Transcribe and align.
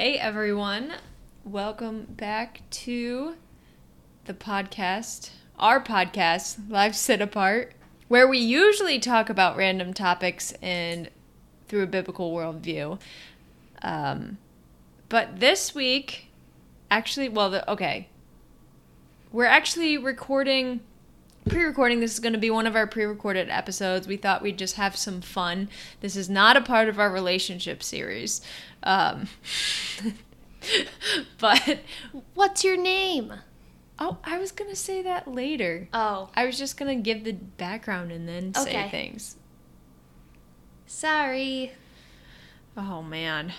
Hey 0.00 0.16
everyone, 0.16 0.94
welcome 1.44 2.06
back 2.08 2.62
to 2.70 3.34
the 4.24 4.32
podcast, 4.32 5.28
our 5.58 5.78
podcast, 5.78 6.70
Live 6.70 6.96
Set 6.96 7.20
Apart, 7.20 7.74
where 8.08 8.26
we 8.26 8.38
usually 8.38 8.98
talk 8.98 9.28
about 9.28 9.58
random 9.58 9.92
topics 9.92 10.54
and 10.62 11.10
through 11.68 11.82
a 11.82 11.86
biblical 11.86 12.32
worldview. 12.32 12.98
Um, 13.82 14.38
but 15.10 15.38
this 15.38 15.74
week, 15.74 16.28
actually, 16.90 17.28
well, 17.28 17.50
the, 17.50 17.70
okay, 17.70 18.08
we're 19.30 19.44
actually 19.44 19.98
recording 19.98 20.80
pre-recording 21.50 21.98
this 21.98 22.12
is 22.12 22.20
going 22.20 22.32
to 22.32 22.38
be 22.38 22.50
one 22.50 22.66
of 22.68 22.76
our 22.76 22.86
pre-recorded 22.86 23.50
episodes. 23.50 24.06
We 24.06 24.16
thought 24.16 24.40
we'd 24.40 24.56
just 24.56 24.76
have 24.76 24.96
some 24.96 25.20
fun. 25.20 25.68
This 26.00 26.14
is 26.14 26.30
not 26.30 26.56
a 26.56 26.60
part 26.60 26.88
of 26.88 27.00
our 27.00 27.10
relationship 27.10 27.82
series 27.82 28.40
um, 28.84 29.28
but 31.38 31.80
What's 32.34 32.64
your 32.64 32.76
name? 32.76 33.32
oh 34.02 34.16
i 34.24 34.38
was 34.38 34.50
going 34.52 34.70
to 34.70 34.76
say 34.76 35.02
that 35.02 35.26
later. 35.28 35.88
Oh, 35.92 36.30
i 36.34 36.46
was 36.46 36.56
just 36.56 36.76
going 36.78 36.96
to 36.96 37.02
give 37.02 37.24
the 37.24 37.32
background 37.32 38.12
and 38.12 38.28
then 38.28 38.54
say 38.54 38.88
things. 38.88 39.36
Sorry. 40.86 41.72
oh 42.76 43.02
man. 43.02 43.52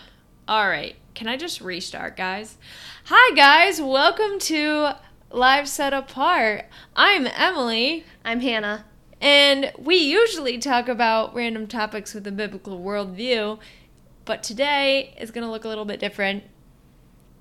All 0.47 0.67
right. 0.67 0.95
Can 1.13 1.27
i 1.27 1.35
just 1.35 1.59
restart 1.59 2.15
guys? 2.15 2.57
Hi 3.05 3.35
guys. 3.35 3.81
Welcome 3.81 4.39
to 4.39 4.95
live 5.31 5.67
set 5.67 5.93
apart 5.93 6.65
i'm 6.95 7.27
emily 7.35 8.03
I'm 8.23 8.41
Hannah. 8.41 8.85
And 9.19 9.71
we 9.77 9.95
usually 9.95 10.57
talk 10.57 10.87
about 10.87 11.33
random 11.35 11.67
topics 11.67 12.13
with 12.13 12.25
a 12.27 12.31
biblical 12.31 12.79
worldview, 12.79 13.59
but 14.25 14.43
today 14.43 15.15
is 15.19 15.31
going 15.31 15.43
to 15.45 15.51
look 15.51 15.65
a 15.65 15.67
little 15.67 15.85
bit 15.85 15.99
different. 15.99 16.43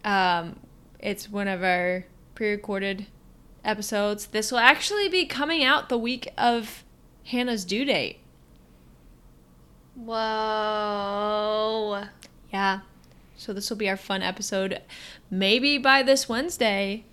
Um, 0.04 0.58
it's 0.98 1.28
one 1.30 1.48
of 1.48 1.62
our 1.62 2.04
pre 2.34 2.50
recorded 2.50 3.06
episodes. 3.64 4.26
This 4.26 4.50
will 4.50 4.58
actually 4.58 5.08
be 5.08 5.26
coming 5.26 5.64
out 5.64 5.88
the 5.88 5.98
week 5.98 6.28
of 6.36 6.84
Hannah's 7.24 7.64
due 7.64 7.84
date. 7.84 8.18
Whoa. 9.94 10.24
Yeah. 12.52 12.80
So 13.36 13.52
this 13.54 13.70
will 13.70 13.76
be 13.78 13.88
our 13.88 13.96
fun 13.96 14.22
episode. 14.22 14.80
Maybe 15.30 15.78
by 15.78 16.02
this 16.02 16.28
Wednesday, 16.28 17.04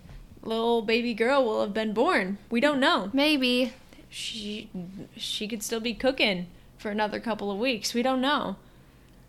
little 0.42 0.82
baby 0.82 1.14
girl 1.14 1.44
will 1.44 1.60
have 1.60 1.74
been 1.74 1.92
born. 1.92 2.38
We 2.50 2.60
don't 2.60 2.80
know. 2.80 3.10
Maybe. 3.12 3.72
She 4.10 4.70
she 5.16 5.46
could 5.46 5.62
still 5.62 5.80
be 5.80 5.94
cooking 5.94 6.46
for 6.78 6.90
another 6.90 7.20
couple 7.20 7.50
of 7.50 7.58
weeks. 7.58 7.92
We 7.94 8.02
don't 8.02 8.20
know. 8.20 8.56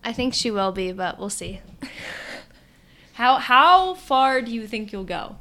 I 0.03 0.13
think 0.13 0.33
she 0.33 0.49
will 0.51 0.71
be, 0.71 0.91
but 0.93 1.19
we'll 1.19 1.29
see. 1.29 1.61
How 3.13 3.35
how 3.37 3.95
far 3.95 4.41
do 4.41 4.49
you 4.51 4.65
think 4.65 4.93
you'll 4.93 5.03
go? 5.03 5.35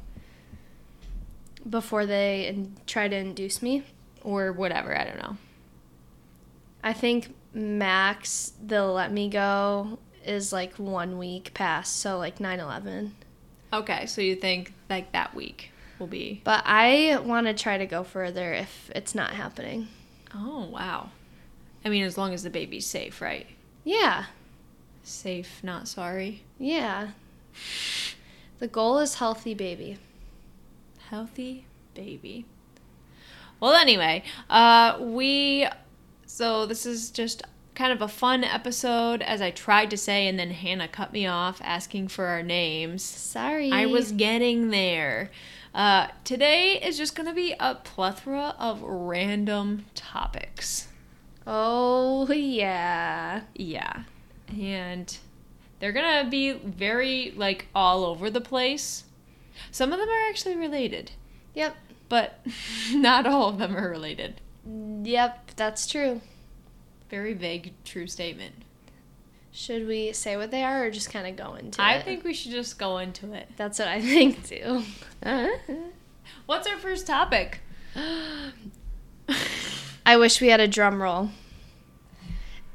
Before 1.69 2.05
they 2.05 2.47
in- 2.47 2.75
try 2.85 3.07
to 3.07 3.15
induce 3.15 3.61
me, 3.61 3.83
Or 4.21 4.51
whatever, 4.51 4.97
I 4.97 5.05
don't 5.05 5.17
know. 5.17 5.37
I 6.83 6.91
think 6.91 7.33
max 7.53 8.51
they'll 8.61 8.93
let 8.93 9.11
me 9.13 9.29
go 9.29 9.99
is 10.25 10.51
like 10.51 10.75
one 10.75 11.17
week 11.17 11.53
past, 11.53 11.97
so 11.97 12.17
like 12.17 12.39
9 12.41 12.59
11. 12.59 13.15
Okay, 13.71 14.05
so 14.07 14.19
you 14.21 14.35
think 14.35 14.73
like 14.89 15.11
that 15.11 15.35
week 15.35 15.71
will 15.99 16.07
be 16.07 16.41
But 16.43 16.63
I 16.65 17.19
want 17.23 17.47
to 17.47 17.53
try 17.53 17.77
to 17.77 17.85
go 17.85 18.03
further 18.03 18.53
if 18.53 18.89
it's 18.95 19.13
not 19.13 19.31
happening. 19.31 19.87
Oh, 20.33 20.69
wow. 20.71 21.09
I 21.83 21.89
mean 21.89 22.03
as 22.03 22.17
long 22.17 22.33
as 22.33 22.43
the 22.43 22.49
baby's 22.49 22.85
safe, 22.85 23.21
right? 23.21 23.47
Yeah. 23.83 24.25
Safe, 25.03 25.63
not 25.63 25.87
sorry. 25.87 26.43
Yeah. 26.57 27.09
The 28.59 28.67
goal 28.67 28.99
is 28.99 29.15
healthy 29.15 29.53
baby. 29.53 29.97
Healthy 31.09 31.65
baby. 31.93 32.45
Well, 33.59 33.73
anyway, 33.73 34.23
uh 34.49 34.97
we 34.99 35.67
so 36.25 36.65
this 36.65 36.85
is 36.85 37.11
just 37.11 37.43
kind 37.75 37.91
of 37.93 38.01
a 38.01 38.07
fun 38.07 38.43
episode 38.43 39.21
as 39.21 39.41
I 39.41 39.51
tried 39.51 39.89
to 39.91 39.97
say 39.97 40.27
and 40.27 40.37
then 40.37 40.51
Hannah 40.51 40.87
cut 40.87 41.13
me 41.13 41.25
off 41.27 41.61
asking 41.63 42.09
for 42.09 42.25
our 42.25 42.43
names. 42.43 43.03
Sorry. 43.03 43.71
I 43.71 43.85
was 43.85 44.11
getting 44.11 44.69
there. 44.69 45.29
Uh, 45.73 46.07
today 46.23 46.79
is 46.81 46.97
just 46.97 47.15
going 47.15 47.27
to 47.27 47.33
be 47.35 47.53
a 47.59 47.75
plethora 47.75 48.55
of 48.59 48.81
random 48.81 49.85
topics. 49.95 50.87
Oh, 51.47 52.31
yeah. 52.31 53.41
Yeah. 53.55 54.03
And 54.47 55.15
they're 55.79 55.91
going 55.91 56.25
to 56.25 56.29
be 56.29 56.53
very, 56.53 57.33
like, 57.35 57.67
all 57.73 58.03
over 58.03 58.29
the 58.29 58.41
place. 58.41 59.03
Some 59.71 59.93
of 59.93 59.99
them 59.99 60.09
are 60.09 60.29
actually 60.29 60.55
related, 60.55 61.11
Yep. 61.53 61.75
but 62.09 62.39
not 62.93 63.25
all 63.27 63.49
of 63.49 63.57
them 63.59 63.75
are 63.77 63.89
related. 63.89 64.41
Yep, 64.65 65.51
that's 65.55 65.87
true. 65.87 66.21
Very 67.09 67.33
vague, 67.33 67.73
true 67.85 68.07
statement. 68.07 68.53
Should 69.51 69.87
we 69.87 70.13
say 70.13 70.37
what 70.37 70.51
they 70.51 70.63
are 70.63 70.85
or 70.85 70.91
just 70.91 71.11
kind 71.11 71.27
of 71.27 71.35
go 71.35 71.55
into 71.55 71.81
I 71.81 71.95
it? 71.95 71.97
I 71.97 72.01
think 72.03 72.23
we 72.23 72.33
should 72.33 72.51
just 72.51 72.77
go 72.77 72.99
into 72.99 73.33
it. 73.33 73.49
that's 73.57 73.79
what 73.79 73.87
I 73.87 74.01
think 74.13 74.47
too. 74.47 74.83
What's 76.45 76.67
our 76.67 76.77
first 76.77 77.07
topic? 77.07 77.61
I 80.05 80.17
wish 80.17 80.41
we 80.41 80.49
had 80.49 80.59
a 80.59 80.67
drum 80.67 81.01
roll. 81.01 81.29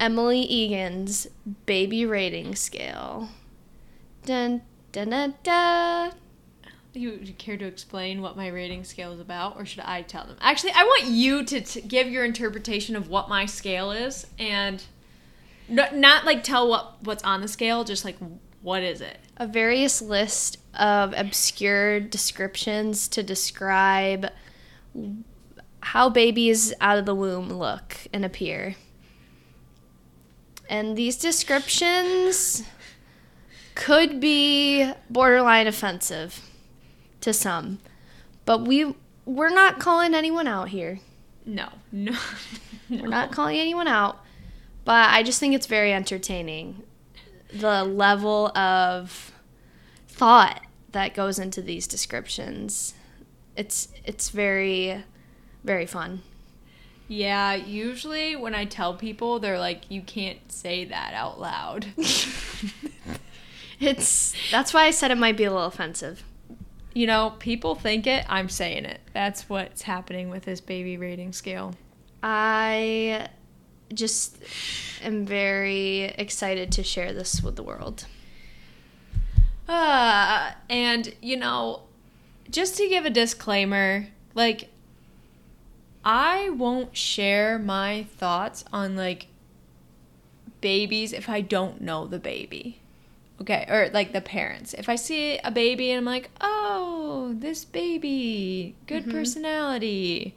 Emily 0.01 0.41
Egan's 0.41 1.29
baby 1.67 2.05
rating 2.05 2.55
scale. 2.57 3.29
Dun 4.25 4.63
dun 4.93 5.11
dun 5.11 5.35
dun. 5.43 6.13
You, 6.95 7.19
care 7.39 7.57
to 7.57 7.65
explain 7.65 8.23
what 8.23 8.37
my 8.37 8.47
rating 8.49 8.85
scale 8.85 9.13
is 9.13 9.21
about, 9.21 9.57
or 9.57 9.67
should 9.67 9.81
I 9.81 10.03
tell 10.03 10.27
them? 10.27 10.37
Actually, 10.41 10.73
I 10.77 10.85
want 10.85 11.07
you 11.07 11.45
to 11.45 11.61
t- 11.61 11.81
give 11.81 12.09
your 12.09 12.25
interpretation 12.25 12.95
of 12.95 13.09
what 13.09 13.29
my 13.29 13.47
scale 13.47 13.91
is, 13.91 14.29
and 14.39 14.83
no, 15.69 15.87
not 15.93 16.25
like 16.25 16.45
tell 16.45 16.69
what 16.69 17.03
what's 17.03 17.25
on 17.25 17.41
the 17.41 17.49
scale, 17.49 17.83
just 17.83 18.05
like 18.05 18.17
what 18.63 18.83
is 18.83 19.01
it? 19.01 19.19
A 19.37 19.47
various 19.47 20.01
list 20.01 20.59
of 20.79 21.13
obscure 21.17 21.99
descriptions 21.99 23.09
to 23.09 23.23
describe 23.23 24.31
how 25.81 26.09
babies 26.09 26.73
out 26.81 26.99
of 26.99 27.07
the 27.07 27.15
womb 27.15 27.49
look 27.49 27.97
and 28.13 28.25
appear. 28.25 28.77
And 30.71 30.97
these 30.97 31.17
descriptions 31.17 32.63
could 33.75 34.21
be 34.21 34.91
borderline 35.11 35.67
offensive 35.67 36.41
to 37.25 37.33
some. 37.33 37.79
But 38.45 38.63
we 38.63 38.95
we're 39.27 39.51
not 39.51 39.81
calling 39.81 40.15
anyone 40.15 40.47
out 40.47 40.69
here. 40.69 41.01
No, 41.45 41.69
no, 41.93 42.17
We're 42.89 43.09
not 43.09 43.33
calling 43.33 43.59
anyone 43.59 43.89
out. 43.89 44.21
But 44.85 45.11
I 45.11 45.23
just 45.23 45.41
think 45.41 45.55
it's 45.55 45.67
very 45.67 45.93
entertaining. 45.93 46.83
The 47.53 47.85
level 47.85 48.57
of 48.57 49.33
thought 50.09 50.63
that 50.93 51.15
goes 51.15 51.39
into 51.39 51.63
these 51.63 51.87
descriptions. 51.87 52.95
It's 53.57 53.89
it's 54.05 54.31
very 54.31 55.05
very 55.65 55.87
fun. 55.87 56.23
Yeah, 57.07 57.55
usually 57.55 58.35
when 58.35 58.55
I 58.55 58.65
tell 58.65 58.95
people, 58.95 59.39
they're 59.39 59.59
like, 59.59 59.91
"You 59.91 60.03
can't 60.03 60.51
say 60.51 60.85
that 60.87 61.15
out 61.15 61.41
loud." 61.41 61.87
It's 63.81 64.35
that's 64.51 64.73
why 64.73 64.85
I 64.85 64.91
said 64.91 65.11
it 65.11 65.19
might 65.19 65.37
be 65.37 65.45
a 65.45 65.51
little 65.51 65.67
offensive. 65.67 66.25
You 66.95 67.07
know, 67.07 67.35
people 67.39 67.75
think 67.75 68.07
it. 68.07 68.25
I'm 68.29 68.49
saying 68.49 68.85
it. 68.85 69.01
That's 69.13 69.49
what's 69.49 69.83
happening 69.83 70.31
with 70.31 70.45
this 70.45 70.61
baby 70.61 70.97
rating 70.97 71.33
scale. 71.33 71.75
I 72.23 73.29
just 73.93 74.39
am 75.03 75.27
very 75.27 76.05
excited 76.05 76.73
to 76.73 76.83
share 76.83 77.13
this 77.13 77.43
with 77.43 77.57
the 77.57 77.63
world. 77.63 78.07
Uh, 79.69 80.53
and 80.71 81.15
you 81.21 81.37
know, 81.37 81.83
just 82.51 82.77
to 82.77 82.89
give 82.89 83.05
a 83.05 83.11
disclaimer, 83.11 84.07
like 84.35 84.71
I 86.05 86.51
won't 86.51 86.97
share 86.97 87.59
my 87.59 88.05
thoughts 88.17 88.65
on 88.73 88.95
like 88.95 89.27
babies 90.61 91.13
if 91.13 91.29
I 91.29 91.41
don't 91.41 91.81
know 91.81 92.07
the 92.07 92.19
baby. 92.19 92.81
Okay, 93.41 93.67
or 93.69 93.91
like 93.93 94.13
the 94.13 94.21
parents. 94.21 94.75
If 94.75 94.89
I 94.89 94.95
see 94.95 95.39
a 95.39 95.51
baby 95.51 95.91
and 95.91 95.99
I'm 95.99 96.05
like, 96.05 96.31
"Oh, 96.41 97.35
this 97.37 97.65
baby, 97.65 98.77
good 98.87 99.11
personality." 99.11 100.37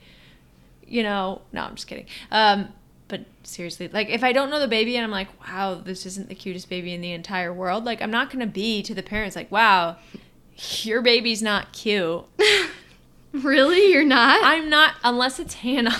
You 0.85 1.03
know, 1.03 1.41
no, 1.51 1.61
I'm 1.63 1.75
just 1.75 1.87
kidding. 1.87 2.07
Um 2.31 2.69
but 3.07 3.25
seriously, 3.43 3.87
like 3.87 4.09
if 4.09 4.23
I 4.23 4.33
don't 4.33 4.49
know 4.49 4.59
the 4.59 4.67
baby 4.67 4.97
and 4.97 5.03
I'm 5.03 5.11
like, 5.11 5.29
wow, 5.47 5.75
this 5.75 6.05
isn't 6.05 6.27
the 6.27 6.35
cutest 6.35 6.69
baby 6.69 6.93
in 6.93 7.01
the 7.01 7.11
entire 7.13 7.53
world, 7.53 7.85
like 7.85 8.01
I'm 8.01 8.11
not 8.11 8.29
gonna 8.31 8.47
be 8.47 8.81
to 8.83 8.93
the 8.93 9.03
parents 9.03 9.35
like, 9.35 9.51
wow, 9.51 9.97
your 10.81 11.01
baby's 11.01 11.41
not 11.41 11.71
cute. 11.71 12.25
Really? 13.33 13.91
You're 13.91 14.03
not? 14.03 14.39
I'm 14.43 14.69
not 14.69 14.95
unless 15.03 15.39
it's 15.39 15.55
Hannah. 15.55 15.95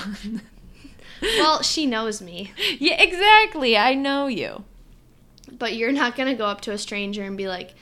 well, 1.21 1.61
she 1.61 1.85
knows 1.85 2.21
me. 2.21 2.51
yeah, 2.79 3.01
exactly. 3.01 3.77
I 3.77 3.93
know 3.93 4.27
you. 4.27 4.63
But 5.51 5.75
you're 5.75 5.91
not 5.91 6.15
going 6.15 6.29
to 6.29 6.35
go 6.35 6.45
up 6.45 6.61
to 6.61 6.71
a 6.71 6.77
stranger 6.77 7.23
and 7.23 7.37
be 7.37 7.47
like, 7.47 7.73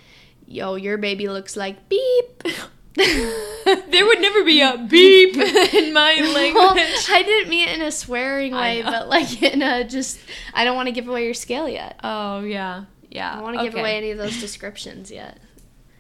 yo, 0.48 0.76
your 0.76 0.98
baby 0.98 1.28
looks 1.28 1.56
like 1.58 1.90
beep. 1.90 2.44
there 2.96 4.06
would 4.06 4.22
never 4.22 4.44
be 4.44 4.62
a 4.62 4.78
beep 4.78 5.36
in 5.74 5.94
my 5.94 6.18
Well, 6.20 6.34
language. 6.34 7.08
I 7.10 7.24
didn't 7.24 7.50
mean 7.50 7.68
it 7.68 7.76
in 7.76 7.82
a 7.82 7.92
swearing 7.92 8.54
way, 8.54 8.82
but 8.84 9.10
like 9.10 9.42
in 9.44 9.62
a 9.62 9.84
just, 9.84 10.20
I 10.54 10.64
don't 10.64 10.76
want 10.76 10.88
to 10.88 10.94
give 10.94 11.08
away 11.08 11.26
your 11.26 11.34
scale 11.34 11.68
yet. 11.68 12.00
Oh 12.04 12.42
yeah, 12.42 12.86
yeah. 13.10 13.32
I 13.32 13.36
don't 13.36 13.44
want 13.44 13.58
to 13.58 13.64
give 13.64 13.76
away 13.76 13.98
any 13.98 14.12
of 14.12 14.18
those 14.18 14.40
descriptions 14.40 15.12
yet. 15.12 15.40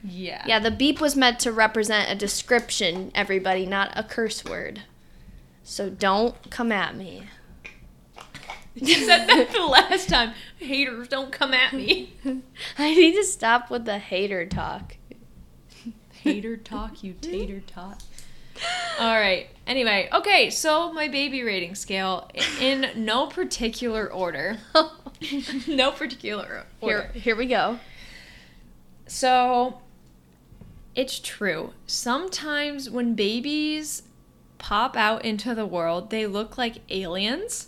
Yeah. 0.03 0.43
Yeah, 0.47 0.59
the 0.59 0.71
beep 0.71 1.01
was 1.01 1.15
meant 1.15 1.39
to 1.41 1.51
represent 1.51 2.09
a 2.11 2.15
description, 2.15 3.11
everybody, 3.15 3.65
not 3.65 3.91
a 3.95 4.03
curse 4.03 4.45
word. 4.45 4.83
So 5.63 5.89
don't 5.89 6.35
come 6.51 6.71
at 6.71 6.95
me. 6.95 7.23
You 8.75 8.95
said 8.95 9.27
that 9.27 9.51
the 9.51 9.65
last 9.65 10.09
time. 10.09 10.33
Haters 10.57 11.07
don't 11.07 11.31
come 11.31 11.53
at 11.53 11.73
me. 11.73 12.13
I 12.77 12.93
need 12.93 13.15
to 13.15 13.23
stop 13.23 13.69
with 13.71 13.85
the 13.85 13.99
hater 13.99 14.45
talk. 14.45 14.97
Hater 16.11 16.57
talk, 16.57 17.03
you 17.03 17.13
tater 17.21 17.61
tot. 17.61 18.03
All 18.99 19.15
right. 19.15 19.47
Anyway, 19.67 20.09
okay. 20.13 20.49
So 20.49 20.91
my 20.91 21.07
baby 21.07 21.43
rating 21.43 21.75
scale 21.75 22.29
in 22.59 22.89
no 22.95 23.27
particular 23.27 24.11
order. 24.11 24.57
no 25.67 25.91
particular 25.91 26.65
order. 26.81 27.09
Here, 27.13 27.21
here 27.21 27.35
we 27.35 27.47
go. 27.47 27.79
So 29.07 29.81
it's 30.95 31.19
true. 31.19 31.73
Sometimes 31.85 32.89
when 32.89 33.15
babies 33.15 34.03
pop 34.57 34.95
out 34.95 35.23
into 35.23 35.53
the 35.53 35.65
world, 35.65 36.09
they 36.09 36.25
look 36.25 36.57
like 36.57 36.77
aliens. 36.89 37.67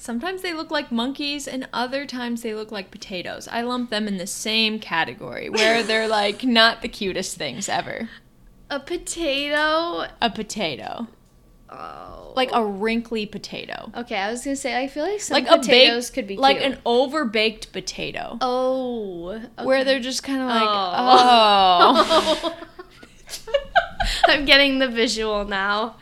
Sometimes 0.00 0.40
they 0.40 0.54
look 0.54 0.70
like 0.70 0.90
monkeys, 0.90 1.46
and 1.46 1.68
other 1.74 2.06
times 2.06 2.40
they 2.40 2.54
look 2.54 2.72
like 2.72 2.90
potatoes. 2.90 3.46
I 3.46 3.60
lump 3.60 3.90
them 3.90 4.08
in 4.08 4.16
the 4.16 4.26
same 4.26 4.78
category 4.78 5.50
where 5.50 5.82
they're 5.88 6.08
like 6.08 6.42
not 6.42 6.80
the 6.80 6.88
cutest 6.88 7.36
things 7.36 7.68
ever. 7.68 8.08
A 8.70 8.80
potato. 8.80 10.06
A 10.22 10.30
potato. 10.34 11.06
Oh. 11.68 12.32
Like 12.34 12.48
a 12.54 12.64
wrinkly 12.64 13.26
potato. 13.26 13.92
Okay, 13.94 14.16
I 14.16 14.30
was 14.30 14.42
gonna 14.42 14.56
say 14.56 14.82
I 14.82 14.88
feel 14.88 15.04
like 15.04 15.20
some 15.20 15.34
Like 15.34 15.46
potatoes 15.46 16.06
baked, 16.06 16.14
could 16.14 16.26
be 16.26 16.38
like 16.38 16.62
an 16.62 16.78
overbaked 16.86 17.70
potato. 17.70 18.38
oh. 18.40 19.32
okay. 19.32 19.64
Where 19.66 19.84
they're 19.84 20.00
just 20.00 20.22
kind 20.22 20.40
of 20.40 20.48
like, 20.48 20.62
Oh. 20.64 22.56
oh. 22.56 23.56
I'm 24.28 24.46
getting 24.46 24.78
the 24.78 24.88
visual 24.88 25.44
now. 25.44 25.96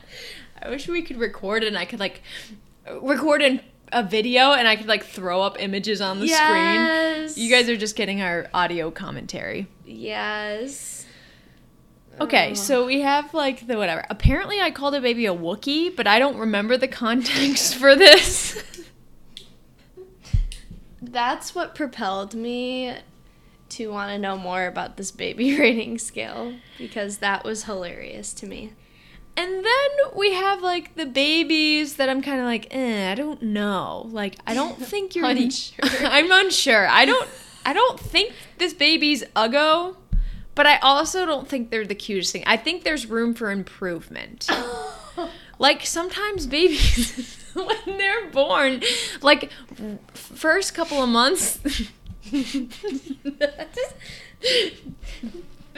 I 0.62 0.68
wish 0.70 0.86
we 0.86 1.02
could 1.02 1.16
record 1.16 1.64
and 1.64 1.76
I 1.76 1.84
could 1.84 1.98
like 1.98 2.22
record 3.02 3.42
in 3.42 3.60
a 3.92 4.02
video 4.02 4.52
and 4.52 4.66
I 4.68 4.76
could 4.76 4.86
like 4.88 5.04
throw 5.04 5.40
up 5.42 5.56
images 5.60 6.00
on 6.00 6.20
the 6.20 6.28
screen. 6.28 7.44
You 7.44 7.50
guys 7.50 7.68
are 7.68 7.76
just 7.76 7.96
getting 7.96 8.20
our 8.20 8.48
audio 8.54 8.90
commentary. 8.90 9.66
Yes. 9.84 11.06
Okay, 12.20 12.50
Oh. 12.50 12.54
so 12.54 12.84
we 12.86 13.00
have 13.02 13.32
like 13.32 13.66
the 13.66 13.76
whatever. 13.76 14.04
Apparently 14.10 14.60
I 14.60 14.70
called 14.70 14.94
a 14.94 15.00
baby 15.00 15.26
a 15.26 15.34
Wookiee, 15.34 15.94
but 15.94 16.06
I 16.06 16.18
don't 16.18 16.36
remember 16.36 16.76
the 16.76 16.88
context 17.04 17.76
for 17.76 17.94
this. 17.94 18.62
That's 21.02 21.54
what 21.54 21.74
propelled 21.74 22.34
me 22.34 22.94
to 23.70 23.88
want 23.88 24.10
to 24.10 24.18
know 24.18 24.36
more 24.36 24.66
about 24.66 24.96
this 24.96 25.10
baby 25.10 25.56
rating 25.58 25.98
scale 25.98 26.54
because 26.76 27.18
that 27.18 27.44
was 27.44 27.64
hilarious 27.64 28.32
to 28.34 28.46
me. 28.46 28.72
And 29.38 29.64
then 29.64 29.90
we 30.16 30.32
have 30.32 30.62
like 30.62 30.96
the 30.96 31.06
babies 31.06 31.94
that 31.94 32.08
I'm 32.08 32.22
kind 32.22 32.40
of 32.40 32.44
like, 32.46 32.66
eh, 32.72 33.12
I 33.12 33.14
don't 33.14 33.40
know. 33.40 34.08
Like, 34.10 34.34
I 34.48 34.52
don't 34.52 34.76
think 34.90 35.14
you're 35.14 35.24
Unsure. 35.26 35.84
I'm 36.00 36.30
unsure. 36.30 36.88
I 36.88 37.04
don't. 37.04 37.28
I 37.64 37.72
don't 37.72 38.00
think 38.00 38.32
this 38.58 38.74
baby's 38.74 39.22
uggo, 39.36 39.94
but 40.56 40.66
I 40.66 40.78
also 40.78 41.24
don't 41.24 41.46
think 41.46 41.70
they're 41.70 41.86
the 41.86 41.94
cutest 41.94 42.32
thing. 42.32 42.42
I 42.46 42.56
think 42.56 42.82
there's 42.82 43.06
room 43.06 43.32
for 43.34 43.50
improvement. 43.50 44.48
Like 45.60 45.84
sometimes 45.84 46.46
babies 46.46 47.36
when 47.52 47.98
they're 47.98 48.30
born, 48.30 48.80
like 49.22 49.50
first 50.14 50.72
couple 50.72 51.02
of 51.02 51.08
months, 51.08 51.58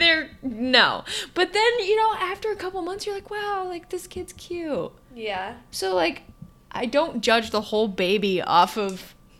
they're 0.01 0.29
no. 0.41 1.03
But 1.33 1.53
then 1.53 1.79
you 1.79 1.95
know 1.95 2.13
after 2.19 2.51
a 2.51 2.55
couple 2.55 2.81
months, 2.81 3.05
you're 3.05 3.15
like, 3.15 3.29
wow, 3.29 3.65
like 3.67 3.89
this 3.89 4.05
kid's 4.07 4.33
cute. 4.33 4.91
yeah. 5.15 5.55
So 5.71 5.95
like, 5.95 6.23
I 6.71 6.85
don't 6.85 7.21
judge 7.21 7.51
the 7.51 7.61
whole 7.61 7.87
baby 7.87 8.41
off 8.41 8.77
of 8.77 9.15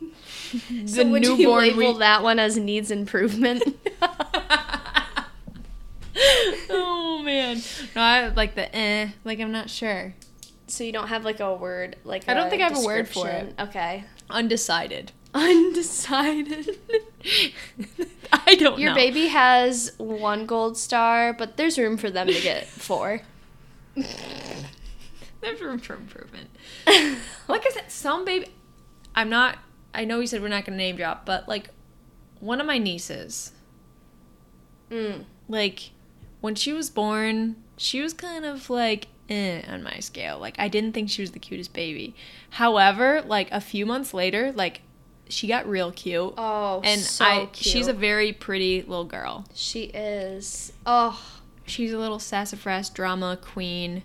the 0.70 0.86
So 0.88 1.06
would 1.06 1.24
you 1.24 1.36
newborn. 1.36 1.62
label 1.64 1.92
we- 1.94 1.98
that 1.98 2.22
one 2.22 2.38
as 2.38 2.56
needs 2.56 2.90
improvement? 2.90 3.62
oh 6.70 7.22
man, 7.24 7.56
no, 7.96 8.02
I 8.02 8.28
like 8.28 8.54
the 8.54 8.74
eh. 8.74 9.08
Like 9.24 9.40
I'm 9.40 9.52
not 9.52 9.70
sure. 9.70 10.14
so 10.66 10.84
you 10.84 10.92
don't 10.92 11.08
have 11.08 11.24
like 11.24 11.40
a 11.40 11.54
word 11.54 11.96
like 12.04 12.28
I 12.28 12.34
don't 12.34 12.50
think 12.50 12.62
I 12.62 12.68
have 12.68 12.76
a 12.76 12.84
word 12.86 13.08
for 13.08 13.28
it. 13.28 13.54
Okay. 13.58 14.04
Undecided. 14.30 15.12
Undecided. 15.34 16.78
I 18.32 18.54
don't 18.56 18.78
Your 18.78 18.90
know. 18.90 18.94
baby 18.94 19.28
has 19.28 19.92
one 19.98 20.46
gold 20.46 20.76
star, 20.76 21.32
but 21.32 21.56
there's 21.56 21.78
room 21.78 21.96
for 21.96 22.10
them 22.10 22.26
to 22.26 22.40
get 22.40 22.66
four. 22.66 23.22
There's 25.40 25.60
room 25.60 25.78
for 25.78 25.94
improvement. 25.94 26.50
Like 27.48 27.66
I 27.66 27.70
said, 27.70 27.90
some 27.90 28.24
baby. 28.24 28.46
I'm 29.14 29.28
not. 29.28 29.58
I 29.94 30.04
know 30.04 30.20
you 30.20 30.26
said 30.26 30.40
we're 30.40 30.48
not 30.48 30.64
gonna 30.64 30.76
name 30.78 30.96
drop, 30.96 31.26
but 31.26 31.48
like, 31.48 31.70
one 32.40 32.60
of 32.60 32.66
my 32.66 32.78
nieces, 32.78 33.52
Mm. 34.90 35.24
like, 35.48 35.90
when 36.40 36.54
she 36.54 36.72
was 36.72 36.90
born, 36.90 37.56
she 37.76 38.00
was 38.02 38.12
kind 38.12 38.44
of 38.44 38.68
like 38.70 39.08
eh 39.28 39.62
on 39.68 39.82
my 39.82 39.98
scale. 40.00 40.38
Like, 40.38 40.58
I 40.58 40.68
didn't 40.68 40.92
think 40.92 41.08
she 41.10 41.22
was 41.22 41.32
the 41.32 41.38
cutest 41.38 41.72
baby. 41.72 42.14
However, 42.50 43.22
like 43.26 43.50
a 43.50 43.60
few 43.60 43.84
months 43.86 44.12
later, 44.14 44.52
like, 44.52 44.80
she 45.32 45.46
got 45.46 45.66
real 45.68 45.90
cute. 45.92 46.34
Oh, 46.36 46.80
and 46.84 47.00
so 47.00 47.24
I, 47.24 47.38
cute. 47.46 47.56
she's 47.56 47.88
a 47.88 47.92
very 47.92 48.32
pretty 48.32 48.82
little 48.82 49.04
girl. 49.04 49.46
She 49.54 49.84
is. 49.84 50.72
Oh, 50.86 51.20
She's 51.64 51.92
a 51.92 51.98
little 51.98 52.18
sassafras 52.18 52.90
drama 52.90 53.38
queen 53.40 54.02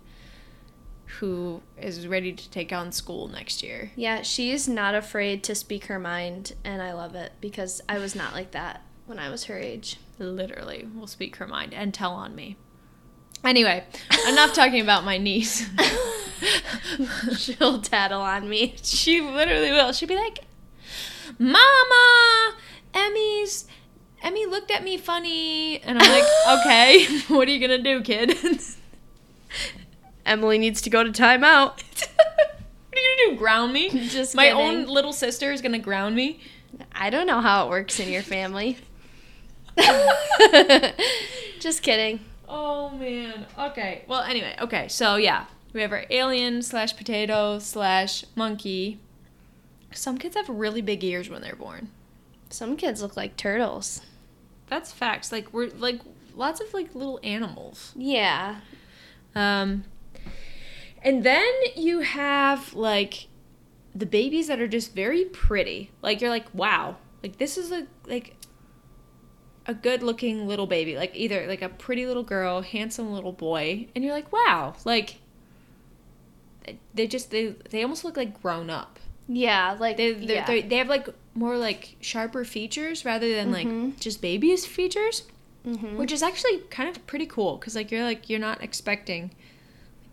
who 1.19 1.61
is 1.81 2.07
ready 2.07 2.31
to 2.31 2.49
take 2.51 2.71
on 2.71 2.91
school 2.91 3.27
next 3.27 3.63
year. 3.63 3.91
yeah, 3.95 4.21
she's 4.21 4.67
not 4.67 4.93
afraid 4.93 5.43
to 5.45 5.55
speak 5.55 5.85
her 5.85 5.97
mind, 5.99 6.53
and 6.63 6.81
I 6.81 6.93
love 6.93 7.15
it 7.15 7.31
because 7.41 7.81
I 7.89 7.97
was 7.97 8.13
not 8.15 8.33
like 8.33 8.51
that 8.51 8.83
when 9.07 9.17
I 9.17 9.29
was 9.29 9.45
her 9.45 9.57
age. 9.57 9.97
Literally 10.19 10.87
will 10.95 11.07
speak 11.07 11.37
her 11.37 11.47
mind 11.47 11.73
and 11.73 11.93
tell 11.93 12.11
on 12.13 12.35
me. 12.35 12.57
Anyway, 13.43 13.83
enough 14.27 14.53
talking 14.53 14.81
about 14.81 15.03
my 15.03 15.17
niece. 15.17 15.67
She'll 17.37 17.81
tattle 17.81 18.21
on 18.21 18.47
me. 18.47 18.75
she 18.83 19.21
literally 19.21 19.71
will. 19.71 19.91
She'll 19.93 20.09
be 20.09 20.15
like, 20.15 20.39
Mama, 21.39 22.55
Emmy's 22.93 23.65
Emmy 24.21 24.45
looked 24.45 24.71
at 24.71 24.83
me 24.83 24.97
funny. 24.97 25.79
And 25.81 25.97
I'm 25.97 26.11
like, 26.11 26.23
okay, 26.59 27.05
what 27.27 27.47
are 27.47 27.51
you 27.51 27.59
gonna 27.59 27.81
do, 27.81 28.01
kid? 28.01 28.37
Emily 30.25 30.57
needs 30.57 30.81
to 30.81 30.89
go 30.89 31.03
to 31.03 31.11
timeout. 31.11 31.77
what 31.77 32.95
are 32.95 32.99
you 32.99 33.17
gonna 33.17 33.31
do? 33.31 33.37
Ground 33.37 33.73
me? 33.73 33.89
Just 34.09 34.35
My 34.35 34.47
kidding. 34.47 34.59
own 34.59 34.85
little 34.87 35.13
sister 35.13 35.51
is 35.51 35.61
gonna 35.61 35.79
ground 35.79 36.15
me. 36.15 36.41
I 36.91 37.09
don't 37.09 37.27
know 37.27 37.39
how 37.41 37.65
it 37.65 37.69
works 37.69 37.99
in 37.99 38.09
your 38.09 38.23
family. 38.23 38.77
Just 41.59 41.81
kidding. 41.81 42.19
Oh 42.49 42.89
man. 42.91 43.45
Okay. 43.57 44.03
Well, 44.07 44.21
anyway. 44.21 44.55
Okay. 44.59 44.87
So 44.89 45.15
yeah, 45.15 45.45
we 45.73 45.81
have 45.81 45.91
our 45.91 46.05
alien 46.09 46.61
slash 46.61 46.95
potato 46.97 47.59
slash 47.59 48.25
monkey. 48.35 48.99
Some 49.91 50.17
kids 50.17 50.35
have 50.35 50.49
really 50.49 50.81
big 50.81 51.03
ears 51.03 51.29
when 51.29 51.41
they're 51.41 51.55
born. 51.55 51.89
Some 52.49 52.77
kids 52.77 53.01
look 53.01 53.17
like 53.17 53.37
turtles. 53.37 54.01
That's 54.67 54.91
facts. 54.91 55.31
Like 55.31 55.53
we're 55.53 55.69
like 55.69 56.01
lots 56.35 56.61
of 56.61 56.73
like 56.73 56.93
little 56.95 57.19
animals. 57.23 57.93
Yeah. 57.95 58.61
Um, 59.35 59.85
and 61.01 61.23
then 61.23 61.51
you 61.75 62.01
have 62.01 62.73
like 62.73 63.27
the 63.95 64.05
babies 64.05 64.47
that 64.47 64.59
are 64.59 64.67
just 64.67 64.93
very 64.93 65.25
pretty. 65.25 65.91
Like 66.01 66.21
you're 66.21 66.29
like, 66.29 66.53
wow, 66.53 66.97
like 67.23 67.37
this 67.37 67.57
is 67.57 67.71
a 67.71 67.87
like 68.05 68.35
a 69.65 69.73
good 69.73 70.03
looking 70.03 70.47
little 70.47 70.67
baby. 70.67 70.95
Like 70.95 71.15
either 71.15 71.45
like 71.47 71.61
a 71.61 71.69
pretty 71.69 72.05
little 72.05 72.23
girl, 72.23 72.61
handsome 72.61 73.11
little 73.11 73.33
boy, 73.33 73.87
and 73.95 74.03
you're 74.03 74.13
like, 74.13 74.31
wow, 74.31 74.75
like 74.85 75.19
they 76.93 77.07
just 77.07 77.31
they 77.31 77.55
they 77.69 77.83
almost 77.83 78.03
look 78.03 78.17
like 78.17 78.41
grown 78.41 78.69
up. 78.69 78.99
Yeah, 79.27 79.75
like 79.79 79.97
They 79.97 80.13
they're, 80.13 80.35
yeah. 80.37 80.45
they 80.45 80.61
they 80.61 80.77
have 80.77 80.87
like 80.87 81.07
more 81.33 81.57
like 81.57 81.95
sharper 82.01 82.45
features 82.45 83.03
rather 83.05 83.29
than 83.33 83.49
Mhm. 83.49 83.53
like 83.89 83.99
just 83.99 84.21
babies 84.21 84.65
features 84.65 85.23
Mhm. 85.65 85.95
which 85.97 86.11
is 86.11 86.23
actually 86.23 86.59
kind 86.69 86.87
of 86.89 87.05
pretty 87.07 87.25
cool 87.25 87.57
because 87.57 87.75
like 87.75 87.91
you're 87.91 88.03
like 88.03 88.29
you're 88.29 88.39
not 88.39 88.63
expecting 88.63 89.31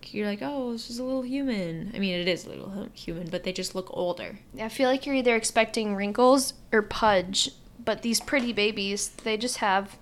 like, 0.00 0.12
you're 0.12 0.26
like 0.26 0.40
oh 0.42 0.72
this 0.72 0.90
is 0.90 0.98
a 0.98 1.04
little 1.04 1.22
human 1.22 1.92
i 1.94 1.98
mean 1.98 2.14
it 2.18 2.26
is 2.28 2.44
a 2.44 2.48
little 2.48 2.88
human 2.92 3.28
but 3.30 3.44
they 3.44 3.52
just 3.52 3.74
look 3.74 3.88
older 3.92 4.38
I 4.60 4.68
feel 4.68 4.88
like 4.90 5.06
you're 5.06 5.14
either 5.14 5.36
expecting 5.36 5.94
wrinkles 5.94 6.54
or 6.72 6.82
pudge, 6.82 7.50
but 7.82 8.02
these 8.02 8.20
pretty 8.20 8.52
babies, 8.52 9.08
they 9.22 9.36
just 9.36 9.58
have 9.58 9.96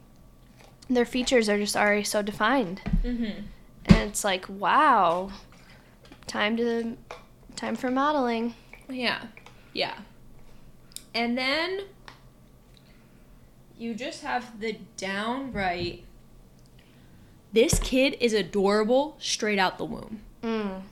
their 0.88 1.04
features 1.04 1.48
are 1.48 1.58
just 1.58 1.76
already 1.76 2.04
so 2.04 2.22
defined. 2.22 2.80
Mm-hmm. 3.04 3.42
And 3.86 3.96
it's 4.10 4.24
like, 4.24 4.46
wow, 4.48 5.30
time 6.26 6.56
to 6.56 6.96
time 7.56 7.76
for 7.76 7.90
modeling. 7.90 8.54
Yeah. 8.88 9.26
Yeah. 9.72 9.98
And 11.14 11.36
then 11.36 11.82
you 13.78 13.94
just 13.94 14.22
have 14.22 14.60
the 14.60 14.78
downright 14.96 16.04
this 17.52 17.78
kid 17.80 18.16
is 18.18 18.32
adorable 18.32 19.16
straight 19.20 19.58
out 19.58 19.76
the 19.76 19.84
womb. 19.84 20.20
Mm. 20.42 20.82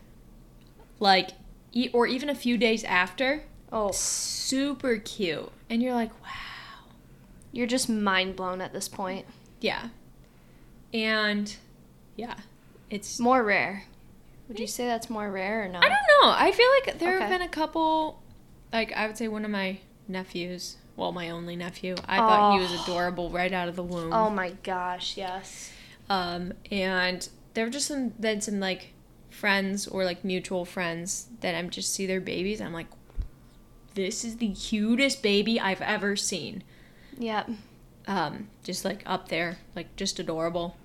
Like 0.98 1.30
e- 1.72 1.88
or 1.94 2.06
even 2.06 2.28
a 2.28 2.34
few 2.34 2.58
days 2.58 2.84
after, 2.84 3.44
Oh, 3.72 3.92
super 3.92 4.98
cute. 4.98 5.50
And 5.70 5.80
you're 5.82 5.94
like, 5.94 6.10
"Wow." 6.22 6.28
you're 7.52 7.66
just 7.66 7.88
mind 7.88 8.36
blown 8.36 8.60
at 8.60 8.72
this 8.72 8.88
point. 8.88 9.24
Yeah. 9.60 9.88
And 10.92 11.56
yeah, 12.16 12.34
it's 12.90 13.18
More 13.18 13.42
rare. 13.42 13.84
Would 14.50 14.58
you 14.58 14.66
say 14.66 14.84
that's 14.86 15.08
more 15.08 15.30
rare 15.30 15.64
or 15.64 15.68
no? 15.68 15.78
I 15.78 15.82
don't 15.82 15.92
know. 15.92 16.34
I 16.36 16.50
feel 16.50 16.66
like 16.84 16.98
there 16.98 17.20
have 17.20 17.30
been 17.30 17.40
a 17.40 17.48
couple, 17.48 18.20
like 18.72 18.92
I 18.92 19.06
would 19.06 19.16
say 19.16 19.28
one 19.28 19.44
of 19.44 19.50
my 19.52 19.78
nephews, 20.08 20.76
well, 20.96 21.12
my 21.12 21.30
only 21.30 21.54
nephew. 21.54 21.94
I 22.08 22.16
thought 22.16 22.54
he 22.54 22.58
was 22.60 22.72
Oh. 22.72 22.82
adorable 22.82 23.30
right 23.30 23.52
out 23.52 23.68
of 23.68 23.76
the 23.76 23.84
womb. 23.84 24.12
Oh 24.12 24.28
my 24.28 24.50
gosh, 24.64 25.16
yes. 25.16 25.70
Um, 26.08 26.52
and 26.68 27.28
there 27.54 27.64
were 27.64 27.70
just 27.70 27.86
some 27.86 28.12
then 28.18 28.40
some 28.40 28.58
like 28.58 28.92
friends 29.30 29.86
or 29.86 30.04
like 30.04 30.24
mutual 30.24 30.64
friends 30.64 31.28
that 31.42 31.54
I'm 31.54 31.70
just 31.70 31.94
see 31.94 32.04
their 32.06 32.20
babies. 32.20 32.60
I'm 32.60 32.72
like, 32.72 32.88
this 33.94 34.24
is 34.24 34.38
the 34.38 34.48
cutest 34.52 35.22
baby 35.22 35.60
I've 35.60 35.80
ever 35.80 36.16
seen. 36.16 36.64
Yep. 37.18 37.50
Um, 38.08 38.48
just 38.64 38.84
like 38.84 39.04
up 39.06 39.28
there, 39.28 39.58
like 39.76 39.94
just 39.94 40.18
adorable. 40.18 40.76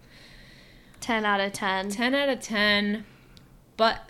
10 1.02 1.26
out 1.26 1.40
of 1.40 1.52
10. 1.54 1.90
10 1.90 2.14
out 2.14 2.30
of 2.30 2.40
10 2.42 3.06
but 3.78 4.10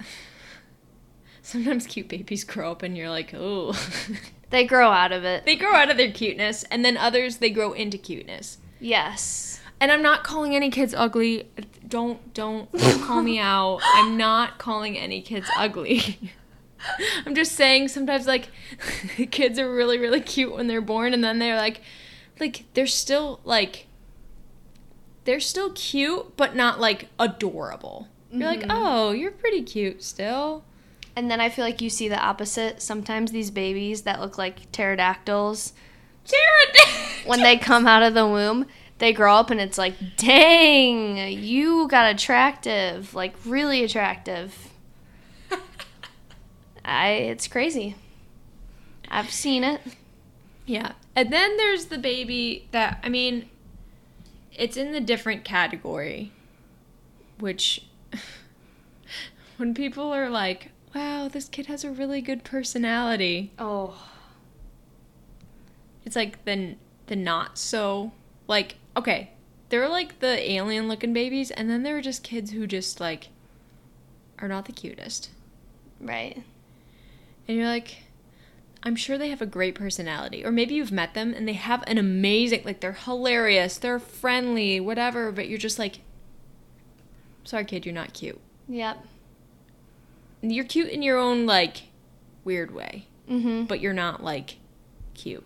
sometimes 1.41 1.85
cute 1.87 2.07
babies 2.07 2.43
grow 2.43 2.71
up 2.71 2.83
and 2.83 2.97
you're 2.97 3.09
like 3.09 3.33
oh 3.33 3.73
They 4.51 4.63
grow 4.63 4.91
out 4.91 5.11
of 5.11 5.23
it. 5.25 5.43
they 5.45 5.55
grow 5.55 5.73
out 5.73 5.89
of 5.89 5.97
their 5.97 6.11
cuteness 6.11 6.63
and 6.71 6.85
then 6.85 6.97
others 6.97 7.37
they 7.37 7.49
grow 7.49 7.73
into 7.73 7.97
cuteness. 7.97 8.59
Yes. 8.79 9.59
and 9.81 9.91
i'm 9.91 10.01
not 10.03 10.23
calling 10.23 10.55
any 10.55 10.69
kids 10.69 10.93
ugly. 10.95 11.49
Don't 11.87 12.33
don't 12.33 12.71
don't 12.71 13.01
call 13.03 13.21
me 13.21 13.39
out. 13.39 13.79
I'm 13.83 14.17
not 14.17 14.57
calling 14.57 14.97
any 14.97 15.21
kids 15.21 15.47
ugly. 15.57 16.31
I'm 17.25 17.33
just 17.35 17.53
saying 17.53 17.87
sometimes 17.89 18.27
like 18.27 18.49
kids 19.31 19.57
are 19.59 19.71
really 19.73 19.97
really 19.97 20.21
cute 20.21 20.53
when 20.53 20.67
they're 20.67 20.81
born 20.81 21.13
and 21.13 21.23
then 21.23 21.39
they're 21.39 21.57
like 21.57 21.81
like 22.39 22.63
they're 22.75 22.85
still 22.87 23.39
like 23.43 23.87
they're 25.25 25.39
still 25.39 25.71
cute 25.73 26.37
but 26.37 26.55
not 26.55 26.79
like 26.79 27.09
adorable 27.19 28.07
you're 28.39 28.49
like 28.49 28.61
Mhm. 28.61 28.67
oh 28.69 29.11
you're 29.11 29.31
pretty 29.31 29.61
cute 29.63 30.03
still 30.03 30.63
And 31.17 31.31
then 31.31 31.39
I 31.39 31.47
feel 31.49 31.63
like 31.63 31.79
you 31.81 31.89
see 31.89 32.09
the 32.09 32.19
opposite. 32.19 32.81
Sometimes 32.81 33.31
these 33.31 33.49
babies 33.49 34.01
that 34.01 34.19
look 34.19 34.37
like 34.37 34.69
pterodactyls, 34.73 35.71
Jared 36.25 37.25
when 37.25 37.39
they 37.41 37.57
come 37.57 37.87
out 37.87 38.03
of 38.03 38.13
the 38.13 38.27
womb, 38.27 38.65
they 38.97 39.13
grow 39.13 39.35
up 39.35 39.49
and 39.49 39.61
it's 39.61 39.77
like, 39.77 39.93
dang, 40.17 41.17
you 41.41 41.87
got 41.87 42.13
attractive. 42.13 43.13
Like, 43.15 43.33
really 43.45 43.81
attractive. 43.83 44.69
I, 46.85 47.09
it's 47.11 47.47
crazy. 47.47 47.95
I've 49.09 49.31
seen 49.31 49.63
it. 49.63 49.81
Yeah. 50.65 50.93
And 51.15 51.31
then 51.31 51.57
there's 51.57 51.85
the 51.85 51.97
baby 51.97 52.67
that, 52.71 52.99
I 53.03 53.09
mean, 53.09 53.49
it's 54.53 54.77
in 54.77 54.91
the 54.91 54.99
different 55.01 55.43
category, 55.43 56.31
which 57.39 57.85
when 59.57 59.73
people 59.73 60.11
are 60.13 60.29
like, 60.29 60.71
wow, 60.93 61.27
this 61.27 61.47
kid 61.49 61.65
has 61.67 61.83
a 61.83 61.91
really 61.91 62.21
good 62.21 62.43
personality, 62.43 63.51
Oh. 63.59 64.09
it's 66.05 66.15
like 66.15 66.43
the, 66.45 66.75
the 67.07 67.15
not 67.15 67.57
so, 67.57 68.11
like, 68.47 68.75
okay, 68.95 69.31
they're 69.69 69.89
like 69.89 70.19
the 70.19 70.51
alien 70.51 70.87
looking 70.87 71.13
babies, 71.13 71.51
and 71.51 71.69
then 71.69 71.83
there 71.83 71.97
are 71.97 72.01
just 72.01 72.23
kids 72.23 72.51
who 72.51 72.67
just, 72.67 72.99
like, 72.99 73.29
are 74.39 74.47
not 74.47 74.65
the 74.65 74.71
cutest. 74.71 75.29
Right. 75.99 76.43
And 77.47 77.57
you're 77.57 77.67
like, 77.67 78.03
I'm 78.83 78.95
sure 78.95 79.17
they 79.17 79.29
have 79.29 79.41
a 79.41 79.45
great 79.47 79.73
personality. 79.75 80.45
Or 80.45 80.51
maybe 80.51 80.75
you've 80.75 80.91
met 80.91 81.13
them 81.15 81.33
and 81.33 81.47
they 81.47 81.53
have 81.53 81.83
an 81.87 81.97
amazing, 81.97 82.61
like, 82.65 82.81
they're 82.81 82.93
hilarious, 82.93 83.77
they're 83.77 83.99
friendly, 83.99 84.79
whatever, 84.79 85.31
but 85.31 85.47
you're 85.47 85.57
just 85.57 85.79
like, 85.79 86.01
sorry, 87.45 87.63
kid, 87.65 87.85
you're 87.85 87.95
not 87.95 88.13
cute. 88.13 88.39
Yep. 88.67 88.97
You're 90.41 90.65
cute 90.65 90.89
in 90.89 91.01
your 91.01 91.17
own, 91.17 91.45
like, 91.45 91.83
weird 92.43 92.71
way, 92.73 93.07
Mm-hmm. 93.29 93.63
but 93.65 93.79
you're 93.79 93.93
not, 93.93 94.23
like, 94.23 94.57
cute. 95.15 95.43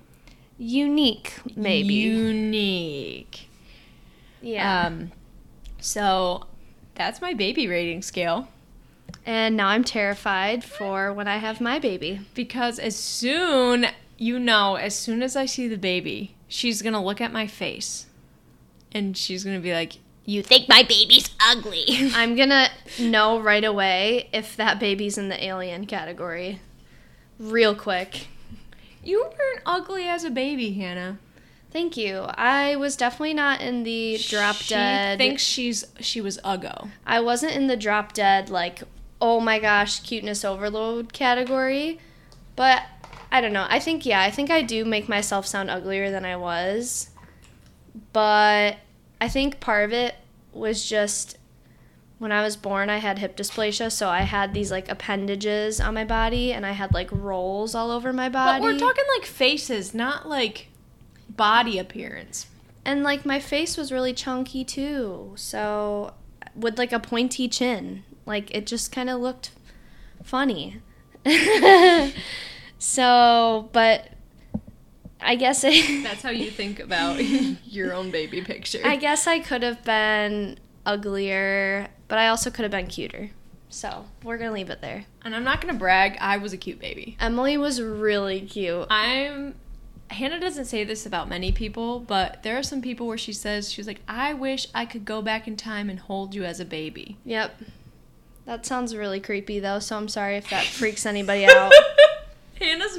Unique, 0.58 1.34
maybe. 1.56 1.94
Unique. 1.94 3.48
yeah. 4.42 4.88
Um, 4.88 5.12
so 5.80 6.46
that's 6.96 7.22
my 7.22 7.34
baby 7.34 7.68
rating 7.68 8.02
scale. 8.02 8.50
and 9.26 9.56
now 9.56 9.68
I'm 9.68 9.84
terrified 9.86 10.64
for 10.66 11.14
when 11.14 11.28
I 11.30 11.38
have 11.38 11.62
my 11.62 11.80
baby. 11.80 12.22
Because 12.34 12.78
as 12.80 12.96
soon, 12.98 13.88
you 14.18 14.38
know, 14.40 14.76
as 14.76 14.96
soon 14.96 15.24
as 15.24 15.36
I 15.38 15.46
see 15.46 15.68
the 15.70 15.78
baby, 15.78 16.36
she's 16.50 16.82
gonna 16.82 17.04
look 17.04 17.22
at 17.22 17.32
my 17.32 17.48
face 17.48 18.08
and 18.92 19.16
she's 19.16 19.44
gonna 19.46 19.60
be 19.62 19.72
like, 19.74 20.00
You 20.30 20.44
think 20.44 20.70
my 20.70 20.84
baby's 20.84 21.28
ugly? 21.44 21.86
I'm 22.14 22.36
gonna 22.36 22.70
know 23.00 23.42
right 23.42 23.64
away 23.64 24.30
if 24.32 24.56
that 24.58 24.80
baby's 24.80 25.18
in 25.18 25.30
the 25.30 25.44
alien 25.44 25.88
category. 25.88 26.62
Real 27.40 27.74
quick. 27.74 28.28
you 29.04 29.24
weren't 29.24 29.62
ugly 29.66 30.08
as 30.08 30.24
a 30.24 30.30
baby, 30.30 30.74
Hannah. 30.74 31.18
Thank 31.72 31.98
you. 31.98 32.28
I 32.36 32.76
was 32.76 32.96
definitely 32.96 33.34
not 33.34 33.62
in 33.62 33.82
the 33.82 34.20
drop 34.28 34.58
she 34.58 34.76
dead. 34.76 35.18
thinks 35.18 35.42
she's 35.42 35.84
she 36.00 36.22
was 36.22 36.38
uggo. 36.46 36.92
I 37.08 37.22
wasn't 37.22 37.56
in 37.56 37.66
the 37.66 37.76
drop 37.76 38.14
dead, 38.14 38.52
like, 38.52 38.84
oh 39.20 39.40
my 39.40 39.58
gosh, 39.58 40.00
cuteness 40.02 40.46
overload 40.46 41.12
category. 41.12 42.00
But 42.56 42.84
I 43.32 43.42
don't 43.42 43.54
know. 43.54 43.66
I 43.68 43.80
think, 43.80 44.06
yeah, 44.06 44.22
I 44.22 44.30
think 44.30 44.52
I 44.52 44.62
do 44.62 44.86
make 44.86 45.10
myself 45.10 45.48
sound 45.48 45.72
uglier 45.72 46.12
than 46.12 46.24
I 46.24 46.36
was. 46.36 47.10
But 48.14 48.78
I 49.22 49.28
think 49.28 49.60
part 49.60 49.86
of 49.86 49.94
it 49.94 50.16
was 50.52 50.88
just 50.88 51.38
when 52.18 52.32
I 52.32 52.44
was 52.44 52.58
born, 52.58 52.90
I 52.90 52.98
had 52.98 53.20
hip 53.20 53.38
dysplasia. 53.38 53.92
So 53.92 54.10
I 54.10 54.22
had 54.22 54.54
these, 54.54 54.72
like, 54.72 54.90
appendages 54.90 55.80
on 55.80 55.94
my 55.94 56.04
body 56.04 56.52
and 56.52 56.66
I 56.66 56.72
had, 56.72 56.94
like, 56.94 57.10
rolls 57.12 57.74
all 57.74 57.92
over 57.92 58.12
my 58.12 58.28
body. 58.30 58.60
But 58.60 58.64
we're 58.64 58.80
talking 58.80 59.06
like 59.18 59.26
faces, 59.26 59.94
not 59.94 60.28
like 60.28 60.68
body 61.30 61.80
appearance. 61.80 62.48
And 62.84 63.04
like 63.04 63.26
my 63.26 63.40
face 63.40 63.78
was 63.78 63.92
really 63.92 64.14
chunky 64.14 64.64
too. 64.64 65.34
So 65.36 66.14
with 66.56 66.78
like 66.78 66.92
a 66.92 67.00
pointy 67.00 67.48
chin. 67.48 68.04
Like 68.26 68.54
it 68.56 68.68
just 68.68 68.92
kind 68.92 69.10
of 69.10 69.20
looked 69.22 69.52
funny. 70.24 70.82
so, 72.80 73.70
but 73.72 74.10
I 75.22 75.36
guess 75.36 75.64
it, 75.64 76.04
That's 76.04 76.22
how 76.22 76.30
you 76.30 76.50
think 76.50 76.80
about 76.80 77.24
your 77.66 77.94
own 77.94 78.10
baby 78.12 78.42
picture. 78.42 78.82
I 78.84 78.96
guess 78.96 79.28
I 79.28 79.40
could 79.40 79.64
have 79.64 79.84
been 79.84 80.58
uglier, 80.86 81.88
but 82.08 82.18
I 82.18 82.28
also 82.30 82.50
could 82.50 82.64
have 82.64 82.72
been 82.72 82.88
cuter. 82.88 83.32
So, 83.70 84.06
we're 84.24 84.38
going 84.38 84.50
to 84.50 84.54
leave 84.54 84.70
it 84.72 84.82
there. 84.82 85.06
and 85.24 85.36
I'm 85.36 85.44
not 85.44 85.62
gonna 85.62 85.76
brag, 85.78 86.18
I 86.20 86.38
was 86.38 86.54
a 86.54 86.58
cute 86.58 86.80
baby. 86.80 87.16
Emily 87.20 87.56
was 87.58 87.80
really 87.82 88.42
cute. 88.42 88.88
I'm 88.90 89.56
Hannah 90.10 90.40
doesn't 90.40 90.66
say 90.66 90.84
this 90.84 91.06
about 91.06 91.30
many 91.30 91.52
people, 91.52 92.00
but 92.00 92.42
there 92.42 92.58
are 92.58 92.64
some 92.64 92.82
people 92.82 93.06
where 93.06 93.18
she 93.18 93.32
says 93.32 93.72
she's 93.72 93.86
like, 93.86 94.02
"I 94.08 94.34
wish 94.34 94.68
I 94.74 94.86
could 94.86 95.06
go 95.06 95.22
back 95.22 95.48
in 95.48 95.56
time 95.56 95.88
and 95.88 96.00
hold 96.00 96.34
you 96.34 96.44
as 96.46 96.60
a 96.60 96.66
baby." 96.66 97.18
Yep. 97.26 97.62
That 98.46 98.66
sounds 98.66 98.96
really 98.96 99.20
creepy 99.20 99.60
though, 99.60 99.78
so 99.78 99.96
I'm 99.98 100.08
sorry 100.08 100.38
if 100.38 100.50
that 100.50 100.66
freaks 100.80 101.06
anybody 101.06 101.46
out. 101.46 101.72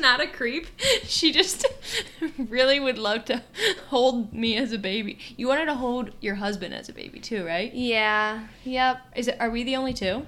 Not 0.01 0.21
a 0.21 0.27
creep. 0.27 0.67
She 1.05 1.33
just 1.33 1.67
really 2.39 2.79
would 2.79 2.97
love 2.97 3.25
to 3.27 3.43
hold 3.89 4.33
me 4.33 4.57
as 4.57 4.73
a 4.73 4.79
baby. 4.79 5.19
You 5.37 5.49
wanted 5.49 5.67
to 5.67 5.75
hold 5.75 6.11
your 6.21 6.37
husband 6.37 6.73
as 6.73 6.89
a 6.89 6.93
baby 6.93 7.19
too, 7.21 7.45
right? 7.45 7.73
Yeah. 7.75 8.47
Yep. 8.65 9.01
Is 9.17 9.29
it 9.29 9.37
are 9.41 9.51
we 9.51 9.65
the 9.65 9.77
only 9.77 9.93
two? 9.93 10.27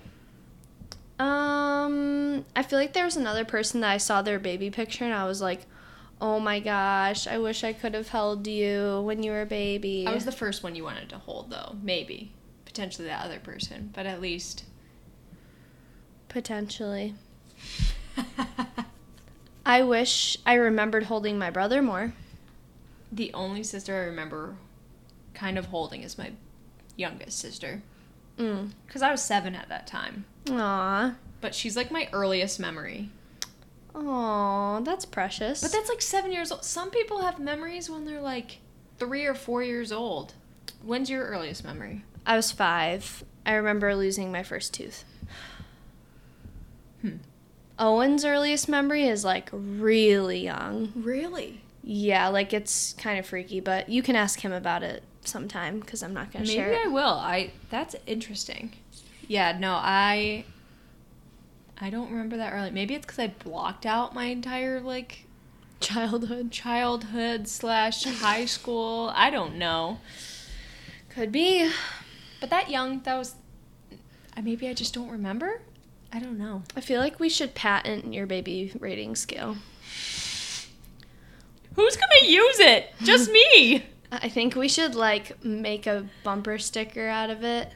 Um, 1.18 2.44
I 2.56 2.62
feel 2.62 2.78
like 2.78 2.94
there 2.94 3.04
was 3.04 3.16
another 3.16 3.44
person 3.44 3.80
that 3.82 3.90
I 3.90 3.98
saw 3.98 4.22
their 4.22 4.38
baby 4.40 4.70
picture 4.70 5.04
and 5.04 5.14
I 5.14 5.24
was 5.24 5.40
like, 5.40 5.66
"Oh 6.20 6.40
my 6.40 6.58
gosh, 6.58 7.26
I 7.28 7.38
wish 7.38 7.62
I 7.62 7.72
could 7.72 7.94
have 7.94 8.08
held 8.08 8.46
you 8.46 9.02
when 9.04 9.22
you 9.22 9.30
were 9.30 9.42
a 9.42 9.46
baby." 9.46 10.04
I 10.06 10.14
was 10.14 10.24
the 10.24 10.32
first 10.32 10.62
one 10.64 10.74
you 10.74 10.82
wanted 10.84 11.08
to 11.10 11.18
hold 11.18 11.50
though. 11.50 11.76
Maybe. 11.80 12.32
Potentially 12.64 13.06
that 13.06 13.24
other 13.24 13.38
person, 13.38 13.90
but 13.94 14.06
at 14.06 14.20
least 14.20 14.64
potentially. 16.28 17.14
I 19.64 19.82
wish 19.82 20.36
I 20.44 20.54
remembered 20.54 21.04
holding 21.04 21.38
my 21.38 21.50
brother 21.50 21.82
more. 21.82 22.12
the 23.14 23.32
only 23.34 23.62
sister 23.62 23.94
I 23.94 24.06
remember 24.06 24.56
kind 25.34 25.58
of 25.58 25.66
holding 25.66 26.02
is 26.02 26.16
my 26.16 26.32
youngest 26.96 27.38
sister 27.38 27.82
Mm. 28.38 28.70
because 28.86 29.02
I 29.02 29.10
was 29.10 29.22
seven 29.22 29.54
at 29.54 29.68
that 29.68 29.86
time. 29.86 30.24
Aw. 30.50 31.14
But 31.42 31.54
she's 31.54 31.76
like 31.76 31.90
my 31.90 32.08
earliest 32.14 32.58
memory. 32.58 33.10
Aw, 33.94 34.80
that's 34.80 35.04
precious. 35.04 35.60
But 35.60 35.70
that's 35.72 35.90
like 35.90 36.00
seven 36.00 36.32
years 36.32 36.50
old. 36.50 36.64
Some 36.64 36.90
people 36.90 37.20
have 37.20 37.38
memories 37.38 37.90
when 37.90 38.06
they're 38.06 38.22
like 38.22 38.58
three 38.98 39.26
or 39.26 39.34
four 39.34 39.62
years 39.62 39.92
old. 39.92 40.32
When's 40.82 41.10
your 41.10 41.26
earliest 41.26 41.62
memory? 41.64 42.04
I 42.24 42.36
was 42.36 42.50
five. 42.50 43.22
I 43.44 43.52
remember 43.52 43.94
losing 43.94 44.32
my 44.32 44.42
first 44.42 44.72
tooth. 44.72 45.04
Hmm. 47.02 47.16
Owen's 47.78 48.24
earliest 48.24 48.68
memory 48.68 49.06
is 49.06 49.24
like 49.24 49.48
really 49.52 50.44
young. 50.44 50.92
Really? 50.94 51.60
Yeah, 51.82 52.28
like 52.28 52.52
it's 52.52 52.94
kind 52.94 53.18
of 53.18 53.26
freaky, 53.26 53.60
but 53.60 53.88
you 53.88 54.02
can 54.02 54.14
ask 54.14 54.40
him 54.40 54.52
about 54.52 54.82
it 54.82 55.02
sometime 55.24 55.80
because 55.80 56.02
I'm 56.02 56.14
not 56.14 56.32
gonna 56.32 56.44
Maybe 56.44 56.56
share 56.56 56.70
Maybe 56.70 56.84
I 56.84 56.88
will. 56.88 57.02
I 57.02 57.52
that's 57.70 57.96
interesting. 58.06 58.72
Yeah, 59.26 59.56
no, 59.58 59.72
I 59.72 60.44
I 61.80 61.90
don't 61.90 62.10
remember 62.10 62.36
that 62.36 62.52
early. 62.52 62.70
Maybe 62.70 62.94
it's 62.94 63.06
because 63.06 63.18
I 63.18 63.28
blocked 63.28 63.86
out 63.86 64.14
my 64.14 64.26
entire 64.26 64.80
like 64.80 65.24
Childhood 65.82 66.52
childhood 66.52 67.48
slash 67.48 68.04
high 68.04 68.44
school. 68.44 69.10
I 69.16 69.30
don't 69.30 69.56
know. 69.56 69.98
could 71.08 71.32
be. 71.32 71.68
But 72.40 72.50
that 72.50 72.70
young, 72.70 73.00
that 73.00 73.18
was. 73.18 73.34
I 74.36 74.42
maybe 74.42 74.68
I 74.68 74.74
just 74.74 74.94
don't 74.94 75.10
remember. 75.10 75.60
I 76.12 76.18
don't 76.18 76.38
know. 76.38 76.62
I 76.76 76.80
feel 76.80 77.00
like 77.00 77.18
we 77.18 77.28
should 77.28 77.54
patent 77.54 78.12
your 78.12 78.26
baby 78.26 78.72
rating 78.78 79.16
scale. 79.16 79.56
Who's 81.74 81.96
gonna 81.96 82.30
use 82.30 82.60
it? 82.60 82.92
Just 83.02 83.30
me. 83.30 83.86
I 84.12 84.28
think 84.28 84.54
we 84.54 84.68
should 84.68 84.94
like 84.94 85.42
make 85.42 85.86
a 85.86 86.06
bumper 86.22 86.58
sticker 86.58 87.06
out 87.08 87.30
of 87.30 87.42
it. 87.44 87.70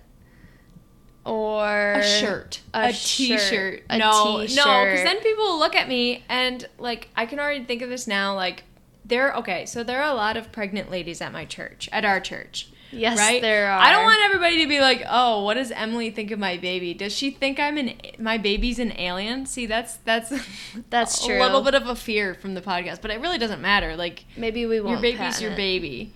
Or 1.24 1.94
A 1.94 2.02
shirt, 2.04 2.60
A 2.72 2.88
a, 2.88 2.92
shirt, 2.92 3.40
t-shirt. 3.40 3.82
a 3.90 3.98
no, 3.98 4.36
no, 4.36 4.42
because 4.44 4.54
then 5.02 5.18
people 5.20 5.44
will 5.44 5.58
look 5.58 5.74
at 5.74 5.88
me 5.88 6.22
and 6.28 6.68
like 6.78 7.08
I 7.16 7.26
can 7.26 7.40
already 7.40 7.64
think 7.64 7.82
of 7.82 7.88
this 7.88 8.06
now. 8.06 8.34
Like 8.36 8.62
there, 9.04 9.32
okay, 9.34 9.66
so 9.66 9.82
there 9.82 10.02
are 10.02 10.10
a 10.12 10.14
lot 10.14 10.36
of 10.36 10.52
pregnant 10.52 10.88
ladies 10.90 11.20
at 11.20 11.32
my 11.32 11.44
church, 11.44 11.88
at 11.90 12.04
our 12.04 12.20
church. 12.20 12.68
Yes, 12.92 13.18
right? 13.18 13.42
there 13.42 13.70
are. 13.70 13.78
I 13.80 13.90
don't 13.92 14.04
want 14.04 14.20
everybody 14.24 14.62
to 14.62 14.68
be 14.68 14.80
like, 14.80 15.02
"Oh, 15.08 15.42
what 15.44 15.54
does 15.54 15.70
Emily 15.70 16.10
think 16.10 16.30
of 16.30 16.38
my 16.38 16.56
baby? 16.56 16.94
Does 16.94 17.12
she 17.14 17.30
think 17.30 17.58
I'm 17.58 17.76
an 17.78 17.94
my 18.18 18.38
baby's 18.38 18.78
an 18.78 18.92
alien?" 18.98 19.46
See, 19.46 19.66
that's 19.66 19.96
that's 19.98 20.32
That's 20.90 21.22
a 21.22 21.26
true. 21.26 21.40
little 21.40 21.62
bit 21.62 21.74
of 21.74 21.86
a 21.88 21.96
fear 21.96 22.34
from 22.34 22.54
the 22.54 22.60
podcast, 22.62 23.00
but 23.02 23.10
it 23.10 23.20
really 23.20 23.38
doesn't 23.38 23.60
matter. 23.60 23.96
Like 23.96 24.24
Maybe 24.36 24.66
we 24.66 24.80
won't. 24.80 25.00
your 25.00 25.12
baby's 25.12 25.40
your 25.42 25.54
baby. 25.56 26.12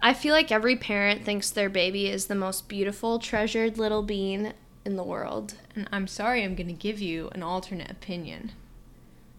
I 0.00 0.12
feel 0.12 0.34
like 0.34 0.52
every 0.52 0.76
parent 0.76 1.24
thinks 1.24 1.50
their 1.50 1.70
baby 1.70 2.08
is 2.08 2.26
the 2.26 2.34
most 2.34 2.68
beautiful, 2.68 3.18
treasured 3.18 3.78
little 3.78 4.02
being 4.02 4.52
in 4.84 4.96
the 4.96 5.04
world. 5.04 5.54
And 5.74 5.88
I'm 5.92 6.06
sorry, 6.06 6.42
I'm 6.44 6.54
going 6.54 6.66
to 6.66 6.74
give 6.74 7.00
you 7.00 7.30
an 7.32 7.42
alternate 7.42 7.90
opinion. 7.90 8.52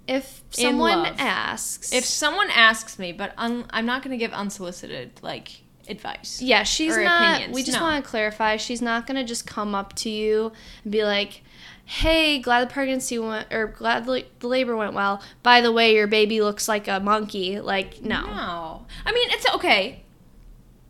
If 0.07 0.41
someone 0.49 1.05
asks, 1.19 1.93
If 1.93 2.05
someone 2.05 2.49
asks 2.49 2.97
me, 2.97 3.11
but 3.11 3.33
un- 3.37 3.65
I'm 3.69 3.85
not 3.85 4.01
going 4.01 4.11
to 4.11 4.17
give 4.17 4.33
unsolicited 4.33 5.19
like 5.21 5.61
advice. 5.87 6.41
yeah, 6.41 6.63
she's 6.63 6.97
not. 6.97 7.31
opinions, 7.33 7.55
We 7.55 7.63
just 7.63 7.77
no. 7.77 7.83
want 7.83 8.03
to 8.03 8.09
clarify. 8.09 8.57
She's 8.57 8.81
not 8.81 9.07
gonna 9.07 9.23
just 9.23 9.45
come 9.45 9.75
up 9.75 9.93
to 9.97 10.09
you 10.09 10.51
and 10.83 10.91
be 10.91 11.03
like, 11.03 11.41
"Hey, 11.85 12.39
glad 12.39 12.67
the 12.67 12.73
pregnancy 12.73 13.19
went, 13.19 13.51
or 13.53 13.67
glad 13.67 14.05
the 14.05 14.25
the 14.39 14.47
labor 14.47 14.75
went 14.75 14.93
well. 14.93 15.21
By 15.43 15.61
the 15.61 15.71
way, 15.71 15.93
your 15.95 16.07
baby 16.07 16.41
looks 16.41 16.67
like 16.67 16.87
a 16.87 16.99
monkey." 16.99 17.59
Like, 17.59 18.01
no. 18.01 18.21
No. 18.25 18.85
I 19.05 19.11
mean, 19.11 19.29
it's 19.31 19.47
okay. 19.55 20.03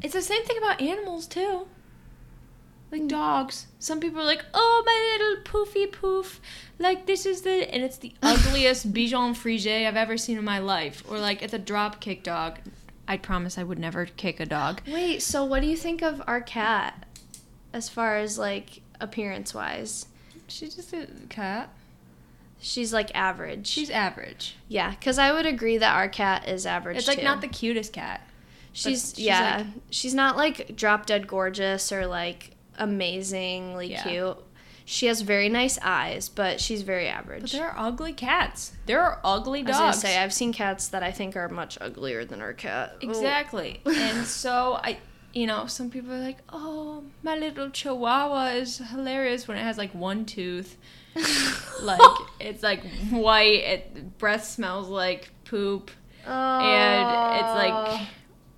It's 0.01 0.13
the 0.13 0.21
same 0.21 0.43
thing 0.43 0.57
about 0.57 0.81
animals 0.81 1.27
too. 1.27 1.67
Like 2.91 3.01
mm. 3.03 3.07
dogs. 3.09 3.67
Some 3.79 3.99
people 3.99 4.21
are 4.21 4.25
like, 4.25 4.45
"Oh, 4.53 4.83
my 4.85 5.17
little 5.17 5.43
poofy 5.43 5.91
poof." 5.91 6.39
Like 6.77 7.05
this 7.05 7.25
is 7.25 7.41
the 7.41 7.73
and 7.73 7.83
it's 7.83 7.97
the 7.97 8.13
ugliest 8.21 8.93
Bichon 8.93 9.35
Frise 9.35 9.67
I've 9.67 9.95
ever 9.95 10.17
seen 10.17 10.37
in 10.37 10.43
my 10.45 10.59
life. 10.59 11.03
Or 11.09 11.19
like 11.19 11.41
it's 11.41 11.53
a 11.53 11.59
drop 11.59 11.99
kick 11.99 12.23
dog. 12.23 12.59
I 13.07 13.17
promise 13.17 13.57
I 13.57 13.63
would 13.63 13.79
never 13.79 14.05
kick 14.05 14.39
a 14.39 14.45
dog. 14.45 14.81
Wait, 14.87 15.21
so 15.21 15.45
what 15.45 15.61
do 15.61 15.67
you 15.67 15.77
think 15.77 16.01
of 16.01 16.21
our 16.27 16.41
cat, 16.41 17.05
as 17.73 17.87
far 17.89 18.17
as 18.17 18.37
like 18.39 18.81
appearance 18.99 19.53
wise? 19.53 20.07
She's 20.47 20.75
just 20.75 20.93
a 20.93 21.07
cat. 21.29 21.69
She's 22.59 22.91
like 22.93 23.11
average. 23.13 23.67
She's 23.67 23.89
average. 23.89 24.55
yeah, 24.67 24.91
because 24.91 25.19
I 25.19 25.31
would 25.31 25.45
agree 25.45 25.77
that 25.77 25.95
our 25.95 26.07
cat 26.09 26.47
is 26.47 26.65
average. 26.65 26.97
It's 26.97 27.07
like 27.07 27.19
too. 27.19 27.23
not 27.23 27.41
the 27.41 27.47
cutest 27.47 27.93
cat. 27.93 28.21
She's, 28.73 29.13
she's, 29.15 29.19
yeah. 29.19 29.57
like- 29.57 29.67
she's 29.89 30.13
not 30.13 30.35
like 30.35 30.75
drop 30.75 31.05
dead 31.05 31.27
gorgeous 31.27 31.91
or 31.91 32.07
like 32.07 32.51
amazingly 32.77 33.91
Yeah. 33.91 34.03
cute. 34.03 34.37
She 34.85 35.07
has 35.07 35.21
very 35.21 35.49
nice 35.49 35.79
eyes, 35.81 36.29
but 36.29 36.61
she's 36.61 36.83
very 36.83 37.05
But 37.07 37.17
average. 37.17 37.51
there 37.51 37.67
are 37.67 37.87
ugly 37.87 38.13
cats. 38.13 38.71
There 38.85 39.01
are 39.01 39.19
ugly 39.23 39.61
I 39.61 39.63
was 39.63 39.77
dogs. 39.77 39.79
gonna 40.03 40.13
say 40.13 40.17
I've 40.19 40.33
seen 40.33 40.53
cats 40.53 40.87
that 40.89 41.01
I 41.01 41.11
think 41.11 41.35
are 41.35 41.49
much 41.49 41.77
uglier 41.81 42.23
than 42.23 42.39
our 42.41 42.53
cat. 42.53 42.95
Exactly. 43.01 43.81
and 43.85 44.25
so 44.25 44.79
I 44.83 44.97
you 45.33 45.47
know, 45.47 45.65
some 45.65 45.89
people 45.89 46.13
are 46.13 46.19
like, 46.19 46.37
"Oh, 46.47 47.03
my 47.21 47.35
little 47.35 47.69
chihuahua 47.69 48.51
is 48.51 48.77
hilarious 48.77 49.49
when 49.49 49.57
it 49.57 49.63
has 49.63 49.77
like 49.77 49.93
one 49.93 50.23
tooth." 50.25 50.77
like 51.81 51.99
it's 52.39 52.61
like 52.63 52.83
white, 53.09 53.63
it 53.63 54.17
breath 54.17 54.45
smells 54.45 54.87
like 54.87 55.31
poop 55.45 55.91
and 56.25 57.35
it's 57.37 57.53
like 57.55 57.73
uh. 57.99 58.05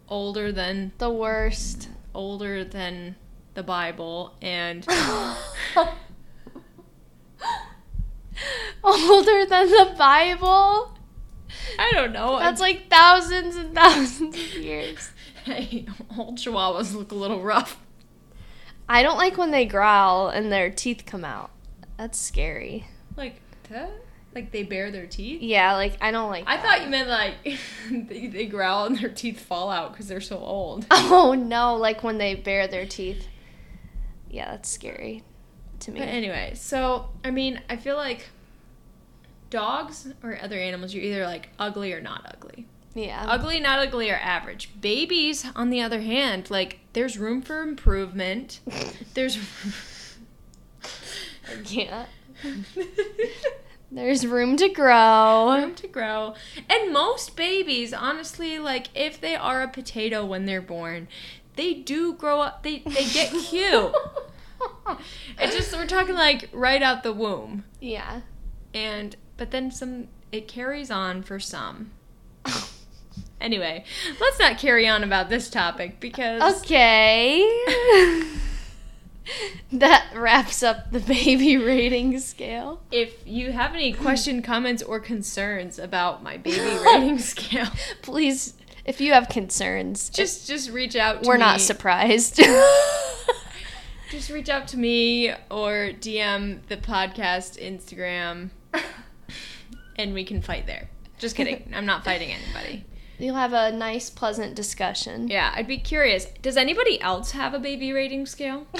older 0.10 0.52
than 0.52 0.92
the 0.98 1.10
worst. 1.10 1.90
older 2.14 2.64
than 2.64 3.16
the 3.54 3.64
Bible 3.64 4.36
and 4.42 4.86
Older 8.84 9.46
than 9.46 9.70
the 9.70 9.96
Bible. 9.98 10.98
I 11.80 11.92
don't 11.94 12.14
know. 12.14 12.40
That's 12.40 12.62
like 12.62 12.90
thousands 12.90 13.56
and 13.56 13.74
thousands 13.74 14.36
of 14.36 14.54
years. 14.56 15.12
hey, 15.44 15.86
old 16.18 16.38
chihuahuas 16.38 16.94
look 16.96 17.12
a 17.12 17.16
little 17.16 17.42
rough. 17.42 17.80
I 18.90 19.04
don't 19.04 19.18
like 19.18 19.38
when 19.38 19.52
they 19.52 19.66
growl 19.66 20.30
and 20.30 20.52
their 20.52 20.70
teeth 20.70 21.04
come 21.06 21.26
out. 21.26 21.52
That's 21.98 22.20
scary. 22.20 22.88
Like 23.16 23.42
that? 23.70 23.92
Like 24.34 24.52
they 24.52 24.64
bare 24.64 24.92
their 24.92 25.08
teeth? 25.08 25.42
Yeah, 25.42 25.74
like 25.74 25.98
I 26.00 26.12
don't 26.12 26.30
like. 26.30 26.44
I 26.48 26.58
that. 26.58 26.66
thought 26.66 26.84
you 26.84 26.90
meant 26.90 27.10
like 27.10 27.36
they, 27.92 28.28
they 28.28 28.46
growl 28.46 28.86
and 28.86 28.98
their 28.98 29.10
teeth 29.10 29.40
fall 29.40 29.70
out 29.70 29.92
because 29.92 30.08
they're 30.08 30.22
so 30.22 30.38
old. 30.38 30.86
Oh 30.92 31.34
no, 31.34 31.76
like 31.76 32.04
when 32.04 32.18
they 32.18 32.36
bare 32.36 32.68
their 32.68 32.86
teeth. 32.86 33.28
Yeah, 34.30 34.52
that's 34.52 34.70
scary 34.70 35.24
to 35.82 35.92
me. 35.92 36.00
But 36.00 36.10
anyway, 36.10 36.54
so 36.56 37.10
I 37.24 37.32
mean, 37.32 37.62
I 37.70 37.76
feel 37.78 37.96
like 37.96 38.30
dogs 39.50 40.08
or 40.24 40.38
other 40.42 40.58
animals, 40.58 40.94
you're 40.94 41.04
either 41.04 41.26
like 41.26 41.50
ugly 41.60 41.94
or 41.94 42.02
not 42.02 42.26
ugly. 42.34 42.66
yeah. 42.96 43.26
Ugly, 43.28 43.60
not 43.60 43.80
ugly, 43.80 44.10
or 44.10 44.16
average. 44.16 44.72
Babies, 44.82 45.46
on 45.56 45.70
the 45.70 45.82
other 45.82 46.02
hand, 46.02 46.50
like 46.50 46.80
there's 46.94 47.18
room 47.18 47.42
for 47.42 47.62
improvement. 47.62 48.60
There's 49.14 49.38
yeah. 51.66 52.06
There's 53.92 54.28
room 54.28 54.58
to 54.58 54.68
grow. 54.68 55.56
room 55.58 55.76
to 55.76 55.88
grow. 55.88 56.34
And 56.70 56.92
most 56.92 57.38
babies, 57.38 57.94
honestly, 57.94 58.60
like 58.60 58.88
if 58.94 59.22
they 59.22 59.36
are 59.36 59.62
a 59.62 59.68
potato 59.70 60.26
when 60.26 60.46
they're 60.46 60.62
born, 60.62 61.08
they 61.56 61.74
do 61.74 62.14
grow 62.14 62.42
up. 62.42 62.64
They 62.64 62.80
they 62.80 63.06
get 63.06 63.32
cute. 63.32 63.94
It's 65.40 65.56
just 65.56 65.74
we're 65.76 65.86
talking 65.88 66.16
like 66.16 66.50
right 66.54 66.82
out 66.82 67.04
the 67.04 67.14
womb. 67.14 67.64
yeah. 67.80 68.22
And 68.74 69.16
but 69.38 69.52
then 69.52 69.72
some 69.72 70.08
it 70.32 70.48
carries 70.48 70.92
on 70.92 71.24
for 71.24 71.40
some. 71.40 71.92
Anyway, 73.40 73.84
let's 74.20 74.40
not 74.40 74.58
carry 74.58 74.88
on 74.88 75.04
about 75.04 75.30
this 75.30 75.48
topic 75.48 76.00
because 76.00 76.42
Okay. 76.62 77.42
that 79.72 80.08
wraps 80.16 80.64
up 80.64 80.92
the 80.92 81.00
baby 81.00 81.56
rating 81.56 82.20
scale. 82.20 82.82
if 82.92 83.14
you 83.28 83.52
have 83.52 83.76
any 83.76 83.94
question, 83.94 84.42
comments, 84.42 84.82
or 84.82 85.00
concerns 85.00 85.78
about 85.78 86.24
my 86.24 86.38
baby 86.38 86.78
rating 86.84 87.20
scale, 87.20 87.68
Please, 88.02 88.56
if 88.86 89.00
you 89.00 89.14
have 89.14 89.30
concerns, 89.30 90.10
just 90.10 90.48
just 90.48 90.72
reach 90.72 90.96
out 90.96 91.22
to 91.22 91.28
we're 91.28 91.36
me. 91.36 91.42
not 91.42 91.62
surprised. 91.62 92.42
Just 94.12 94.30
reach 94.30 94.50
out 94.50 94.68
to 94.70 94.78
me 94.78 95.32
or 95.52 95.92
DM 96.00 96.60
the 96.68 96.78
podcast 96.78 97.62
Instagram 97.62 98.50
and 99.98 100.14
we 100.14 100.24
can 100.24 100.42
fight 100.42 100.66
there. 100.66 100.90
Just 101.20 101.36
kidding. 101.36 101.72
I'm 101.76 101.86
not 101.86 102.06
fighting 102.06 102.32
anybody. 102.32 102.86
You'll 103.20 103.36
have 103.36 103.54
a 103.54 103.72
nice, 103.72 104.10
pleasant 104.10 104.56
discussion. 104.56 105.28
Yeah, 105.28 105.52
I'd 105.56 105.68
be 105.68 105.78
curious. 105.78 106.26
Does 106.42 106.56
anybody 106.56 107.02
else 107.02 107.32
have 107.32 107.54
a 107.54 107.60
baby 107.60 107.92
rating 107.92 108.26
scale? 108.26 108.68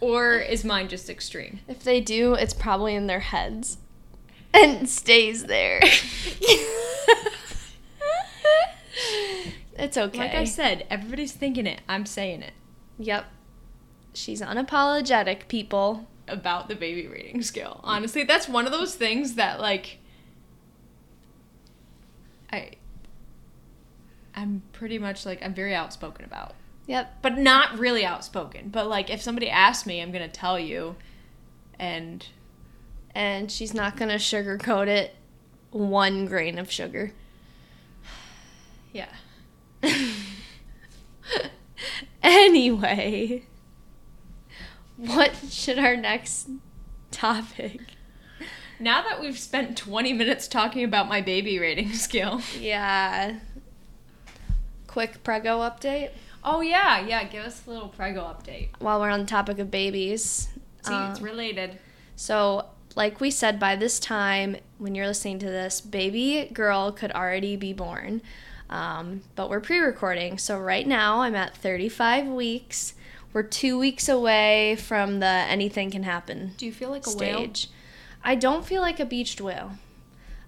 Or 0.00 0.34
is 0.34 0.64
mine 0.64 0.88
just 0.88 1.08
extreme? 1.08 1.60
If 1.66 1.82
they 1.82 2.02
do, 2.02 2.34
it's 2.34 2.52
probably 2.52 2.94
in 2.94 3.06
their 3.06 3.20
heads 3.20 3.78
and 4.52 4.86
stays 4.86 5.44
there. 5.44 5.80
It's 9.76 9.96
okay. 9.96 10.18
Like 10.18 10.34
I 10.34 10.44
said, 10.44 10.86
everybody's 10.88 11.32
thinking 11.32 11.66
it. 11.66 11.80
I'm 11.88 12.06
saying 12.06 12.42
it 12.42 12.52
Yep. 12.98 13.26
She's 14.14 14.40
unapologetic, 14.40 15.48
people. 15.48 16.06
about 16.26 16.68
the 16.68 16.74
baby 16.74 17.06
rating 17.06 17.42
scale. 17.42 17.80
Honestly, 17.84 18.24
that's 18.24 18.48
one 18.48 18.64
of 18.64 18.72
those 18.72 18.94
things 18.94 19.34
that 19.34 19.60
like 19.60 19.98
I 22.52 22.72
I'm 24.34 24.62
pretty 24.72 24.98
much 24.98 25.26
like 25.26 25.42
I'm 25.42 25.54
very 25.54 25.74
outspoken 25.74 26.24
about. 26.24 26.54
Yep. 26.86 27.18
But 27.22 27.38
not 27.38 27.78
really 27.78 28.04
outspoken. 28.04 28.68
But 28.68 28.86
like 28.88 29.10
if 29.10 29.20
somebody 29.20 29.50
asks 29.50 29.86
me, 29.86 30.00
I'm 30.00 30.12
going 30.12 30.28
to 30.28 30.34
tell 30.34 30.58
you 30.58 30.96
and 31.78 32.26
And 33.14 33.50
she's 33.50 33.74
not 33.74 33.96
going 33.96 34.10
to 34.10 34.16
sugarcoat 34.16 34.86
it 34.88 35.14
one 35.70 36.26
grain 36.26 36.58
of 36.58 36.70
sugar. 36.70 37.12
yeah. 38.92 39.08
anyway, 42.22 43.44
what 44.96 45.34
should 45.50 45.78
our 45.78 45.96
next 45.96 46.48
topic? 47.10 47.80
Now 48.80 49.02
that 49.02 49.20
we've 49.20 49.38
spent 49.38 49.76
20 49.76 50.12
minutes 50.12 50.48
talking 50.48 50.84
about 50.84 51.08
my 51.08 51.20
baby 51.20 51.58
rating 51.58 51.92
scale. 51.94 52.40
Yeah. 52.58 53.36
Quick 54.86 55.22
prego 55.24 55.58
update 55.60 56.10
Oh 56.46 56.60
yeah, 56.60 57.00
yeah, 57.00 57.24
give 57.24 57.42
us 57.44 57.62
a 57.66 57.70
little 57.70 57.88
prego 57.88 58.20
update. 58.22 58.68
while 58.78 59.00
we're 59.00 59.08
on 59.08 59.20
the 59.20 59.26
topic 59.26 59.58
of 59.58 59.70
babies. 59.70 60.48
See, 60.86 60.92
it's 60.92 61.18
Um, 61.18 61.24
related. 61.24 61.78
So, 62.16 62.66
like 62.94 63.18
we 63.18 63.30
said, 63.30 63.58
by 63.58 63.76
this 63.76 63.98
time, 63.98 64.56
when 64.76 64.94
you're 64.94 65.06
listening 65.06 65.38
to 65.38 65.46
this, 65.46 65.80
baby 65.80 66.50
girl 66.52 66.92
could 66.92 67.10
already 67.12 67.56
be 67.56 67.72
born. 67.72 68.20
Um, 68.68 69.22
but 69.36 69.48
we're 69.48 69.60
pre 69.60 69.78
recording. 69.78 70.36
So, 70.36 70.58
right 70.58 70.86
now, 70.86 71.22
I'm 71.22 71.34
at 71.34 71.56
35 71.56 72.26
weeks. 72.26 72.92
We're 73.34 73.42
two 73.42 73.78
weeks 73.78 74.08
away 74.08 74.76
from 74.76 75.18
the 75.18 75.26
anything 75.26 75.90
can 75.90 76.04
happen 76.04 76.54
Do 76.56 76.64
you 76.64 76.72
feel 76.72 76.88
like 76.88 77.06
a 77.06 77.10
whale? 77.10 77.38
stage. 77.38 77.68
I 78.22 78.36
don't 78.36 78.64
feel 78.64 78.80
like 78.80 79.00
a 79.00 79.04
beached 79.04 79.40
whale. 79.40 79.72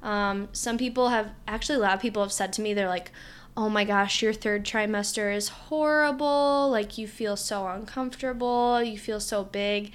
Um, 0.02 0.48
some 0.52 0.78
people 0.78 1.08
have, 1.08 1.32
actually, 1.48 1.76
a 1.76 1.80
lot 1.80 1.94
of 1.94 2.00
people 2.00 2.22
have 2.22 2.32
said 2.32 2.52
to 2.54 2.62
me, 2.62 2.72
they're 2.72 2.88
like, 2.88 3.10
oh 3.56 3.68
my 3.68 3.84
gosh, 3.84 4.22
your 4.22 4.32
third 4.32 4.64
trimester 4.64 5.34
is 5.34 5.48
horrible. 5.48 6.70
Like, 6.70 6.96
you 6.96 7.08
feel 7.08 7.36
so 7.36 7.66
uncomfortable. 7.66 8.80
You 8.82 8.98
feel 8.98 9.18
so 9.18 9.42
big. 9.42 9.92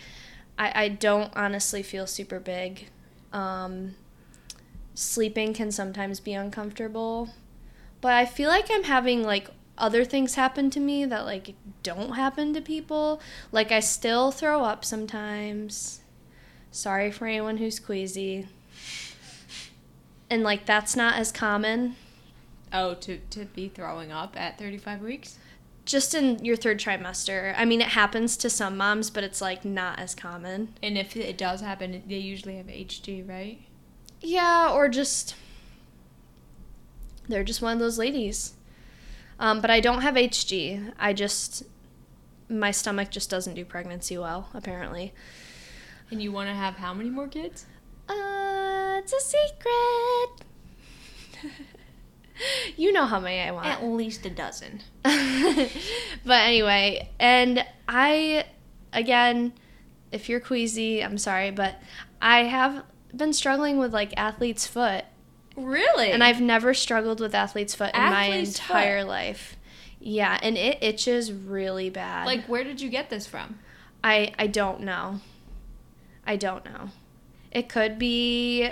I, 0.59 0.83
I 0.83 0.87
don't 0.89 1.31
honestly 1.33 1.81
feel 1.81 2.05
super 2.07 2.41
big. 2.41 2.89
Um, 3.31 3.95
sleeping 4.95 5.53
can 5.53 5.71
sometimes 5.71 6.19
be 6.19 6.33
uncomfortable. 6.33 7.29
But 8.01 8.13
I 8.13 8.25
feel 8.25 8.49
like 8.49 8.67
I'm 8.69 8.83
having, 8.83 9.23
like, 9.23 9.49
other 9.81 10.05
things 10.05 10.35
happen 10.35 10.69
to 10.69 10.79
me 10.79 11.03
that, 11.05 11.25
like, 11.25 11.55
don't 11.83 12.13
happen 12.13 12.53
to 12.53 12.61
people. 12.61 13.21
Like, 13.51 13.71
I 13.71 13.81
still 13.81 14.31
throw 14.31 14.63
up 14.63 14.85
sometimes. 14.85 16.01
Sorry 16.71 17.11
for 17.11 17.25
anyone 17.27 17.57
who's 17.57 17.79
queasy. 17.79 18.47
And 20.29 20.43
like 20.43 20.65
that's 20.65 20.95
not 20.95 21.15
as 21.15 21.29
common 21.29 21.97
Oh, 22.71 22.93
to 22.93 23.17
to 23.31 23.43
be 23.43 23.67
throwing 23.67 24.13
up 24.13 24.39
at 24.39 24.57
35 24.57 25.01
weeks? 25.01 25.37
just 25.83 26.13
in 26.13 26.45
your 26.45 26.55
third 26.55 26.79
trimester. 26.79 27.53
I 27.57 27.65
mean, 27.65 27.81
it 27.81 27.89
happens 27.89 28.37
to 28.37 28.49
some 28.51 28.77
moms, 28.77 29.09
but 29.09 29.23
it's 29.23 29.41
like 29.41 29.65
not 29.65 29.99
as 29.99 30.13
common. 30.13 30.73
And 30.81 30.95
if 30.97 31.17
it 31.17 31.37
does 31.37 31.59
happen, 31.59 32.03
they 32.07 32.17
usually 32.17 32.57
have 32.57 32.67
HG, 32.67 33.27
right? 33.27 33.59
Yeah, 34.21 34.71
or 34.71 34.87
just 34.87 35.35
they're 37.27 37.43
just 37.43 37.61
one 37.61 37.73
of 37.73 37.79
those 37.79 37.97
ladies. 37.97 38.53
Um, 39.41 39.59
but 39.59 39.71
I 39.71 39.79
don't 39.79 40.01
have 40.01 40.13
HG. 40.13 40.93
I 40.99 41.13
just 41.13 41.63
my 42.47 42.71
stomach 42.71 43.09
just 43.09 43.29
doesn't 43.29 43.55
do 43.55 43.65
pregnancy 43.65 44.17
well, 44.17 44.49
apparently. 44.53 45.13
And 46.11 46.21
you 46.21 46.31
want 46.31 46.49
to 46.49 46.53
have 46.53 46.75
how 46.75 46.93
many 46.93 47.09
more 47.09 47.27
kids? 47.27 47.65
Uh, 48.07 48.99
it's 48.99 49.13
a 49.13 49.19
secret. 49.19 50.45
you 52.77 52.91
know 52.91 53.05
how 53.05 53.19
many 53.19 53.39
I 53.39 53.51
want. 53.51 53.67
At 53.67 53.83
least 53.83 54.25
a 54.25 54.29
dozen. 54.29 54.81
but 55.03 55.69
anyway, 56.27 57.09
and 57.19 57.65
I, 57.87 58.45
again, 58.93 59.53
if 60.11 60.29
you're 60.29 60.39
queasy, 60.39 61.03
I'm 61.03 61.17
sorry, 61.17 61.49
but 61.51 61.81
I 62.21 62.43
have 62.43 62.83
been 63.15 63.33
struggling 63.33 63.79
with 63.79 63.93
like 63.93 64.13
athlete's 64.17 64.67
foot. 64.67 65.05
Really? 65.55 66.11
And 66.11 66.23
I've 66.23 66.41
never 66.41 66.73
struggled 66.73 67.19
with 67.19 67.35
athlete's 67.35 67.75
foot 67.75 67.93
in 67.93 68.01
my 68.01 68.25
entire 68.25 69.01
foot? 69.01 69.09
life. 69.09 69.57
Yeah, 69.99 70.39
and 70.41 70.57
it 70.57 70.79
itches 70.81 71.31
really 71.31 71.89
bad. 71.89 72.25
like 72.25 72.45
where 72.45 72.63
did 72.63 72.81
you 72.81 72.89
get 72.89 73.09
this 73.09 73.27
from? 73.27 73.59
I 74.03 74.33
I 74.39 74.47
don't 74.47 74.81
know. 74.81 75.19
I 76.25 76.35
don't 76.35 76.65
know. 76.65 76.89
It 77.51 77.69
could 77.69 77.99
be 77.99 78.69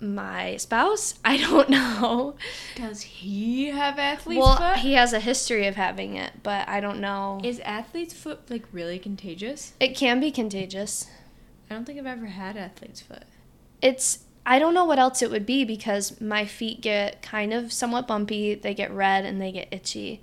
my 0.00 0.56
spouse. 0.56 1.14
I 1.24 1.36
don't 1.36 1.70
know. 1.70 2.36
Does 2.74 3.02
he 3.02 3.66
have 3.66 3.98
athlete's 3.98 4.40
well, 4.40 4.56
foot? 4.56 4.78
he 4.78 4.94
has 4.94 5.12
a 5.12 5.20
history 5.20 5.66
of 5.66 5.76
having 5.76 6.16
it, 6.16 6.42
but 6.42 6.68
I 6.68 6.80
don't 6.80 7.00
know. 7.00 7.40
Is 7.44 7.60
athlete's 7.60 8.14
foot 8.14 8.50
like 8.50 8.64
really 8.72 8.98
contagious? 8.98 9.74
It 9.78 9.96
can 9.96 10.18
be 10.18 10.30
contagious. 10.30 11.08
I 11.70 11.74
don't 11.74 11.84
think 11.84 11.98
I've 11.98 12.06
ever 12.06 12.26
had 12.26 12.56
athlete's 12.56 13.00
foot. 13.00 13.24
It's 13.80 14.24
I 14.44 14.58
don't 14.58 14.74
know 14.74 14.84
what 14.84 14.98
else 14.98 15.22
it 15.22 15.30
would 15.30 15.46
be 15.46 15.64
because 15.64 16.20
my 16.20 16.44
feet 16.44 16.80
get 16.80 17.22
kind 17.22 17.52
of 17.52 17.72
somewhat 17.72 18.08
bumpy, 18.08 18.54
they 18.54 18.74
get 18.74 18.90
red 18.90 19.24
and 19.24 19.40
they 19.40 19.52
get 19.52 19.68
itchy. 19.70 20.20